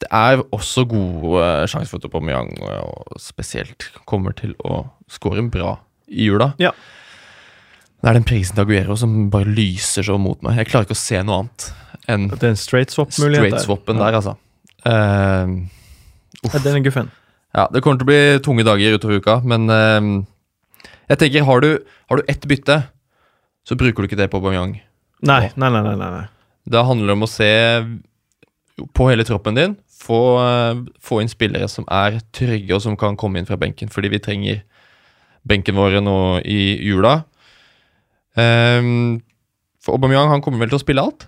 [0.00, 5.44] det er også gode uh, sjanser for at Aubameyang og spesielt kommer til å score
[5.52, 5.74] bra
[6.08, 6.54] i jula.
[6.56, 6.72] Ja.
[7.98, 10.56] Det er den prisen til Aguero som bare lyser så mot meg.
[10.62, 11.68] Jeg klarer ikke å se noe annet
[12.08, 13.58] enn det er en straight swap-mulighet der.
[13.58, 14.34] straight-swappen der, altså.
[14.86, 15.68] Uh,
[16.44, 16.54] uff.
[16.54, 17.10] Ja, den er guffen.
[17.56, 20.08] Ja, det kommer til å bli tunge dager utover uka, men eh,
[21.08, 21.70] jeg tenker, har du,
[22.10, 22.76] har du ett bytte,
[23.64, 24.76] så bruker du ikke det på Aubameyang.
[25.26, 25.82] Nei, nei, nei.
[25.88, 26.26] nei, nei.
[26.68, 27.50] Da handler det om å se
[28.94, 33.16] på hele troppen din, få, eh, få inn spillere som er trygge, og som kan
[33.18, 34.62] komme inn fra benken, fordi vi trenger
[35.48, 37.22] benken våre nå i jula.
[38.38, 39.18] Um,
[39.82, 41.26] for Aubameyang han kommer vel til å spille alt?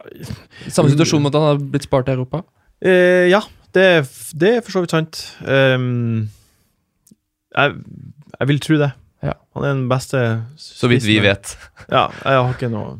[0.74, 2.42] Samme situasjon med at han har blitt spart i Europa.
[2.82, 3.42] Eh, ja,
[3.76, 3.86] det,
[4.38, 5.22] det er for så vidt sant.
[5.46, 6.28] Um,
[7.52, 7.78] jeg,
[8.38, 8.90] jeg vil tro det.
[9.22, 9.36] Ja.
[9.54, 10.20] Han er den beste
[10.58, 11.54] Så vidt vi vet.
[11.86, 12.96] Ja, jeg har ikke noe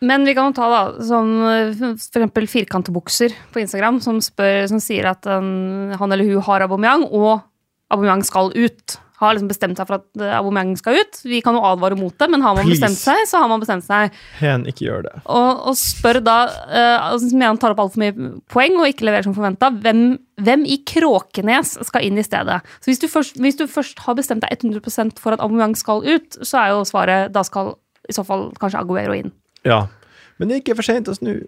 [0.00, 1.80] Men vi kan jo ta da, som f.eks.
[1.80, 6.64] for eksempel firkantebukser på Instagram, som, spør, som sier at han, han eller hun har
[6.64, 7.42] Aubameyang, og
[7.92, 8.96] Aubameyang skal ut.
[9.16, 11.18] Har liksom bestemt seg for at eh, Aubameyang skal ut.
[11.24, 12.82] Vi kan jo advare mot det, men har man Please.
[12.82, 14.12] bestemt seg, så har man bestemt seg.
[14.42, 15.14] Hen, ikke gjør det.
[15.24, 16.34] Og, og spør da,
[16.68, 18.12] uh, som han tar opp altfor mye
[18.52, 20.02] poeng og ikke leverer som forventa, hvem,
[20.44, 22.58] hvem i Kråkenes skal inn i stedet?
[22.84, 26.04] Så hvis du først, hvis du først har bestemt deg 100% for at Aubameyang skal
[26.04, 27.72] ut, så er jo svaret da skal
[28.06, 29.32] i så fall kanskje Aguero inn.
[29.66, 29.86] Ja.
[30.36, 31.38] Men det er ikke for seint å snu,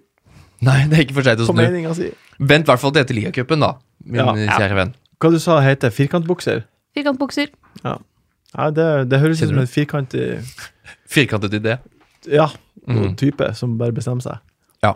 [0.64, 1.92] Nei, det er ikke for seint å snu.
[1.94, 2.08] si.
[2.40, 3.74] Vent i hvert fall til etter ligacupen, da,
[4.08, 4.32] min Ja.
[4.34, 4.56] Ja.
[4.58, 4.94] kjære venn.
[5.20, 6.64] Hva du sa heter firkantbukser?
[6.98, 7.52] Firkantbukser.
[7.84, 10.26] Ja, det, det høres ut som en firkantig
[11.08, 11.78] Firkantet idé.
[12.28, 12.50] Ja,
[12.88, 13.16] Mhm.
[13.20, 14.38] type som bare bestemmer seg.
[14.82, 14.94] Ja.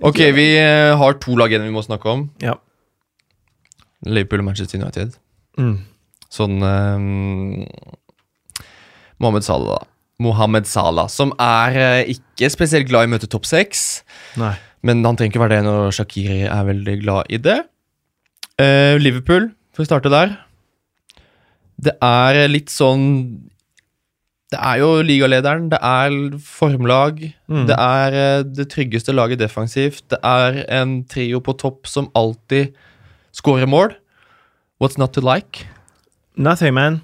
[0.00, 2.22] Ok, vi eh, har to lag igjen vi må snakke om.
[2.40, 2.54] Ja.
[4.06, 5.12] Liverpool og Manchester United.
[5.60, 5.74] Mm.
[6.32, 7.66] Sånn eh,
[9.20, 9.88] Mohammed Salah, da.
[10.22, 14.02] Mohammed Salah, som er eh, ikke spesielt glad i å møte topp seks.
[14.82, 17.58] Men han trenger ikke være det når Shakiri er veldig glad i det.
[18.62, 20.34] Eh, Liverpool, får vi starte der.
[21.82, 23.04] Det er litt sånn
[24.52, 26.14] Det er jo ligalederen, det er
[26.44, 27.22] formlag.
[27.48, 27.62] Mm.
[27.70, 30.02] Det er eh, det tryggeste laget defensivt.
[30.12, 32.74] Det er en trio på topp som alltid
[33.32, 33.94] skårer mål.
[34.82, 35.64] What's not to like?
[36.36, 37.00] Nothing, man.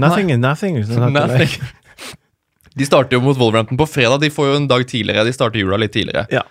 [0.00, 0.78] Nothing nothing.
[0.78, 1.38] is not Nothing.
[1.52, 1.60] like.
[2.78, 4.22] De starter jo mot Wolverhampton på fredag.
[4.22, 5.26] De får jo en dag tidligere.
[5.28, 6.24] De starter jula litt tidligere.
[6.32, 6.46] Ja.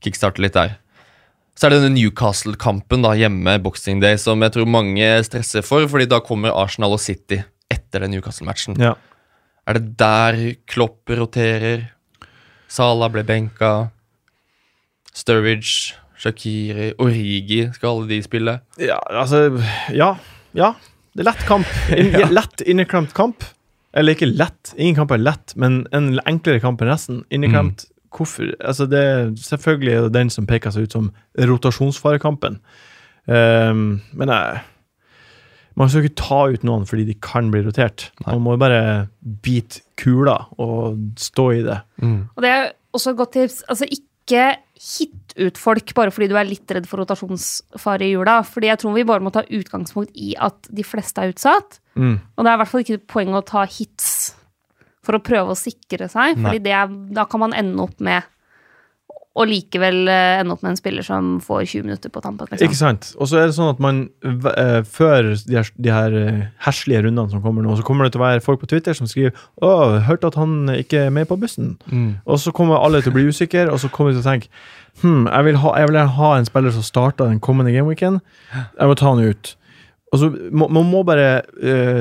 [0.00, 0.78] Kickstarter litt der.
[1.56, 5.86] Så er det denne Newcastle-kampen da hjemme, Boxing Day, som jeg tror mange stresser for,
[5.88, 7.38] fordi da kommer Arsenal og City
[7.72, 8.76] etter den Newcastle-matchen.
[8.82, 8.92] Ja.
[9.66, 10.36] Er det der
[10.68, 11.86] Klopp roterer?
[12.68, 13.88] Salah ble benka.
[15.16, 18.58] Sturridge, Shakiri, Origi, skal alle de spille?
[18.80, 19.46] ja, altså
[19.92, 20.14] Ja.
[20.56, 20.74] Ja.
[21.16, 21.68] Det er lett kamp.
[21.96, 23.44] In, Lett inneklemt kamp.
[23.96, 27.22] Eller ikke lett, ingen kamp er lett, men en enklere kamp enn resten.
[27.32, 27.86] Inneklemt.
[28.16, 28.54] Hvorfor?
[28.60, 32.60] Altså, det er selvfølgelig er det den som peker seg ut som rotasjonsfarekampen.
[33.26, 34.60] Um, men jeg
[35.76, 38.06] Man skal ikke ta ut noen fordi de kan bli rotert.
[38.24, 39.08] Man må jo bare
[39.44, 41.76] bite kula og stå i det.
[42.32, 43.58] Og det er også et godt tips.
[43.68, 48.38] Altså, ikke hit ut folk bare fordi du er litt redd for rotasjonsfare i jula.
[48.40, 51.78] Fordi jeg tror vi bare må ta utgangspunkt i at de fleste er utsatt.
[51.92, 52.16] Mm.
[52.24, 54.08] Og det er i hvert fall ikke poeng å ta hits
[55.06, 56.48] for å prøve å sikre seg, Nei.
[56.48, 58.26] fordi det er, da kan man ende opp med
[59.36, 62.48] og likevel eh, ende opp med en spiller som får 20 minutter på tampen.
[62.48, 62.78] Ikke Liksom.
[62.80, 63.08] sant?
[63.20, 67.02] Og så er det sånn at man eh, Før de her, de her eh, herslige
[67.04, 69.36] rundene som kommer nå, så kommer det til å være folk på Twitter som skriver
[69.60, 71.76] 'Å, hørte at han ikke er med på bussen'.
[72.24, 74.48] Og så kommer alle til å bli usikre, og så kommer de til å tenke
[75.02, 78.20] Hm, jeg vil, ha, jeg vil ha en spiller som starter den kommende gameweeken.
[78.56, 79.56] Jeg må ta han ut.
[80.12, 82.00] Og så må, Man må bare uh,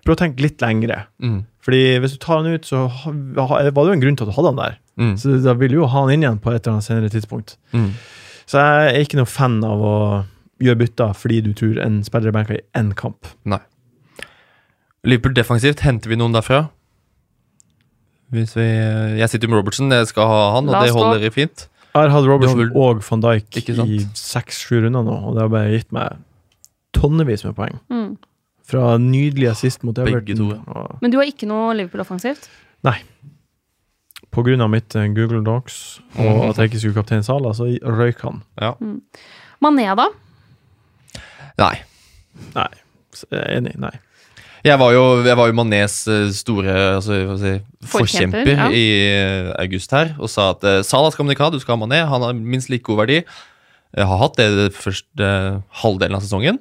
[0.00, 1.02] prøve å tenke litt lengre.
[1.20, 1.42] Mm.
[1.62, 2.88] Fordi hvis du tar han ut, så
[3.36, 4.78] var det jo en grunn til at du hadde han der.
[4.98, 5.14] Mm.
[5.20, 7.56] Så da vil du jo ha han inn igjen på et eller annet senere tidspunkt.
[7.70, 7.92] Mm.
[8.50, 9.96] Så jeg er ikke noe fan av å
[10.62, 13.30] gjøre bytter fordi du tror en spiller er benka i én kamp.
[13.48, 13.62] Nei.
[15.06, 16.64] Liverpool defensivt, henter vi noen derfra?
[18.32, 18.66] Hvis vi,
[19.18, 21.66] jeg sitter med Robertson, jeg skal ha han, og det holder i fint.
[21.92, 25.50] Jeg har hatt Robertson Du og van Dijk i seks-sju runder nå, og det har
[25.52, 26.22] bare gitt meg
[26.96, 27.76] tonnevis med poeng.
[27.92, 28.14] Mm.
[28.68, 30.36] Fra nydelig assist mot Begge Everton.
[30.38, 30.84] to, ja.
[31.02, 32.48] Men du har ikke noe Liverpool-offensivt?
[32.86, 32.98] Nei.
[34.32, 36.50] På grunn av mitt eh, Google Docs og Mhm.
[36.50, 38.42] at jeg ikke skulle kaptein Sala, så røyk han.
[39.62, 40.06] Mané, da?
[41.58, 41.74] Nei.
[42.54, 42.68] Nei,
[43.30, 43.74] jeg er enig.
[43.78, 43.92] Nei.
[44.64, 47.52] Jeg var jo, jeg var jo Manés eh, store altså, si,
[47.82, 48.68] Forkjemper, forkjemper ja.
[48.70, 51.82] i eh, august her, og sa at Salah skal man ikke ha, du skal ha
[51.84, 52.04] Mané.
[52.06, 53.24] Han har minst like god verdi.
[53.92, 55.32] Jeg har hatt det den første
[55.82, 56.60] halvdelen av sesongen,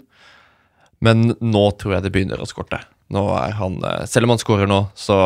[1.01, 2.79] men nå tror jeg det begynner å skorte.
[3.11, 5.17] Nå er han, eh, Selv om han skårer nå, så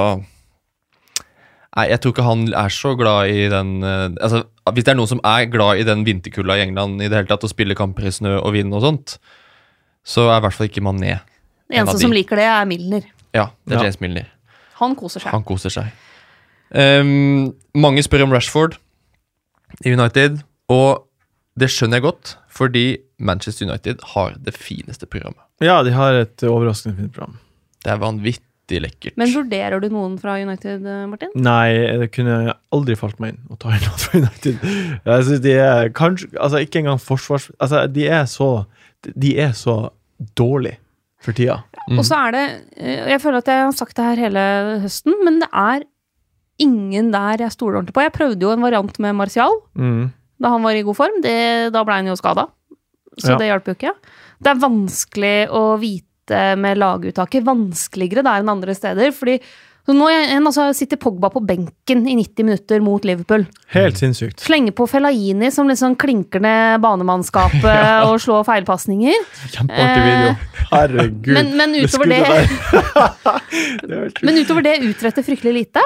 [1.75, 4.97] Nei, jeg tror ikke han er så glad i den eh, altså, Hvis det er
[4.97, 7.75] noen som er glad i den vinterkulda i England i det hele tatt, å spille
[7.77, 9.17] kamper i snø og vind og sånt,
[10.07, 11.17] så er i hvert fall ikke Mané.
[11.67, 12.05] Den En av eneste de.
[12.07, 13.05] som liker det, er Milner.
[13.35, 13.83] Ja, det er Ja.
[13.89, 14.27] James Milner.
[14.79, 15.31] Han koser seg.
[15.35, 15.91] Han koser seg.
[16.71, 18.77] Um, mange spør om Rashford
[19.85, 20.39] i United,
[20.71, 21.05] og
[21.59, 22.85] det skjønner jeg godt, fordi
[23.23, 25.39] Manchester United har det fineste programmet.
[25.63, 27.37] Ja, de har et overraskende fint program.
[27.85, 29.15] Det er vanvittig lekkert.
[29.21, 31.31] Men vurderer du noen fra United, eh, Martin?
[31.37, 31.69] Nei,
[32.01, 34.65] det kunne aldri falt meg inn å ta inn noen fra United.
[35.05, 37.47] Jeg synes de er kanskje Altså, ikke engang forsvars...
[37.59, 38.49] Altså, de er så
[39.05, 39.77] De er så
[40.35, 40.79] dårlige
[41.21, 41.59] for tida.
[41.87, 41.99] Mm.
[42.01, 42.43] Og så er det
[42.77, 44.45] eh, Jeg føler at jeg har sagt det her hele
[44.83, 45.85] høsten, men det er
[46.61, 48.03] ingen der jeg stoler ordentlig på.
[48.05, 50.11] Jeg prøvde jo en variant med Martial Mm.
[50.45, 51.21] Da han var i god form.
[51.25, 51.37] Det,
[51.73, 52.47] da ble han jo skada,
[53.17, 53.39] så Ja.
[53.41, 53.93] det hjalp jo ikke.
[54.43, 57.45] Det er vanskelig å vite med laguttaket.
[57.45, 59.11] Vanskeligere der enn andre steder.
[59.11, 59.39] fordi
[59.85, 63.45] så nå altså, sitter Pogba på benken i 90 minutter mot Liverpool.
[63.69, 64.39] Helt sinnssykt.
[64.41, 69.27] Slenger på Fellaini som liksom klinker ned banemannskapet og slår feilpasninger.
[69.53, 70.31] Kjempeartig video.
[70.71, 71.33] Herregud.
[71.37, 72.23] Men, men, utover det,
[73.85, 75.85] det men utover det utretter fryktelig lite.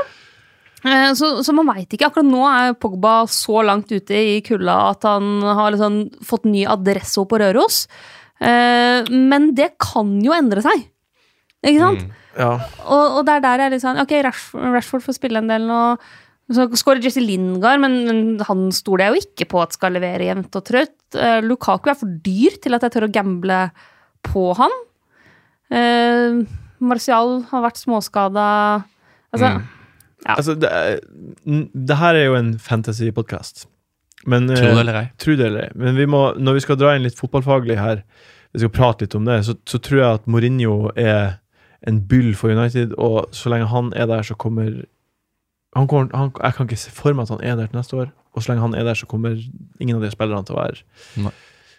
[0.86, 2.08] Eh, Så, så man veit ikke.
[2.08, 6.66] Akkurat nå er Pogba så langt ute i kulda at han har liksom fått ny
[6.70, 7.84] adresse på Røros.
[8.40, 10.86] Eh, Men det kan jo endre seg.
[11.66, 12.06] Ikke sant?
[12.08, 12.16] Mm.
[12.40, 12.54] Ja.
[12.88, 15.80] Og, og det er der jeg sånn Ok, Rashford, får spille en del nå.
[16.50, 20.56] Så skårer Jesse Lingard, men, han stoler jeg jo ikke på at skal levere jevnt
[20.58, 20.96] og trøtt.
[21.14, 23.60] Eh, Lukaku er for dyr til at jeg tør å gamble
[24.26, 24.74] på han.
[26.80, 28.48] Martial har vært småskada.
[29.34, 29.68] Altså, Mm.
[30.26, 30.36] Ja.
[30.36, 30.70] Altså, det,
[31.74, 33.68] det her er jo en fantasy-podkast.
[34.26, 35.06] Tro det eh, eller ei.
[35.22, 35.76] Tro det eller ei.
[35.80, 38.04] Men vi må, når vi skal dra inn litt fotballfaglig her,
[38.54, 41.40] vi skal prate litt om det, så, så tror jeg at Mourinho er,
[41.88, 44.82] en byll for United, og så lenge han er der, så kommer
[45.78, 47.96] han kommer, han, Jeg kan ikke se for meg at han er der til neste
[47.96, 49.38] år, og så lenge han er der, så kommer
[49.80, 50.82] ingen av de spillerne til å være
[51.24, 51.32] Nei.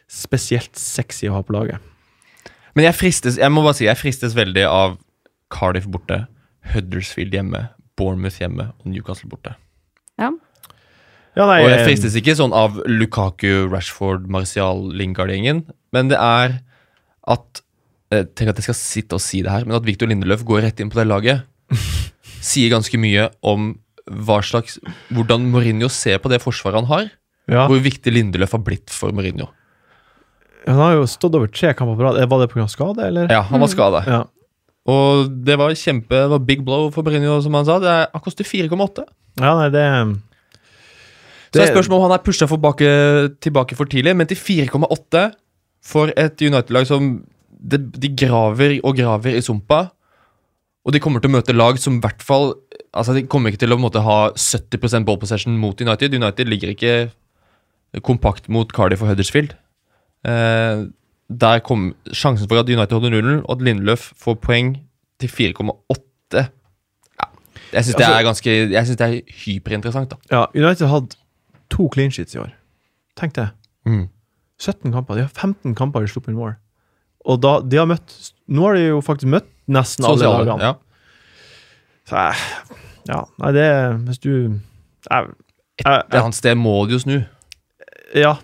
[0.08, 1.82] spesielt sexy å ha på laget.
[2.74, 4.96] Men jeg fristes jeg må bare si, jeg fristes veldig av
[5.50, 6.22] Cardiff borte,
[6.72, 7.66] Huddersfield hjemme,
[8.00, 9.54] Bournemouth hjemme og Newcastle borte.
[10.20, 10.32] Ja.
[11.38, 15.60] Ja, nei, Og jeg eh, fristes ikke sånn av Lukaku, Rashford, Martial, Lingard-gjengen,
[15.94, 16.56] men det er
[17.30, 17.60] at
[18.10, 20.64] eh, Tenk at jeg skal sitte og si det her, men at Victor Lindeløf går
[20.66, 21.44] rett inn på det laget,
[22.50, 23.70] sier ganske mye om
[24.10, 24.80] hva slags,
[25.14, 27.08] hvordan Mourinho ser på det forsvaret han har.
[27.52, 27.68] ja.
[27.70, 29.46] Hvor viktig Lindeløf har blitt for Mourinho.
[30.66, 32.18] Han har jo stått over tre kamper på rad.
[32.20, 32.66] Eh, Var det pga.
[32.68, 33.30] skade, eller?
[33.32, 34.02] Ja, han var skada.
[34.10, 34.24] Ja.
[34.88, 37.78] Og det var kjempe, det var big blow for Mourinho, som han sa.
[37.82, 39.04] Det er, han koster 4,8.
[39.40, 39.84] Ja, nei, det
[41.50, 42.90] Så det er spørsmålet om han er pusha tilbake,
[43.42, 45.26] tilbake for tidlig, men til 4,8
[45.84, 47.12] for et United-lag som
[47.60, 49.88] de, de graver og graver i sumpa.
[50.86, 52.54] Og de kommer til å møte lag som i hvert fall
[52.96, 56.10] Altså De kommer ikke til å måte, ha 70 ball possession mot United.
[56.16, 56.94] United ligger ikke
[58.02, 59.52] kompakt mot Cardiff og Huddersfield.
[60.26, 60.88] Eh,
[61.30, 64.72] der kom sjansen for at United holder nullen, og at Lindløf får poeng
[65.20, 65.70] til 4,8.
[66.34, 67.26] Ja,
[67.72, 70.16] jeg syns det Altså- er ganske Jeg synes det er hyperinteressant, da.
[70.30, 71.16] Ja, United hadde
[71.70, 72.50] to clean sheets i år.
[73.16, 73.50] Tenk det.
[73.86, 74.08] Mm.
[74.58, 75.14] 17 kamper.
[75.14, 76.54] De har 15 kamper de sluppet inn mål.
[77.24, 80.58] Og da, de har møtt Nå har de jo faktisk møtt nesten alle lagene.
[80.60, 80.74] ja.
[82.08, 82.34] Så
[83.08, 83.66] ja, nei, det
[84.08, 84.30] Hvis du
[85.10, 85.26] jeg,
[85.84, 87.24] jeg, Det er hans sted må de jo snu.
[88.14, 88.34] Ja.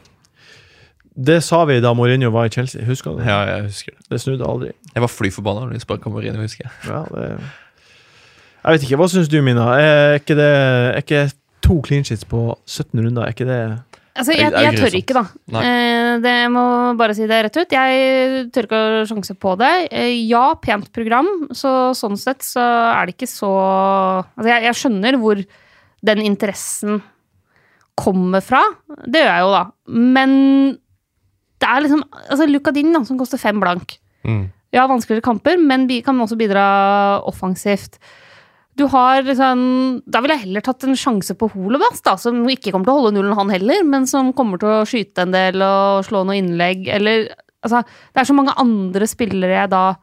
[1.17, 2.85] Det sa vi da Mourinho var i Chelsea.
[2.85, 3.23] Husker du?
[3.25, 4.05] Ja, jeg husker det.
[4.13, 4.73] Det snudde aldri.
[4.93, 6.75] Jeg var fly forbanna da de sparka Mourinho, husker jeg.
[6.91, 7.31] Ja, det
[8.67, 8.99] Jeg vet ikke.
[9.01, 9.67] Hva syns du, Mina?
[9.81, 11.27] Er ikke det Er ikke
[11.65, 13.25] to clean sheets på 17 runder?
[13.25, 13.61] Er ikke det
[14.17, 15.23] Altså, Det jeg, jeg tør ikke, da.
[15.53, 15.63] Nei.
[15.69, 16.63] Eh, det må
[16.97, 17.75] bare si det rett ut.
[17.77, 19.73] Jeg tør ikke å sjanse på det.
[19.93, 22.65] Eh, ja, pent program, så sånn sett så
[22.95, 23.51] er det ikke så
[24.25, 25.43] Altså, jeg, jeg skjønner hvor
[26.09, 27.03] den interessen
[27.97, 28.63] kommer fra.
[29.05, 29.63] Det gjør jeg jo, da.
[30.17, 30.33] Men
[31.63, 33.99] det er liksom Altså, Lukadin, da, som koster fem blank.
[34.27, 34.47] Mm.
[34.75, 36.67] Ja, vanskeligere kamper, men vi kan også bidra
[37.25, 38.01] offensivt.
[38.77, 42.75] Du har liksom Da ville jeg heller tatt en sjanse på Holebas, da, som ikke
[42.75, 45.63] kommer til å holde nullen, han heller, men som kommer til å skyte en del
[45.65, 47.29] og slå noe innlegg, eller
[47.67, 47.81] Altså,
[48.15, 49.97] det er så mange andre spillere jeg da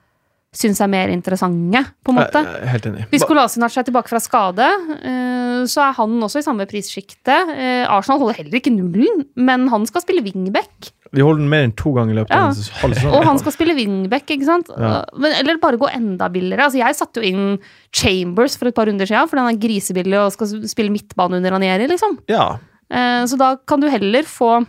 [0.53, 2.41] syns er mer interessante, på en måte.
[2.43, 3.05] Jeg er helt enig.
[3.13, 4.67] Hvis Kolasinac er tilbake fra skade,
[4.99, 7.53] eh, så er han også i samme prissjiktet.
[7.55, 10.91] Eh, Arsenal holder heller ikke nullen, men han skal spille wingback.
[11.13, 12.47] De holder den mer enn to ganger i løpet Ja.
[12.47, 13.13] av en halv sesong.
[13.13, 14.69] Og han skal spille wingback, ikke sant?
[14.73, 15.03] Ja.
[15.15, 16.65] Men, eller bare gå enda billigere.
[16.65, 17.59] Altså, jeg satte jo inn
[17.93, 21.51] Chambers for et par runder siden, fordi han er grisebillig og skal spille midtbane under
[21.53, 22.17] Ranieri, liksom.
[22.27, 22.57] Ja.
[22.89, 24.65] Eh, så da kan du heller få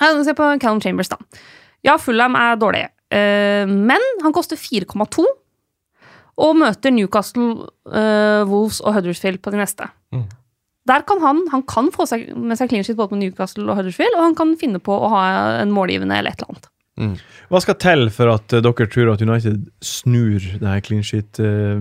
[0.00, 1.16] ja, Se på Callum Chambers, da.
[1.84, 5.24] Ja, Fulham er dårlig, eh, men han koster 4,2.
[6.42, 9.88] Og møter Newcastle, eh, Wolves og Huddersfield på de neste.
[10.12, 10.24] Mm.
[10.90, 13.78] Der kan han, han kan få seg med seg clean sheet både på Newcastle og
[13.78, 15.22] Huddersfield, og han kan finne på å ha
[15.60, 16.68] en målgivende eller et eller annet.
[16.98, 17.12] Mm.
[17.52, 21.38] Hva skal til for at eh, dere tror at United snur det her clean sheet
[21.40, 21.78] uh,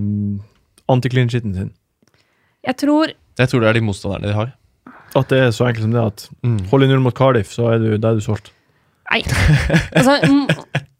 [0.93, 1.71] anti-clean sheeten sin?
[2.63, 3.11] Jeg tror
[3.41, 4.53] Jeg tror det er de motstanderne de har.
[5.17, 6.59] At det er så enkelt som det at Mm.
[6.69, 8.53] hold i null mot Cardiff, så er du, da er du solgt.
[9.11, 9.23] Nei.
[9.97, 10.15] Altså,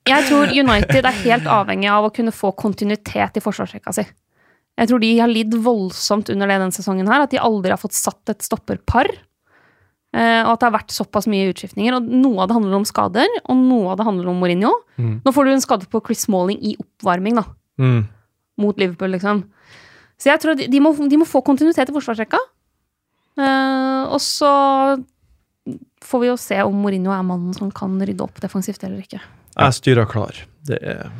[0.10, 4.04] jeg tror United er helt avhengig av å kunne få kontinuitet i forsvarsrekka si.
[4.80, 7.82] Jeg tror de har lidd voldsomt under det denne sesongen her, at de aldri har
[7.82, 9.12] fått satt et stopperpar.
[10.12, 11.96] Eh, og at det har vært såpass mye utskiftninger.
[11.96, 14.74] Og noe av det handler om skader, og noe av det handler om Mourinho.
[14.98, 15.14] Mm.
[15.26, 17.46] Nå får du en skade på Chris Smalling i oppvarming, da.
[17.82, 18.02] Mm.
[18.62, 19.46] Mot Liverpool, liksom.
[20.22, 22.42] Så jeg tror de, de, må, de må få kontinuitet i forsvarsrekka.
[23.40, 24.52] Uh, og så
[26.04, 29.22] får vi jo se om Mourinho er mannen som kan rydde opp defensivt eller ikke.
[29.56, 30.36] Jeg styrer klar.
[30.68, 31.12] Det, er,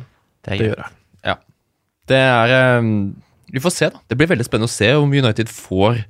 [0.44, 1.38] Det er det gjør jeg.
[2.10, 2.86] Det er eh,
[3.52, 4.00] Vi får se, da.
[4.08, 6.04] Det blir veldig spennende å se om United får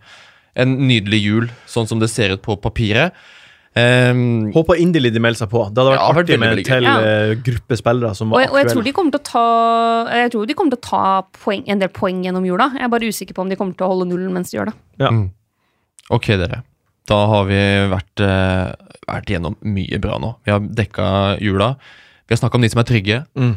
[0.63, 3.13] en nydelig jul, sånn som det ser ut på papiret.
[3.73, 5.63] Um, Håper inderlig de melder seg på.
[5.73, 8.43] Det hadde vært Ja, artig med en til veldig eh, gruppe spillere som Og var
[8.45, 9.45] jeg, og jeg tror de kommer til å ta
[10.21, 11.05] Jeg tror de kommer til å ta
[11.39, 12.67] poeng, en del poeng gjennom jula.
[12.77, 14.69] Jeg er bare usikker på om de kommer til å holde nullen mens de gjør
[14.69, 14.77] det.
[15.01, 15.23] mm.
[16.13, 16.59] Ok, dere.
[17.09, 17.61] Da har vi
[17.95, 20.35] vært, eh, vært gjennom mye bra nå.
[20.45, 21.07] Vi har dekka
[21.41, 21.71] jula.
[22.29, 23.57] Vi har snakka om de som er trygge, Mm.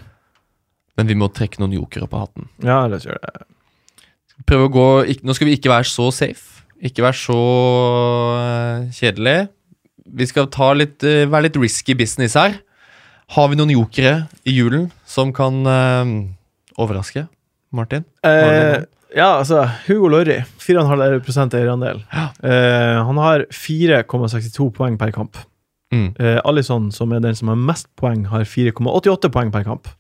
[0.97, 2.47] men vi må trekke noen jokere på hatten.
[2.63, 3.43] Ja, la oss gjøre det.
[4.43, 6.65] Prøve å gå, ikke, Nå skal vi ikke være så safe.
[6.83, 7.37] Ikke være så
[8.35, 9.37] uh, kjedelig.
[10.19, 12.59] Vi skal ta litt, uh, være litt risky business her.
[13.35, 16.11] Har vi noen jokere i julen som kan uh,
[16.81, 17.25] overraske?
[17.75, 18.05] Martin?
[18.23, 18.77] Eh,
[19.15, 21.97] ja, altså, Hugo Lorry, 4,5 eierandel.
[22.13, 22.29] Ja.
[23.03, 25.35] Han har 4,62 poeng per kamp.
[25.91, 26.13] Mm.
[26.47, 29.91] Alison, som er den som har mest poeng, har 4,88 poeng per kamp.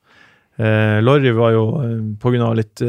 [1.03, 2.85] Lorry var jo uh, av litt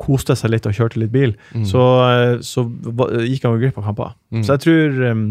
[0.00, 1.64] Koste seg litt og kjørte litt bil, Mm.
[1.68, 4.14] så, eh, så gikk han jo glipp av kamper.
[4.32, 4.42] Mm.
[4.46, 5.24] Så jeg tror um,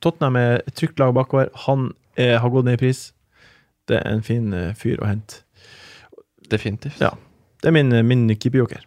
[0.00, 1.48] Tottenham er et trygt lag bakover.
[1.66, 3.12] Han er, har gått ned i pris.
[3.88, 5.40] Det er en fin uh, fyr å hente.
[6.50, 7.00] Definitivt.
[7.00, 7.10] Ja.
[7.62, 8.82] Det er min, eh, min keeperjoker.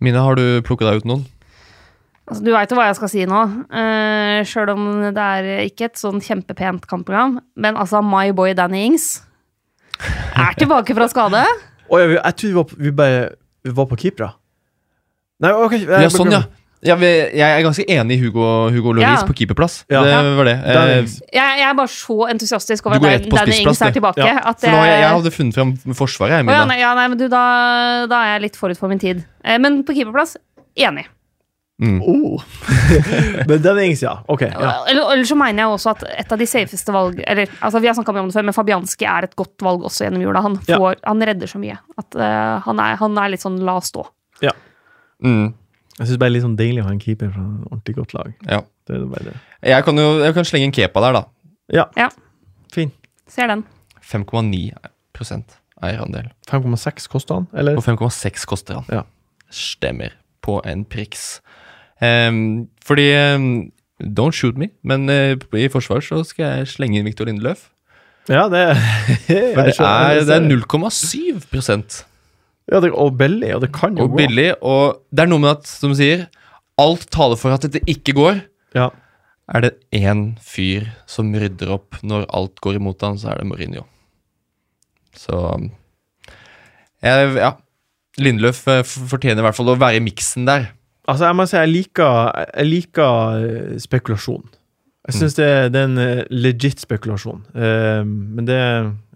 [0.00, 1.24] Mine, har du plukket deg ut noen?
[2.28, 3.38] Altså, du veit jo hva jeg skal si nå,
[3.72, 4.84] uh, sjøl om
[5.16, 7.38] det er ikke et sånn kjempepent kampprogram.
[7.56, 9.22] Men altså, my boy Danny Ings
[10.36, 11.44] er tilbake fra skade.
[11.88, 13.20] Ja, vi- jeg tror vi var, vi bare
[13.64, 14.32] vi var på keepere.
[15.40, 15.72] Nei, ok.
[15.72, 16.42] jeg- Ja, sånn, ja.
[16.82, 19.26] ja jeg er ganske enig i Hugo, Hugo Loris Ja.
[19.26, 19.84] på keeperplass.
[19.90, 20.02] Ja.
[20.02, 20.56] Det var det.
[20.64, 20.74] Eh,
[21.32, 24.18] Jeg, jeg er bare så entusiastisk over at Denne Danny Ings er tilbake.
[24.18, 26.94] Ja, At for nå, jeg, jeg hadde funnet frem Forsvaret, jeg, oh, ja, nei, ja,
[26.94, 29.24] nei, men du, da, da er jeg litt forut for min tid.
[29.44, 30.36] Eh, men på keeperplass,
[30.76, 31.06] enig.
[31.78, 32.00] Mm.
[32.02, 32.42] Oh.
[33.48, 34.16] Men den er ja.
[34.26, 34.42] Ok.
[34.42, 34.72] Ja.
[34.90, 37.86] Eller, eller så mener jeg også at et av de safeste valg Eller, altså Vi
[37.86, 40.42] har snakka om det før, men Fabianski er et godt valg også gjennom jula.
[40.42, 40.80] Han, Ja.
[41.04, 41.78] han redder så mye.
[41.98, 44.08] At uh, han, er, han er litt sånn la stå.
[45.18, 45.54] Mm.
[45.98, 47.94] Jeg syns bare det er litt sånn deilig å ha en keeper fra et ordentlig
[47.96, 48.34] godt lag.
[48.46, 48.60] Ja.
[48.86, 49.36] Det er bare det.
[49.66, 51.22] Jeg kan jo jeg kan slenge en Kepa der, da.
[51.74, 51.86] Ja.
[51.98, 52.08] Ja.
[52.72, 52.92] Fin.
[53.28, 53.64] Ser den.
[54.06, 56.30] 5,9% eierandel.
[56.48, 57.76] 5,6 koster han, eller?
[57.80, 58.86] På 5,6 koster han.
[58.92, 59.02] Ja.
[59.50, 60.14] Stemmer.
[60.44, 61.40] På en priks.
[62.04, 63.48] Ehm, fordi ehm,
[63.98, 67.64] Don't shoot me, men eh, i forsvar så skal jeg slenge inn Victor Lindeløf.
[68.30, 68.60] Ja, det
[69.56, 72.04] For det er, det er 0,7
[72.68, 74.52] Ja, det, og billig, og det kan jo og billig.
[74.62, 76.26] Og det er noe med at, som du sier,
[76.78, 78.42] alt taler for at dette ikke går.
[78.76, 78.90] Ja.
[79.48, 83.48] Er det én fyr som rydder opp når alt går imot han, så er det
[83.48, 83.86] Mourinho.
[85.16, 85.40] Så
[87.02, 87.56] jeg, Ja.
[88.18, 90.72] Lindeløf eh, fortjener i hvert fall å være i miksen der.
[91.08, 94.44] Altså, jeg må si jeg liker, jeg liker eh, spekulasjon.
[95.08, 97.44] Jeg syns det, det er en eh, legit spekulasjon.
[97.56, 98.58] Uh, men det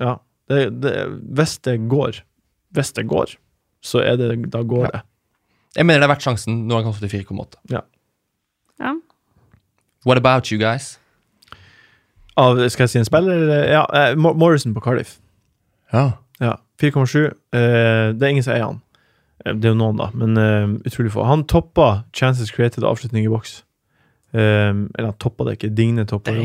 [0.01, 0.17] Ja.
[0.49, 0.93] Det, det,
[1.37, 2.19] hvis det går,
[2.75, 3.31] hvis det går,
[3.81, 4.91] så er det Da går Ja.
[4.93, 5.01] det.
[5.77, 7.61] Jeg mener det er verdt sjansen når han kan få til 4,8.
[7.71, 7.81] Ja.
[8.81, 8.93] ja.
[10.05, 10.99] What about you guys?
[12.37, 13.49] Av, skal jeg si en spiller?
[13.69, 15.19] Ja, eh, Morrison på Cardiff.
[15.93, 16.11] Ja.
[16.41, 17.31] Ja, 4,7.
[17.53, 18.82] Uh, det er ingen som eier han.
[19.45, 21.25] Eh, Det er jo noen, da, men uh, utrolig få.
[21.29, 23.63] Han toppa Chances Created avslutning i boks.
[24.33, 25.73] Um, eller han toppa det ikke.
[25.77, 26.45] Digne toppa jo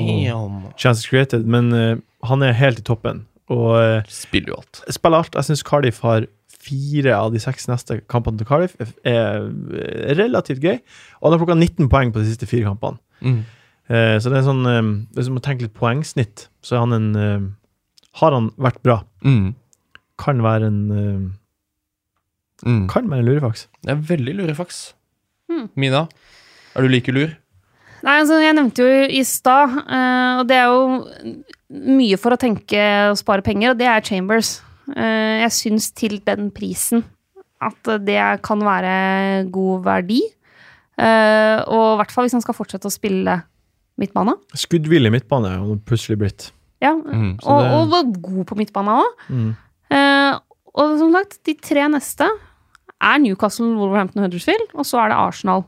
[0.78, 1.95] Chances Created, men uh,
[2.28, 3.26] han er helt i toppen.
[3.53, 4.82] Og uh, Spiller jo alt.
[4.91, 5.38] spiller alt.
[5.40, 6.26] Jeg syns Cardiff har
[6.68, 8.74] fire av de seks neste kampene til Cardiff.
[9.07, 9.45] Er
[10.19, 10.82] relativt gøy.
[11.22, 12.99] Og han har plukka 19 poeng på de siste fire kampene.
[13.24, 13.38] Mm.
[13.88, 17.45] Uh, så det er sånn eh, Hvis man tenker litt poengsnitt, så er han en
[18.19, 18.98] Har han vært bra?
[19.24, 19.53] Mm.
[20.19, 20.82] Kan være en
[22.66, 22.88] Mm.
[22.90, 23.68] Kan være en lurefaks.
[23.84, 24.94] Det er veldig lurefaks.
[25.52, 25.68] Mm.
[25.76, 26.08] Mina,
[26.76, 27.36] er du like lur?
[28.04, 31.36] Nei, altså, jeg nevnte jo i stad, uh, og det er jo
[31.98, 32.80] mye for å tenke
[33.12, 34.60] og spare penger, og det er Chambers.
[34.90, 37.04] Uh, jeg syns til den prisen
[37.62, 40.22] at det kan være god verdi.
[40.98, 43.40] Uh, og i hvert fall hvis han skal fortsette å spille
[44.02, 44.34] midtbane.
[44.58, 46.52] Skuddvillig midtbane er han plutselig blitt.
[46.82, 47.40] Ja, Mm.
[47.42, 49.24] Og, det- og var god på midtbane òg.
[49.34, 49.56] Mm.
[50.78, 52.28] og som sagt, de tre neste
[53.03, 55.64] er Newcastle, Wolverhampton og Huddersfield, og så er det Arsenal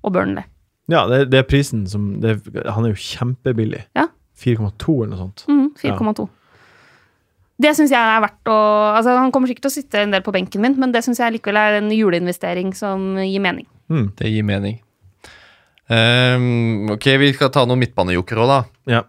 [0.00, 0.46] og Burnley.
[0.90, 3.84] Ja, det, det er prisen som det, Han er jo kjempebillig.
[3.96, 4.08] Ja.
[4.40, 5.44] 4,2 eller noe sånt.
[5.50, 6.26] Mm, 4,2.
[7.60, 8.58] Det syns jeg er verdt å
[8.96, 11.20] altså Han kommer sikkert til å sitte en del på benken min, men det syns
[11.20, 13.68] jeg likevel er en juleinvestering som gir mening.
[13.92, 14.06] Mm.
[14.16, 14.78] Det gir mening.
[15.90, 18.60] Um, ok, vi skal ta noen midtbanejoker òg, da.
[18.88, 19.02] Ja.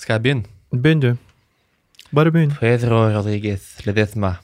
[0.00, 0.48] Skal jeg begynne?
[0.72, 1.10] Begynn, du.
[2.16, 2.54] Bare begynn.
[2.58, 4.38] Pedro Rodriguez Ledesma.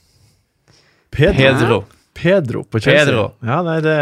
[1.11, 1.35] Pedro.
[1.41, 1.79] Pedro.
[2.19, 3.05] Pedro på Chelsea.
[3.05, 3.29] Pedro.
[3.45, 3.95] Ja, nei, det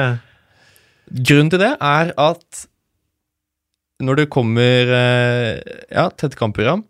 [1.07, 2.65] Grunnen til det er at
[4.03, 6.83] når det kommer eh, ja, tett et kampprogram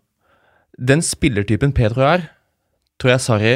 [0.76, 2.26] Den spillertypen Pedro er,
[3.00, 3.52] tror jeg Sarri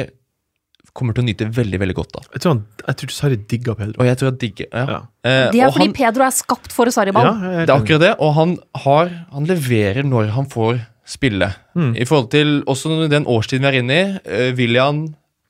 [0.93, 2.25] kommer til å nyte veldig veldig godt av.
[2.35, 3.95] Jeg tror, han, jeg tror Sarri digger Pedro.
[3.97, 4.83] Og jeg tror jeg digger ja.
[4.85, 4.97] Ja.
[5.25, 7.29] Eh, Det er og fordi han, Pedro er skapt for Sarriball.
[7.31, 11.49] Ja, Det er akkurat det, og han, har, han leverer når han får spille.
[11.73, 11.95] Mm.
[11.97, 14.05] I forhold til også den årstiden vi er inne i.
[14.21, 15.01] Uh, William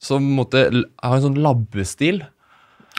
[0.03, 2.21] som l- har en sånn labbestil.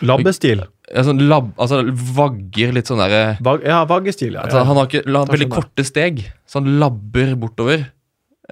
[0.03, 0.65] Labbestil.
[0.91, 1.79] Ja, sånn lab, altså
[2.17, 4.43] vagger litt sånn derre Vag, ja, vaggestil, ja.
[4.45, 4.65] altså, ja.
[4.69, 7.87] Han har ikke, la, veldig korte steg, så han labber bortover.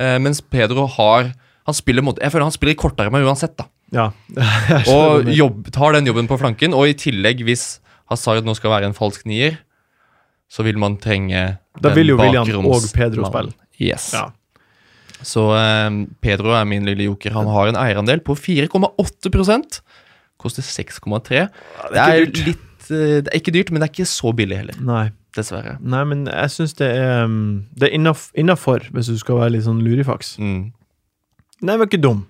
[0.01, 1.35] Eh, mens Pedro har
[1.69, 3.66] Han spiller måte, Jeg føler han spiller kortere med uansett, da.
[3.93, 4.07] ja.
[4.95, 6.73] Og jobb, tar den jobben på flanken.
[6.74, 7.66] Og i tillegg, hvis
[8.11, 9.59] Hazard nå skal være en falsk nier,
[10.51, 11.45] så vil man trenge
[11.79, 13.53] Da den vil jo William og Pedro spille.
[13.81, 14.11] Yes.
[14.16, 14.31] Ja.
[15.27, 15.89] Så eh,
[16.24, 17.35] Pedro er min lille joker.
[17.36, 19.81] Han har en eierandel på 4,8%
[20.43, 21.39] Koster 6,3.
[21.39, 24.62] Ja, Det er litt eh, Det er ikke dyrt, men det er ikke så billig
[24.62, 24.78] heller.
[24.82, 25.09] Nei.
[25.32, 25.78] Dessverre.
[25.81, 29.65] Nei, men jeg syns det er um, Det er innafor, hvis du skal være litt
[29.65, 30.35] sånn lurifaks.
[30.36, 30.66] Mm.
[31.65, 32.27] Nei, var ikke dum.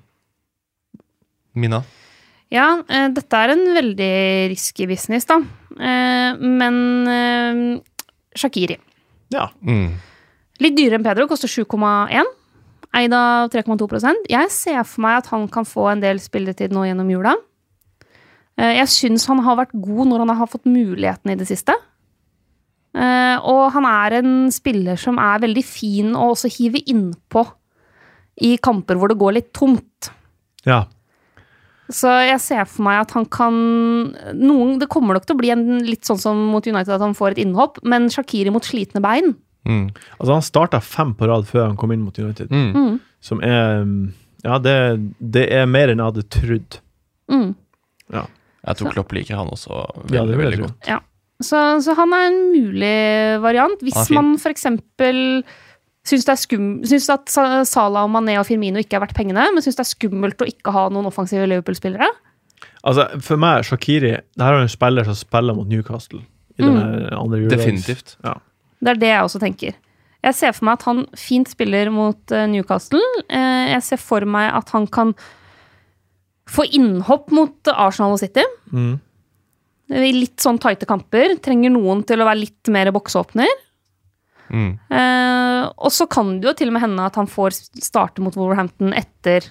[1.58, 1.80] Mina?
[2.52, 4.12] Ja, eh, dette er en veldig
[4.52, 5.40] risky business, da.
[5.72, 6.78] Eh, men
[7.10, 7.62] eh,
[8.38, 8.76] Shakiri.
[9.34, 9.48] Ja.
[9.66, 9.96] Mm.
[10.62, 12.28] Litt dyrere enn Pedro, koster 7,1.
[12.94, 16.84] Eid av 3,2% Jeg ser for meg at han kan få en del spilletid nå
[16.84, 17.32] gjennom jula.
[18.58, 21.72] Eh, Jeg syns han har vært god når han har fått muligheten i det siste.
[22.94, 27.46] Eh, Og han er en spiller som er veldig fin å også hive innpå
[28.42, 30.10] i kamper hvor det går litt tomt.
[30.64, 30.84] ja.
[31.92, 33.52] Så jeg ser for meg at han kan
[34.32, 37.12] noen, Det kommer nok til å bli en, litt sånn som mot United, at han
[37.12, 39.34] får et innhopp, men Shakiri mot slitne bein
[39.68, 39.90] Mm.
[40.20, 42.72] Altså, han starta fem på rad før han kom inn mot United, Mm.
[42.74, 43.84] mm, som er
[44.44, 44.74] Ja, det,
[45.20, 46.80] det er mer enn jeg hadde trodd.
[47.30, 47.54] mm.
[48.64, 49.74] Jeg tror Klopp liker han også
[50.06, 50.74] veldig, Ja, veldig godt.
[50.86, 51.02] godt.
[51.42, 53.80] Så, så han er en mulig variant.
[53.82, 54.62] Hvis man f.eks.
[56.06, 59.14] syns det er skum, syns at Sala Salah og Mané og Firmino ikke er verdt
[59.18, 62.08] pengene, men syns det er skummelt å ikke ha noen offensive Liverpool-spillere.
[62.86, 66.20] Altså, For meg, Shakiri Det her er en spiller som spiller mot Newcastle
[66.58, 66.68] i Mm.
[66.68, 68.16] denne andre juledags- Definitivt.
[68.82, 69.76] Det er det jeg også tenker.
[70.22, 73.02] Jeg ser for meg at han fint spiller mot eh, Newcastle.
[73.28, 75.14] Eh, jeg ser for meg at han kan
[76.52, 78.44] få innhopp mot Arsenal og City.
[78.74, 78.96] Mm.
[79.92, 81.36] I litt sånn tighte kamper.
[81.42, 83.50] Trenger noen til å være litt mer bokseåpner.
[84.52, 84.70] Mm.
[84.92, 88.34] Eh, og så kan det jo til og med hende at han får starte mot
[88.36, 89.46] Wolverhampton etter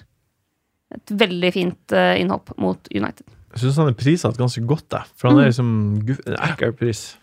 [0.92, 3.24] et veldig fint innhopp mot United.
[3.52, 5.08] Jeg syns han er prisatt ganske godt, der.
[5.16, 5.52] For han er Mm.
[5.52, 7.16] liksom ekkel pris.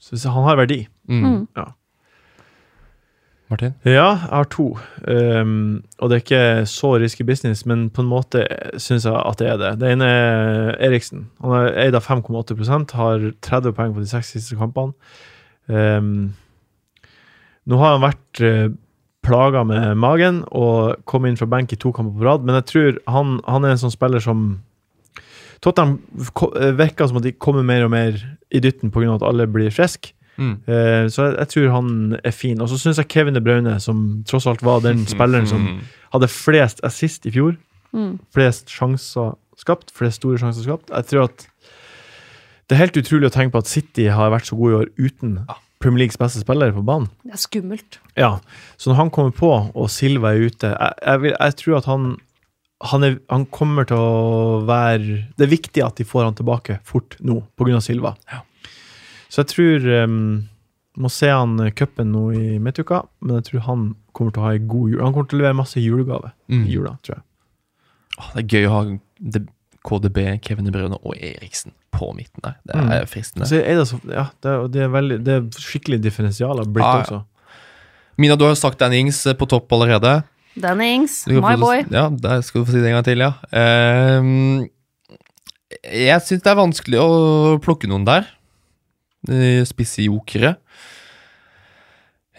[0.00, 0.86] Så han har verdi.
[1.08, 1.22] Mm.
[1.24, 1.46] Mm.
[1.56, 1.66] Ja.
[3.50, 3.72] Martin?
[3.82, 4.66] Ja, jeg har to.
[5.10, 8.44] Um, og det er ikke så risky business, men på en måte
[8.78, 9.72] syns jeg at det er det.
[9.80, 11.26] Det ene er Eriksen.
[11.42, 14.94] Han er eid av 5,8% har 30 poeng på de seks siste kampene.
[15.66, 16.30] Um,
[17.66, 18.70] nå har han vært uh,
[19.26, 22.68] plaga med magen og kom inn fra benk i to kamper på rad, men jeg
[22.70, 24.60] tror han, han er en sånn spiller som
[25.60, 25.98] Tottenham
[26.56, 28.16] eh, virker som at de kommer mer og mer
[28.50, 29.14] i dytten pga.
[29.14, 30.14] at alle blir friske.
[30.40, 30.54] Mm.
[30.64, 31.88] Uh, så jeg, jeg tror han
[32.24, 32.60] er fin.
[32.64, 35.66] Og så syns jeg Kevin De Braune, som tross alt var den spilleren som
[36.14, 37.56] hadde flest assist i fjor,
[37.90, 38.20] Mm.
[38.30, 41.42] flest sjanser skapt, flest store sjanser skapt Jeg tror at
[42.70, 44.92] det er helt utrolig å tenke på at City har vært så god i år
[44.94, 45.32] uten
[45.82, 47.08] Premier Leagues beste spillere på banen.
[47.26, 47.98] Det er skummelt.
[48.14, 48.36] Ja,
[48.78, 51.88] Så når han kommer på, og Silva er ute Jeg, jeg, vil, jeg tror at
[51.90, 52.06] han
[52.80, 56.78] han, er, han kommer til å være Det er viktig at de får han tilbake
[56.88, 57.80] fort nå, pga.
[57.84, 58.14] Silva.
[58.32, 58.40] Ja.
[59.28, 60.48] Så jeg tror um,
[60.96, 63.82] Må se han cupen nå i midtuka, men jeg tror han
[64.16, 65.02] kommer til å ha en god jul.
[65.04, 66.64] Han kommer til å levere masse julegave Mm.
[66.66, 67.22] i jula, tror jeg.
[68.18, 68.80] Åh, det er gøy å ha
[69.86, 72.56] KDB, Kevin De Bruyne og Eriksen på midten der.
[72.66, 73.06] Det er Mm.
[73.08, 73.46] fristende.
[73.46, 76.66] Så er det, så, ja, det, er- det, er veldig, det er skikkelig differensial av
[76.66, 77.04] blitt ah, ja.
[77.04, 77.24] også.
[78.18, 80.24] Mina, du har sagt Dan Ings eh, på topp allerede.
[80.58, 81.84] Danny Ings, my boy.
[81.92, 83.32] Ja, der skal du få si det en gang til, ja.
[83.54, 84.66] Ehm,
[85.86, 87.10] jeg syns det er vanskelig å
[87.62, 88.26] plukke noen der.
[89.68, 90.56] Spisse jokere.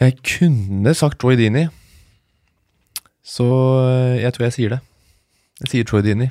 [0.01, 1.67] Jeg kunne sagt Troy Dini,
[3.21, 3.45] så
[3.85, 4.79] eh, jeg tror jeg sier det.
[5.61, 6.27] Jeg sier Troy Dini.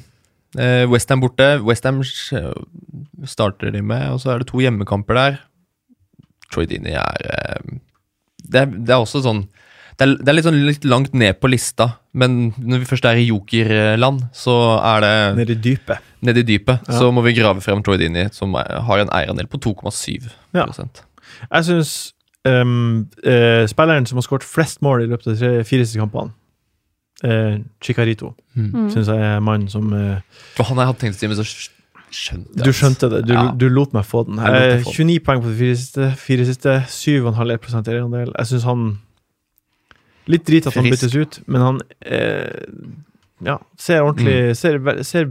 [0.58, 1.46] Eh, Westham borte.
[1.62, 5.38] Westham starter de med, og så er det to hjemmekamper der.
[6.50, 7.78] Troy Dini er eh,
[8.42, 9.44] det, er det er også sånn
[10.00, 11.86] det er, det er litt, sånn litt langt ned på lista,
[12.16, 15.12] men når vi først er i jokerland, så er det
[15.42, 16.00] Nede i dypet.
[16.24, 16.86] nede i dypet.
[16.88, 16.96] Ja.
[16.98, 20.64] Så må vi grave frem Troy Dini, som har en eierandel på 2,7 Ja.
[21.52, 21.92] Jeg syns
[22.48, 26.32] um, uh, spilleren som har skåret flest mål i løpet av de fire siste kampene,
[27.24, 28.72] uh, Chicarito, Mm.
[28.74, 28.88] Mm.
[28.90, 30.16] syns jeg er mannen som eh,
[30.56, 33.20] For han har hatt å si, men så skjønte jeg Du skjønte det.
[33.28, 33.52] Du, Ja.
[33.54, 34.40] du lot meg få den.
[34.40, 35.06] Eh, få den.
[35.06, 36.08] 29 poeng på de fire siste.
[36.18, 38.32] Fire siste 7,5% eierandel.
[38.34, 38.98] Jeg syns han
[40.30, 42.66] Litt drit at han byttes ut, men han eh,
[43.42, 44.54] ja, ser ordentlig Mm.
[44.54, 44.78] ser,
[45.08, 45.24] ser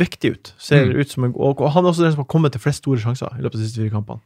[0.00, 0.52] vektig ut.
[0.58, 0.96] Ser Mm.
[1.00, 2.98] ut som en, og, og han er også den som har kommet til flest store
[3.02, 4.20] sjanser i løpet av de siste fire kampene.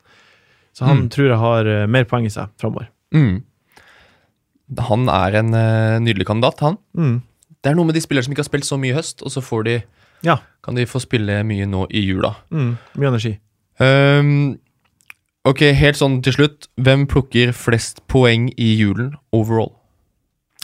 [0.73, 1.09] Så han Mm.
[1.11, 2.87] tror jeg har uh, mer poeng i seg framover.
[3.13, 3.43] Mm.
[4.79, 6.79] Han er en uh, nydelig kandidat, han.
[6.97, 7.23] Mm.
[7.63, 9.33] Det er noe med de spillere som ikke har spilt så mye i høst, og
[9.35, 9.83] så får de,
[10.23, 10.37] Ja.
[10.63, 12.37] kan de få spille mye nå i jula.
[12.53, 12.79] Mm.
[12.97, 13.39] Mye energi.
[13.81, 14.59] Um,
[15.45, 16.69] ok, helt sånn til slutt.
[16.79, 19.73] Hvem plukker flest poeng i julen overall?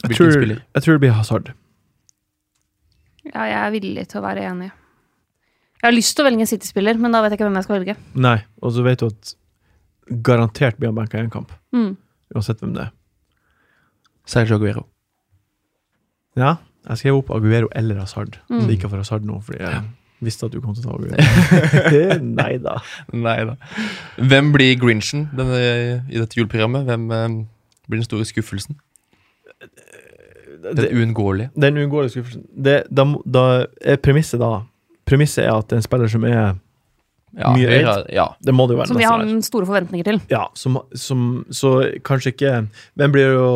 [0.05, 1.55] Jeg tror, jeg tror det blir Hazard.
[3.27, 4.69] Ja, jeg er villig til å være enig.
[5.81, 7.67] Jeg har lyst til å velge en City-spiller, men da vet jeg ikke hvem jeg
[7.67, 7.97] skal velge.
[8.27, 9.33] Nei, og så vet du at
[10.27, 11.53] garantert blir han benka i en kamp.
[11.75, 11.93] Mm.
[12.35, 12.95] Uansett hvem det er.
[14.27, 14.87] Sergio Aguero.
[16.39, 16.57] Ja,
[16.87, 18.39] jeg skrev opp Aguero eller Hazard.
[18.51, 18.67] Mm.
[18.67, 19.83] Så for Hazard nå, fordi jeg
[20.25, 22.21] visste at du kom til å ta Aguero.
[22.41, 22.79] Nei da.
[23.15, 23.57] Nei da.
[24.17, 25.61] Hvem blir Grinchen denne,
[26.09, 26.87] i dette juleprogrammet?
[26.89, 27.39] Hvem eh,
[27.87, 28.79] blir den store skuffelsen?
[30.75, 31.51] Den det, uunngåelige.
[31.61, 33.43] den uunngåelige skuffelsen det, da, da
[33.85, 34.63] er premisset da
[35.07, 36.57] Premisset er at en spiller som er
[37.37, 38.25] Ja, Mye vi ja.
[38.43, 38.89] Det må det jo være.
[38.89, 40.21] Som vi har store forventninger til.
[40.31, 43.51] Ja, som, som Så kanskje ikke Hvem blir jo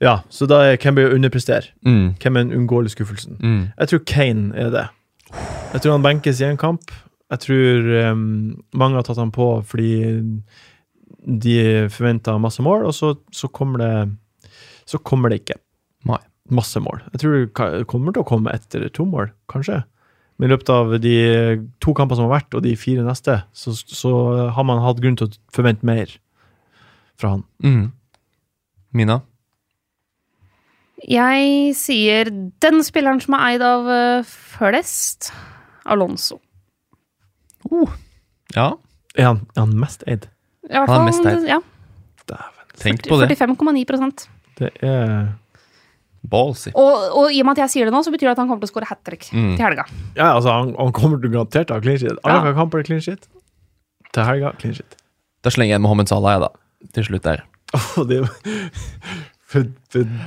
[0.00, 1.72] Ja, så da er hvem blir å underprestere?
[1.84, 2.14] Mm.
[2.22, 3.36] Hvem er den uunngåelige skuffelsen?
[3.40, 3.68] Mm.
[3.78, 4.86] Jeg tror Kane er det.
[5.72, 6.92] Jeg tror han benkes i en kamp.
[7.30, 9.90] Jeg tror um, mange har tatt han på fordi
[11.26, 14.16] de forventa masse mål, og så, så kommer det
[14.86, 15.58] Så kommer det ikke
[16.06, 16.20] Nei.
[16.54, 17.00] masse mål.
[17.12, 19.80] Jeg tror det kommer til å komme ett eller to mål, kanskje.
[20.38, 21.14] Men i løpet av de
[21.82, 24.12] to kampene som har vært, og de fire neste, så, så
[24.54, 26.12] har man hatt grunn til å forvente mer
[27.18, 27.42] fra han.
[27.64, 27.86] Mm.
[28.96, 29.20] Mina?
[31.06, 32.28] Jeg sier
[32.62, 35.30] den spilleren som er eid av eh, flest,
[35.86, 36.38] Alonso.
[38.54, 38.74] Ja,
[39.16, 40.28] Er han, er han mest eid?
[40.68, 41.46] I hvert Han er mest eid.
[41.48, 41.58] Ja,
[42.28, 42.68] Dæven.
[42.82, 43.28] tenk på det.
[43.38, 44.26] 45,9%
[44.60, 45.32] Det er
[46.32, 46.72] Ballsy.
[46.74, 48.48] og, og i og med at jeg sier det nå, så betyr det at han
[48.50, 49.54] kommer til å skåre hat trick Mm.
[49.56, 49.84] til helga.
[50.16, 52.18] Ja, altså, han, han kommer til garantert å ha clean shit.
[52.24, 52.56] Alle Ja.
[52.58, 53.26] kamper er clean shit.
[54.12, 54.96] Til helga, clean shit.
[55.44, 56.90] Da slenger jeg Mohammed Salah, jeg, da.
[56.96, 57.42] Til slutt der.
[57.74, 58.20] Åh, det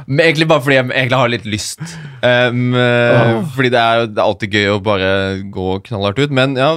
[0.07, 1.81] Men egentlig bare fordi jeg egentlig har litt lyst.
[2.23, 3.43] Um, oh.
[3.55, 5.09] Fordi det er, det er alltid gøy å bare
[5.53, 6.31] gå knallhardt ut.
[6.35, 6.69] Men ja,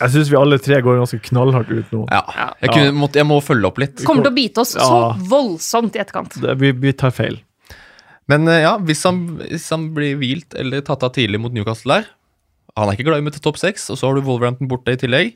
[0.00, 2.04] Jeg syns vi alle tre går ganske knallhardt ut nå.
[2.08, 2.22] ja.
[2.62, 4.04] Jeg, kunne, måtte, jeg må følge opp litt.
[4.06, 4.86] Kommer til å bite oss Ja.
[4.86, 6.38] så voldsomt i etterkant.
[6.40, 7.40] Det, vi, vi tar feil.
[8.30, 12.00] Men eh, ja, hvis han, hvis han blir hvilt eller tatt av tidlig mot Newcastle
[12.00, 12.10] der
[12.78, 14.94] Han er ikke glad i å møte topp seks, og så har du Wolverhampton borte
[14.94, 15.32] i tillegg.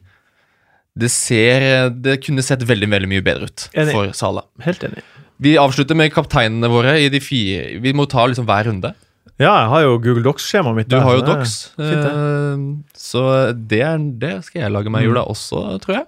[0.95, 3.95] Det ser Det kunne sett veldig veldig mye bedre ut Enig.
[3.97, 4.45] for Sala.
[4.63, 5.03] Helt enig.
[5.43, 8.93] Vi avslutter med kapteinene våre i de fire Vi må ta liksom hver runde.
[9.35, 10.87] Ja, jeg har jo Google Docs-skjemaet mitt.
[10.87, 12.13] Du der, har jo Docs, fint, det.
[12.15, 12.61] eh,
[12.95, 16.05] så det, er, det skal jeg lage meg i jula også, tror jeg.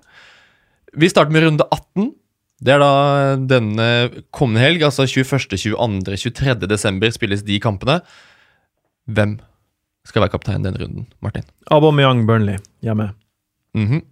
[0.94, 2.12] Vi starter med runde 18.
[2.64, 3.86] Det er da denne
[4.34, 6.68] kommende helg, altså 21., 22., 23.
[6.70, 7.98] desember spilles de kampene.
[9.12, 9.36] Hvem
[10.06, 11.44] skal være kaptein denne runden, Martin?
[11.70, 13.10] Aubameyang Burnley hjemme.
[13.76, 14.02] Mhm.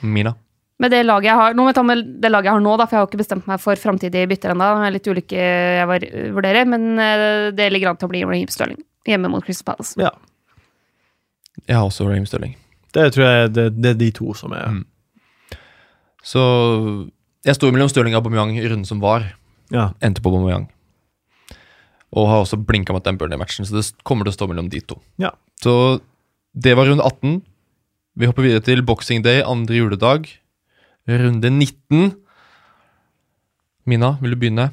[0.00, 0.32] Mina.
[0.78, 2.76] Med det laget jeg har Nå må jeg ta med det laget jeg har nå,
[2.78, 4.68] da, for jeg har ikke bestemt meg for framtidige bytter ennå.
[4.94, 8.78] Litt ulike jeg var, vurderer, men eh, det ligger an til å bli Raheem Stirling
[9.08, 9.98] hjemme mot Crystal Palace.
[10.00, 10.12] Ja.
[11.66, 12.54] Jeg har også Raheem Stirling.
[12.94, 14.84] Det tror jeg det, det er de to som er Mm.
[16.28, 16.40] Så
[17.48, 19.24] jeg sto mellom Stirling og Aubameyang i runden som var.
[19.74, 19.90] Ja.
[20.04, 20.68] Endte på Aubameyang.
[22.16, 24.80] Og har også blinka mot den Burnley-matchen, så det kommer til å stå mellom de
[24.80, 24.96] to.
[25.20, 25.34] Ja.
[25.60, 26.00] Så
[26.56, 27.40] det var runde 18.
[28.18, 30.28] Vi hopper videre til Boxing Day, andre juledag.
[31.08, 32.14] Runde 19.
[33.88, 34.70] Mina, vil du begynne?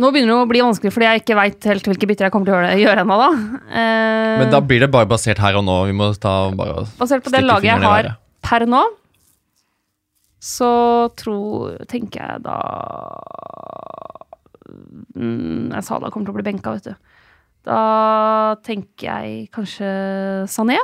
[0.00, 2.48] Nå begynner det å bli vanskelig, fordi jeg ikke veit helt hvilke bytter jeg kommer
[2.48, 3.28] til å gjøre, ennå, da.
[3.68, 5.76] Eh, Men da blir det bare basert her og nå.
[5.90, 8.08] Vi må ta bare basert på det laget jeg har
[8.42, 8.80] per nå,
[10.42, 10.70] så
[11.18, 12.56] tror tenker jeg da
[15.14, 17.12] mm, Jeg sa da kommer til å bli benka, vet du.
[17.68, 17.82] Da
[18.66, 19.92] tenker jeg kanskje
[20.50, 20.80] Sané.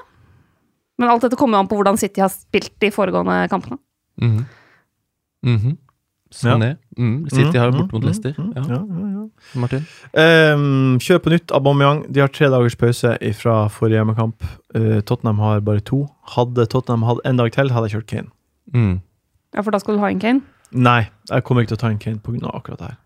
[0.99, 3.79] Men alt dette kommer jo an på hvordan City har spilt de foregående kampene.
[4.21, 4.45] Mhm.
[5.43, 5.77] -hmm.
[6.31, 6.77] Sané.
[6.97, 7.29] Mhm.
[7.31, 8.35] City har jo bort mot mm, Leicester.
[8.39, 8.63] mm, Ja.
[8.63, 9.29] ja, ja, ja.
[9.55, 9.87] Martin?
[10.13, 12.13] Um, kjør på nytt, Aubameyang.
[12.13, 14.43] De har tre dagers pause fra forrige hjemmekamp.
[14.75, 16.07] Uh, Tottenham har bare to.
[16.37, 18.29] Hadde Tottenham hatt en dag til, hadde jeg kjørt Kane.
[18.75, 19.01] Mm.
[19.57, 20.43] Ja, for da skal du ha en Kane.
[20.73, 22.51] Nei, jeg kommer ikke til å ta en Kane pga.
[22.55, 22.97] akkurat det her.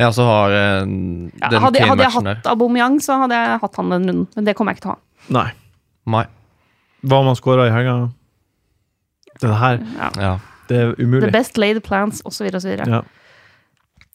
[0.00, 2.34] Jeg også har eh, den Ja, hadde, hadde jeg Kane-matchen der.
[2.40, 4.28] hatt Aubameyang, så hadde jeg hatt han den runden.
[4.36, 5.00] Men det kommer jeg ikke til å ha.
[5.38, 5.48] Nei.
[6.16, 6.24] Nei.
[7.06, 7.96] Hva om han skåra i helga?
[9.42, 10.08] Det her, Ja.
[10.20, 10.32] Ja.
[10.68, 11.26] det er umulig.
[11.26, 12.72] The best laid plans, osv., osv.
[12.78, 13.02] Ja.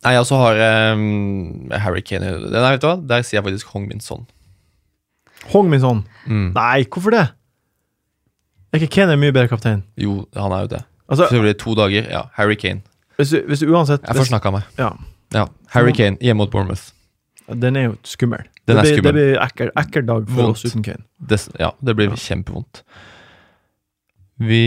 [0.06, 0.60] Nei, jeg også har
[0.94, 2.30] um, Harry Kane.
[2.52, 2.98] Nei, vet du hva?
[3.10, 4.28] Der sier jeg faktisk Hong Min Son.
[5.54, 6.04] Hong min Son?
[6.28, 6.52] Mm.
[6.56, 7.26] Nei, hvorfor det?
[8.74, 9.84] Er ikke Kane en mye bedre kaptein?
[9.98, 10.84] Jo, han er jo det.
[11.10, 12.10] Altså, det to dager.
[12.12, 12.82] Ja, Harry Kane.
[13.18, 14.64] hvis du, hvis du uansett Jeg får snakka meg.
[14.78, 14.92] Ja,
[15.34, 16.92] Ja, Harry Kane hjemme mot Bournemouth.
[17.48, 18.44] Den er jo skummel.
[18.68, 19.04] Den det er blir, skummel.
[19.04, 20.58] Det blir ekkel, ekkel dag for Vondt.
[20.58, 21.04] oss uten Kane.
[21.20, 22.84] Det, ja, det blir kjempevondt.
[24.40, 24.62] Vi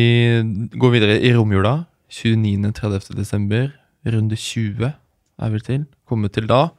[0.81, 1.85] går videre i romjula.
[2.11, 3.15] 29.-30.
[3.15, 3.71] desember.
[4.07, 5.85] Runde 20 er vi til.
[6.09, 6.71] Kommet til da.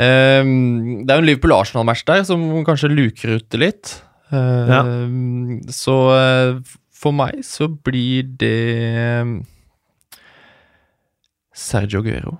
[0.00, 3.94] Ehm, det er jo en Liverpool-Arsenal-match der som kanskje luker ut det litt.
[4.32, 6.60] Ehm, Så eh,
[7.00, 9.44] for meg så blir det
[11.56, 12.36] Sergio Guerrero.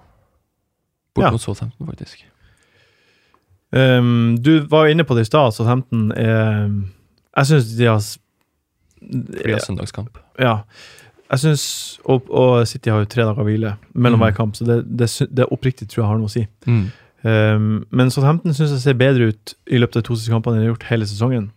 [1.15, 1.31] Bort Ja.
[1.33, 2.25] mot Southampton, faktisk.
[3.73, 6.69] Um, du var jo inne på det i stad, Southampton er
[7.37, 8.01] Jeg syns de har
[9.01, 10.19] det er søndagskamp.
[10.39, 10.63] Ja.
[11.31, 14.25] Jeg synes, og, og City har jo tre dager hvile mellom Mm.
[14.27, 16.47] hver kamp, så det, det, det oppriktig tror jeg har noe å si.
[16.67, 16.91] Mm.
[17.23, 20.57] Um, men Southampton syns jeg ser bedre ut i løpet av de to siste kampene
[20.57, 21.51] enn de har gjort hele sesongen.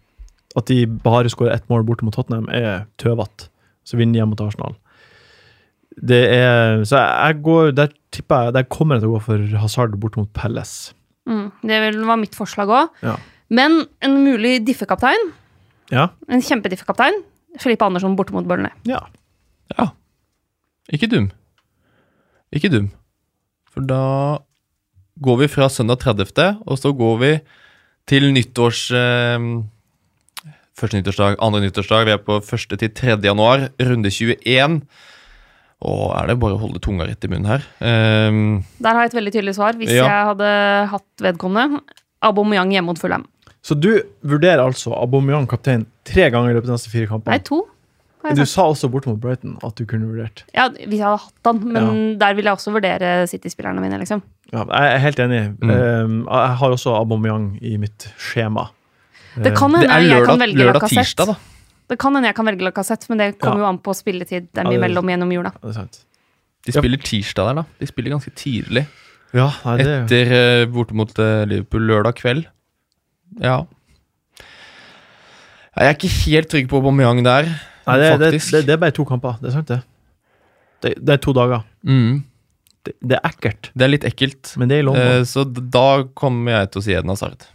[0.56, 3.48] At de bare skårer ett mål borte mot Tottenham, er tøvete.
[3.84, 4.76] Så vinner de hjemme mot Arsenal.
[6.02, 9.44] Det er Så jeg, går Der tipper jeg Der kommer jeg til å gå for
[9.62, 10.94] Hazard bort mot Pelles.
[11.30, 12.90] Mm, det var mitt forslag òg.
[13.06, 13.16] Ja.
[13.54, 15.32] Men en mulig diffekaptein,
[15.92, 16.08] Ja.
[16.28, 17.22] en kjempediffekaptein,
[17.60, 18.72] Felipe Andersson borte mot Burnley.
[18.86, 19.00] ja.
[19.78, 19.92] Ja.
[20.92, 21.32] Ikke dum.
[22.54, 22.92] Ikke dum.
[23.72, 24.40] For da
[25.24, 27.40] går vi fra søndag 30., og så går vi
[28.08, 28.92] til nyttårs...
[28.92, 29.40] Eh,
[30.80, 32.06] første nyttårsdag, andre nyttårsdag.
[32.10, 32.78] Vi er på 1.
[32.82, 33.18] til 3.
[33.28, 34.80] januar, runde 21.
[35.84, 37.66] Og er det bare å holde tunga rett i munnen her?
[37.84, 39.76] Um, Der har jeg et veldig tydelig svar.
[39.76, 40.06] Hvis Ja.
[40.08, 41.82] jeg hadde hatt vedkommende.
[42.24, 43.26] Aubameyang hjemme mot Fulham.
[43.62, 47.40] Så du vurderer altså Aubameyang kaptein tre ganger i løpet av de neste fire Nei,
[47.40, 47.68] to.
[48.32, 50.44] Du sa også bort mot Brighton at du kunne vurdert.
[50.56, 51.60] Ja, hvis jeg hadde hatt han.
[51.76, 54.22] Men der vil jeg også vurdere City-spillerne mine, liksom.
[54.54, 55.42] Ja, jeg er helt enig.
[55.60, 55.70] Mm.
[55.70, 58.70] Um, jeg har også Aubameyang i mitt skjema.
[59.36, 61.36] Det kan det hende jeg kan velge lørdag da.
[61.90, 63.66] Det kan hende jeg kan velge Lacassette, men det kommer Ja.
[63.66, 64.48] jo an på spilletid.
[64.54, 65.52] dem imellom gjennom jula.
[65.54, 66.06] Ja, det er sant.
[66.66, 66.80] De Ja.
[66.82, 67.66] spiller tirsdag der, da.
[67.80, 68.86] De spiller ganske tidlig.
[69.34, 72.46] Ja, nei, det Etter uh, borte mot eh, Liverpool lørdag kveld.
[73.42, 73.66] Ja.
[75.76, 77.48] Jeg er ikke helt trygg på Aubameyang der,
[77.88, 78.52] Nei, det, det, faktisk.
[78.52, 79.40] det, det er bare to kamper.
[79.42, 79.82] Det er sant, det.
[80.84, 81.64] Det, det er to dager.
[81.84, 82.24] Mm.
[82.86, 84.54] Det, det er ekkelt, Det er litt ekkelt.
[84.60, 85.12] men det er i London.
[85.20, 87.48] Eh, så da kommer jeg til å si Eden Hazard.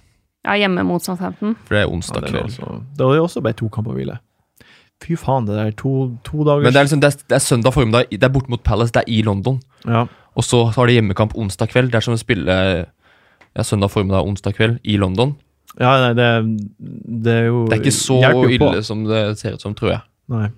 [0.49, 1.55] Ja, hjemme mot Southampton.
[1.69, 2.49] For det er onsdag det, kveld.
[2.49, 4.17] også, det jo også bare to kamper å hvile.
[5.05, 5.93] Fy faen, det der to,
[6.27, 8.09] to dager Men det er, liksom, det, er, det er søndag formiddag.
[8.11, 8.95] Det er borte mot Palace.
[8.95, 9.61] Det er i London.
[9.87, 10.07] ja.
[10.39, 11.91] Og så har de hjemmekamp onsdag kveld.
[11.91, 15.35] Det er som å spille ja, søndag formiddag onsdag kveld i London.
[15.81, 16.29] ja, nei, det,
[17.25, 20.03] det er jo Det er ikke så ille som det ser ut som, tror jeg.
[20.31, 20.49] Nei.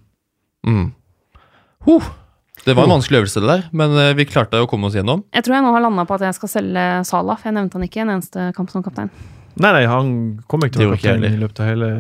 [0.69, 0.91] Mm.
[1.89, 2.11] Huh.
[2.65, 5.23] Det var en vanskelig øvelse, det der, men eh, vi klarte å komme oss gjennom.
[5.33, 7.79] Jeg tror jeg nå har landa på at jeg skal selge Salah, for jeg nevnte
[7.79, 9.09] han ikke i en eneste kamp som kaptein.
[9.57, 10.13] Nei, nei, han
[10.51, 11.91] kommer ikke til å være kaptein i løpet av hele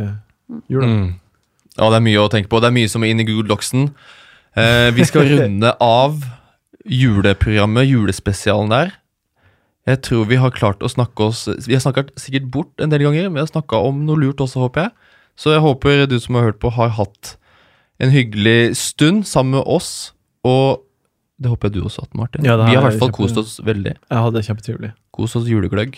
[0.70, 0.86] jula.
[0.86, 1.08] Mm.
[1.76, 2.60] Ja, det er mye å tenke på.
[2.62, 3.90] Det er mye som er inn i Google Docsen.
[4.58, 6.18] Eh, vi skal runde av
[6.86, 8.94] juleprogrammet, julespesialen der.
[9.88, 13.02] Jeg tror vi har klart å snakke oss Vi har snakket sikkert bort en del
[13.06, 14.92] ganger, men vi har snakka om noe lurt også, håper jeg.
[15.40, 17.34] Så jeg håper du som har hørt på, har hatt
[18.00, 20.12] en hyggelig stund sammen med oss.
[20.44, 20.84] Og
[21.40, 22.44] det håper jeg du også har hatt, Martin.
[22.44, 23.96] Ja, vi har i hvert fall kost oss veldig.
[23.96, 24.92] Jeg hadde det kjempetrivelig.
[25.16, 25.96] Kos oss julegløgg.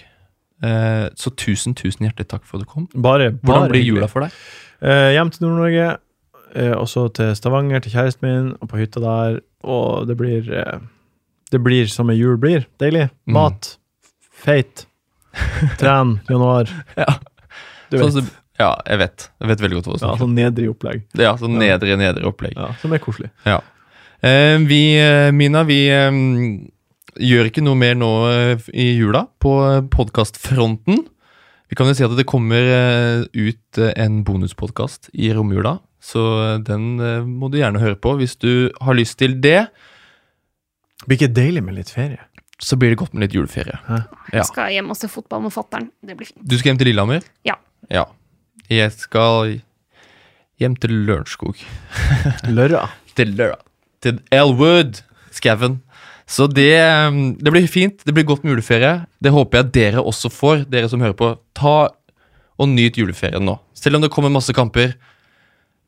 [0.62, 2.88] Eh, så tusen, tusen hjertelig takk for at du kom.
[2.94, 4.34] Bare, bare Hvordan blir jula for deg?
[4.82, 5.86] Eh, hjem til Nord-Norge,
[6.54, 9.40] eh, og så til Stavanger, til kjæresten min, og på hytta der.
[9.64, 10.46] Og det blir
[11.52, 12.64] Det blir som ei jul blir.
[12.80, 13.10] Deilig.
[13.28, 13.34] Mm.
[13.34, 13.76] Mat.
[14.32, 14.86] Feit.
[15.80, 16.20] Tren.
[16.30, 16.70] Januar.
[16.96, 17.18] Ja.
[17.90, 18.24] Du Sånn vet.
[18.24, 19.26] Så, ja, jeg vet.
[19.42, 20.22] Jeg vet veldig godt hva du Ja, snakker om.
[20.22, 21.02] sånn nedrig opplegg.
[21.18, 22.54] Ja, sånn nedre, nedre opplegg.
[22.56, 23.28] Ja, som er koselig.
[23.44, 24.80] Eh, vi,
[25.34, 25.80] Mina, vi
[27.20, 29.52] gjør ikke noe mer nå eh, i jula på
[29.92, 31.02] podkastfronten.
[31.72, 36.24] Vi kan jo si at det kommer eh, ut eh, en bonuspodkast i romjula, så
[36.42, 39.66] eh, den eh, må du gjerne høre på hvis du har lyst til det.
[41.02, 42.20] Det Blir ikke deilig med litt ferie?
[42.62, 43.74] Så blir det godt med litt juleferie.
[43.88, 44.02] Ja.
[44.30, 45.88] Jeg skal hjem og se fotball med fatter'n.
[46.04, 46.44] Det blir fint.
[46.46, 47.24] Du skal hjem til Lillehammer?
[47.48, 47.56] Ja.
[47.90, 48.04] ja.
[48.70, 49.56] Jeg skal
[50.62, 51.58] hjem til Lørenskog.
[52.46, 52.84] Lørra.
[53.18, 53.34] til,
[54.04, 55.02] til Elwood,
[55.34, 55.80] skauen.
[56.32, 56.72] Så det,
[57.08, 57.98] um, det blir fint.
[58.06, 59.02] Det blir godt med juleferie.
[59.20, 61.34] Det håper jeg dere også får, dere som hører på.
[61.58, 61.76] Ta
[62.60, 63.58] og nyt juleferien nå.
[63.76, 64.94] Selv om det kommer masse kamper,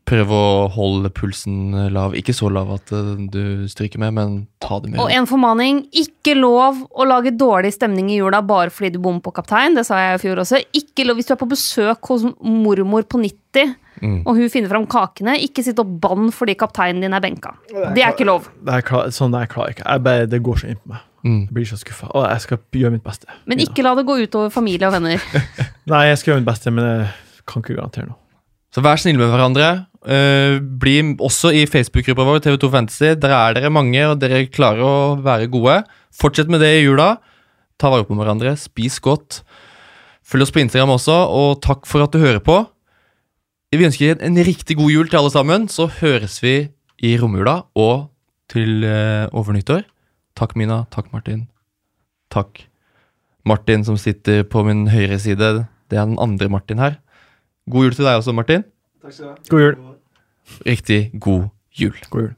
[0.09, 0.43] prøv å
[0.75, 2.15] holde pulsen lav.
[2.19, 5.01] Ikke så lav at uh, du stryker med, men ta det med.
[5.01, 5.85] Og en formaning.
[5.97, 9.77] Ikke lov å lage dårlig stemning i jula bare fordi du bommer på kaptein.
[9.79, 10.61] Det sa jeg i fjor også.
[10.77, 14.25] Ikke lov, Hvis du er på besøk hos mormor på 90, Mm.
[14.27, 17.53] og hun finner fram kakene, ikke sitt og bann fordi kapteinen din er benka.
[17.71, 18.49] Det er ikke lov.
[18.67, 19.87] Det er klar, sånn der klarer jeg ikke.
[19.87, 21.05] Jeg bare, det går så inn på meg.
[21.25, 21.39] Mm.
[21.47, 22.11] Jeg blir så skuffa.
[22.13, 23.31] Og jeg skal gjøre mitt beste.
[23.49, 25.23] Men ikke la det gå utover familie og venner.
[25.95, 27.07] Nei, jeg skal gjøre mitt beste, men jeg
[27.49, 28.19] kan ikke garantere noe.
[28.75, 29.87] Så vær snille med hverandre.
[30.03, 33.13] Uh, bli også i Facebook-gruppa vår TV2 Fantasy.
[33.23, 35.79] Der er dere mange, og dere klarer å være gode.
[36.11, 37.15] Fortsett med det i jula.
[37.79, 38.57] Ta vare på hverandre.
[38.59, 39.45] Spis godt.
[40.27, 42.65] Følg oss på Instagram også, og takk for at du hører på.
[43.75, 45.69] Vi ønsker en riktig god jul til alle sammen.
[45.71, 46.57] Så høres vi
[47.05, 48.09] i romjula og
[48.51, 49.87] til uh, over nyttår.
[50.35, 50.83] Takk, Mina.
[50.91, 51.47] Takk, Martin.
[52.35, 52.67] Takk,
[53.47, 55.55] Martin, som sitter på min høyre side.
[55.63, 56.99] Det er den andre Martin her.
[57.71, 58.65] God jul til deg også, Martin.
[59.03, 59.37] Takk skal du ha.
[59.51, 59.77] God jul.
[60.67, 61.47] Riktig god
[61.81, 61.97] jul.
[62.11, 62.33] God jul.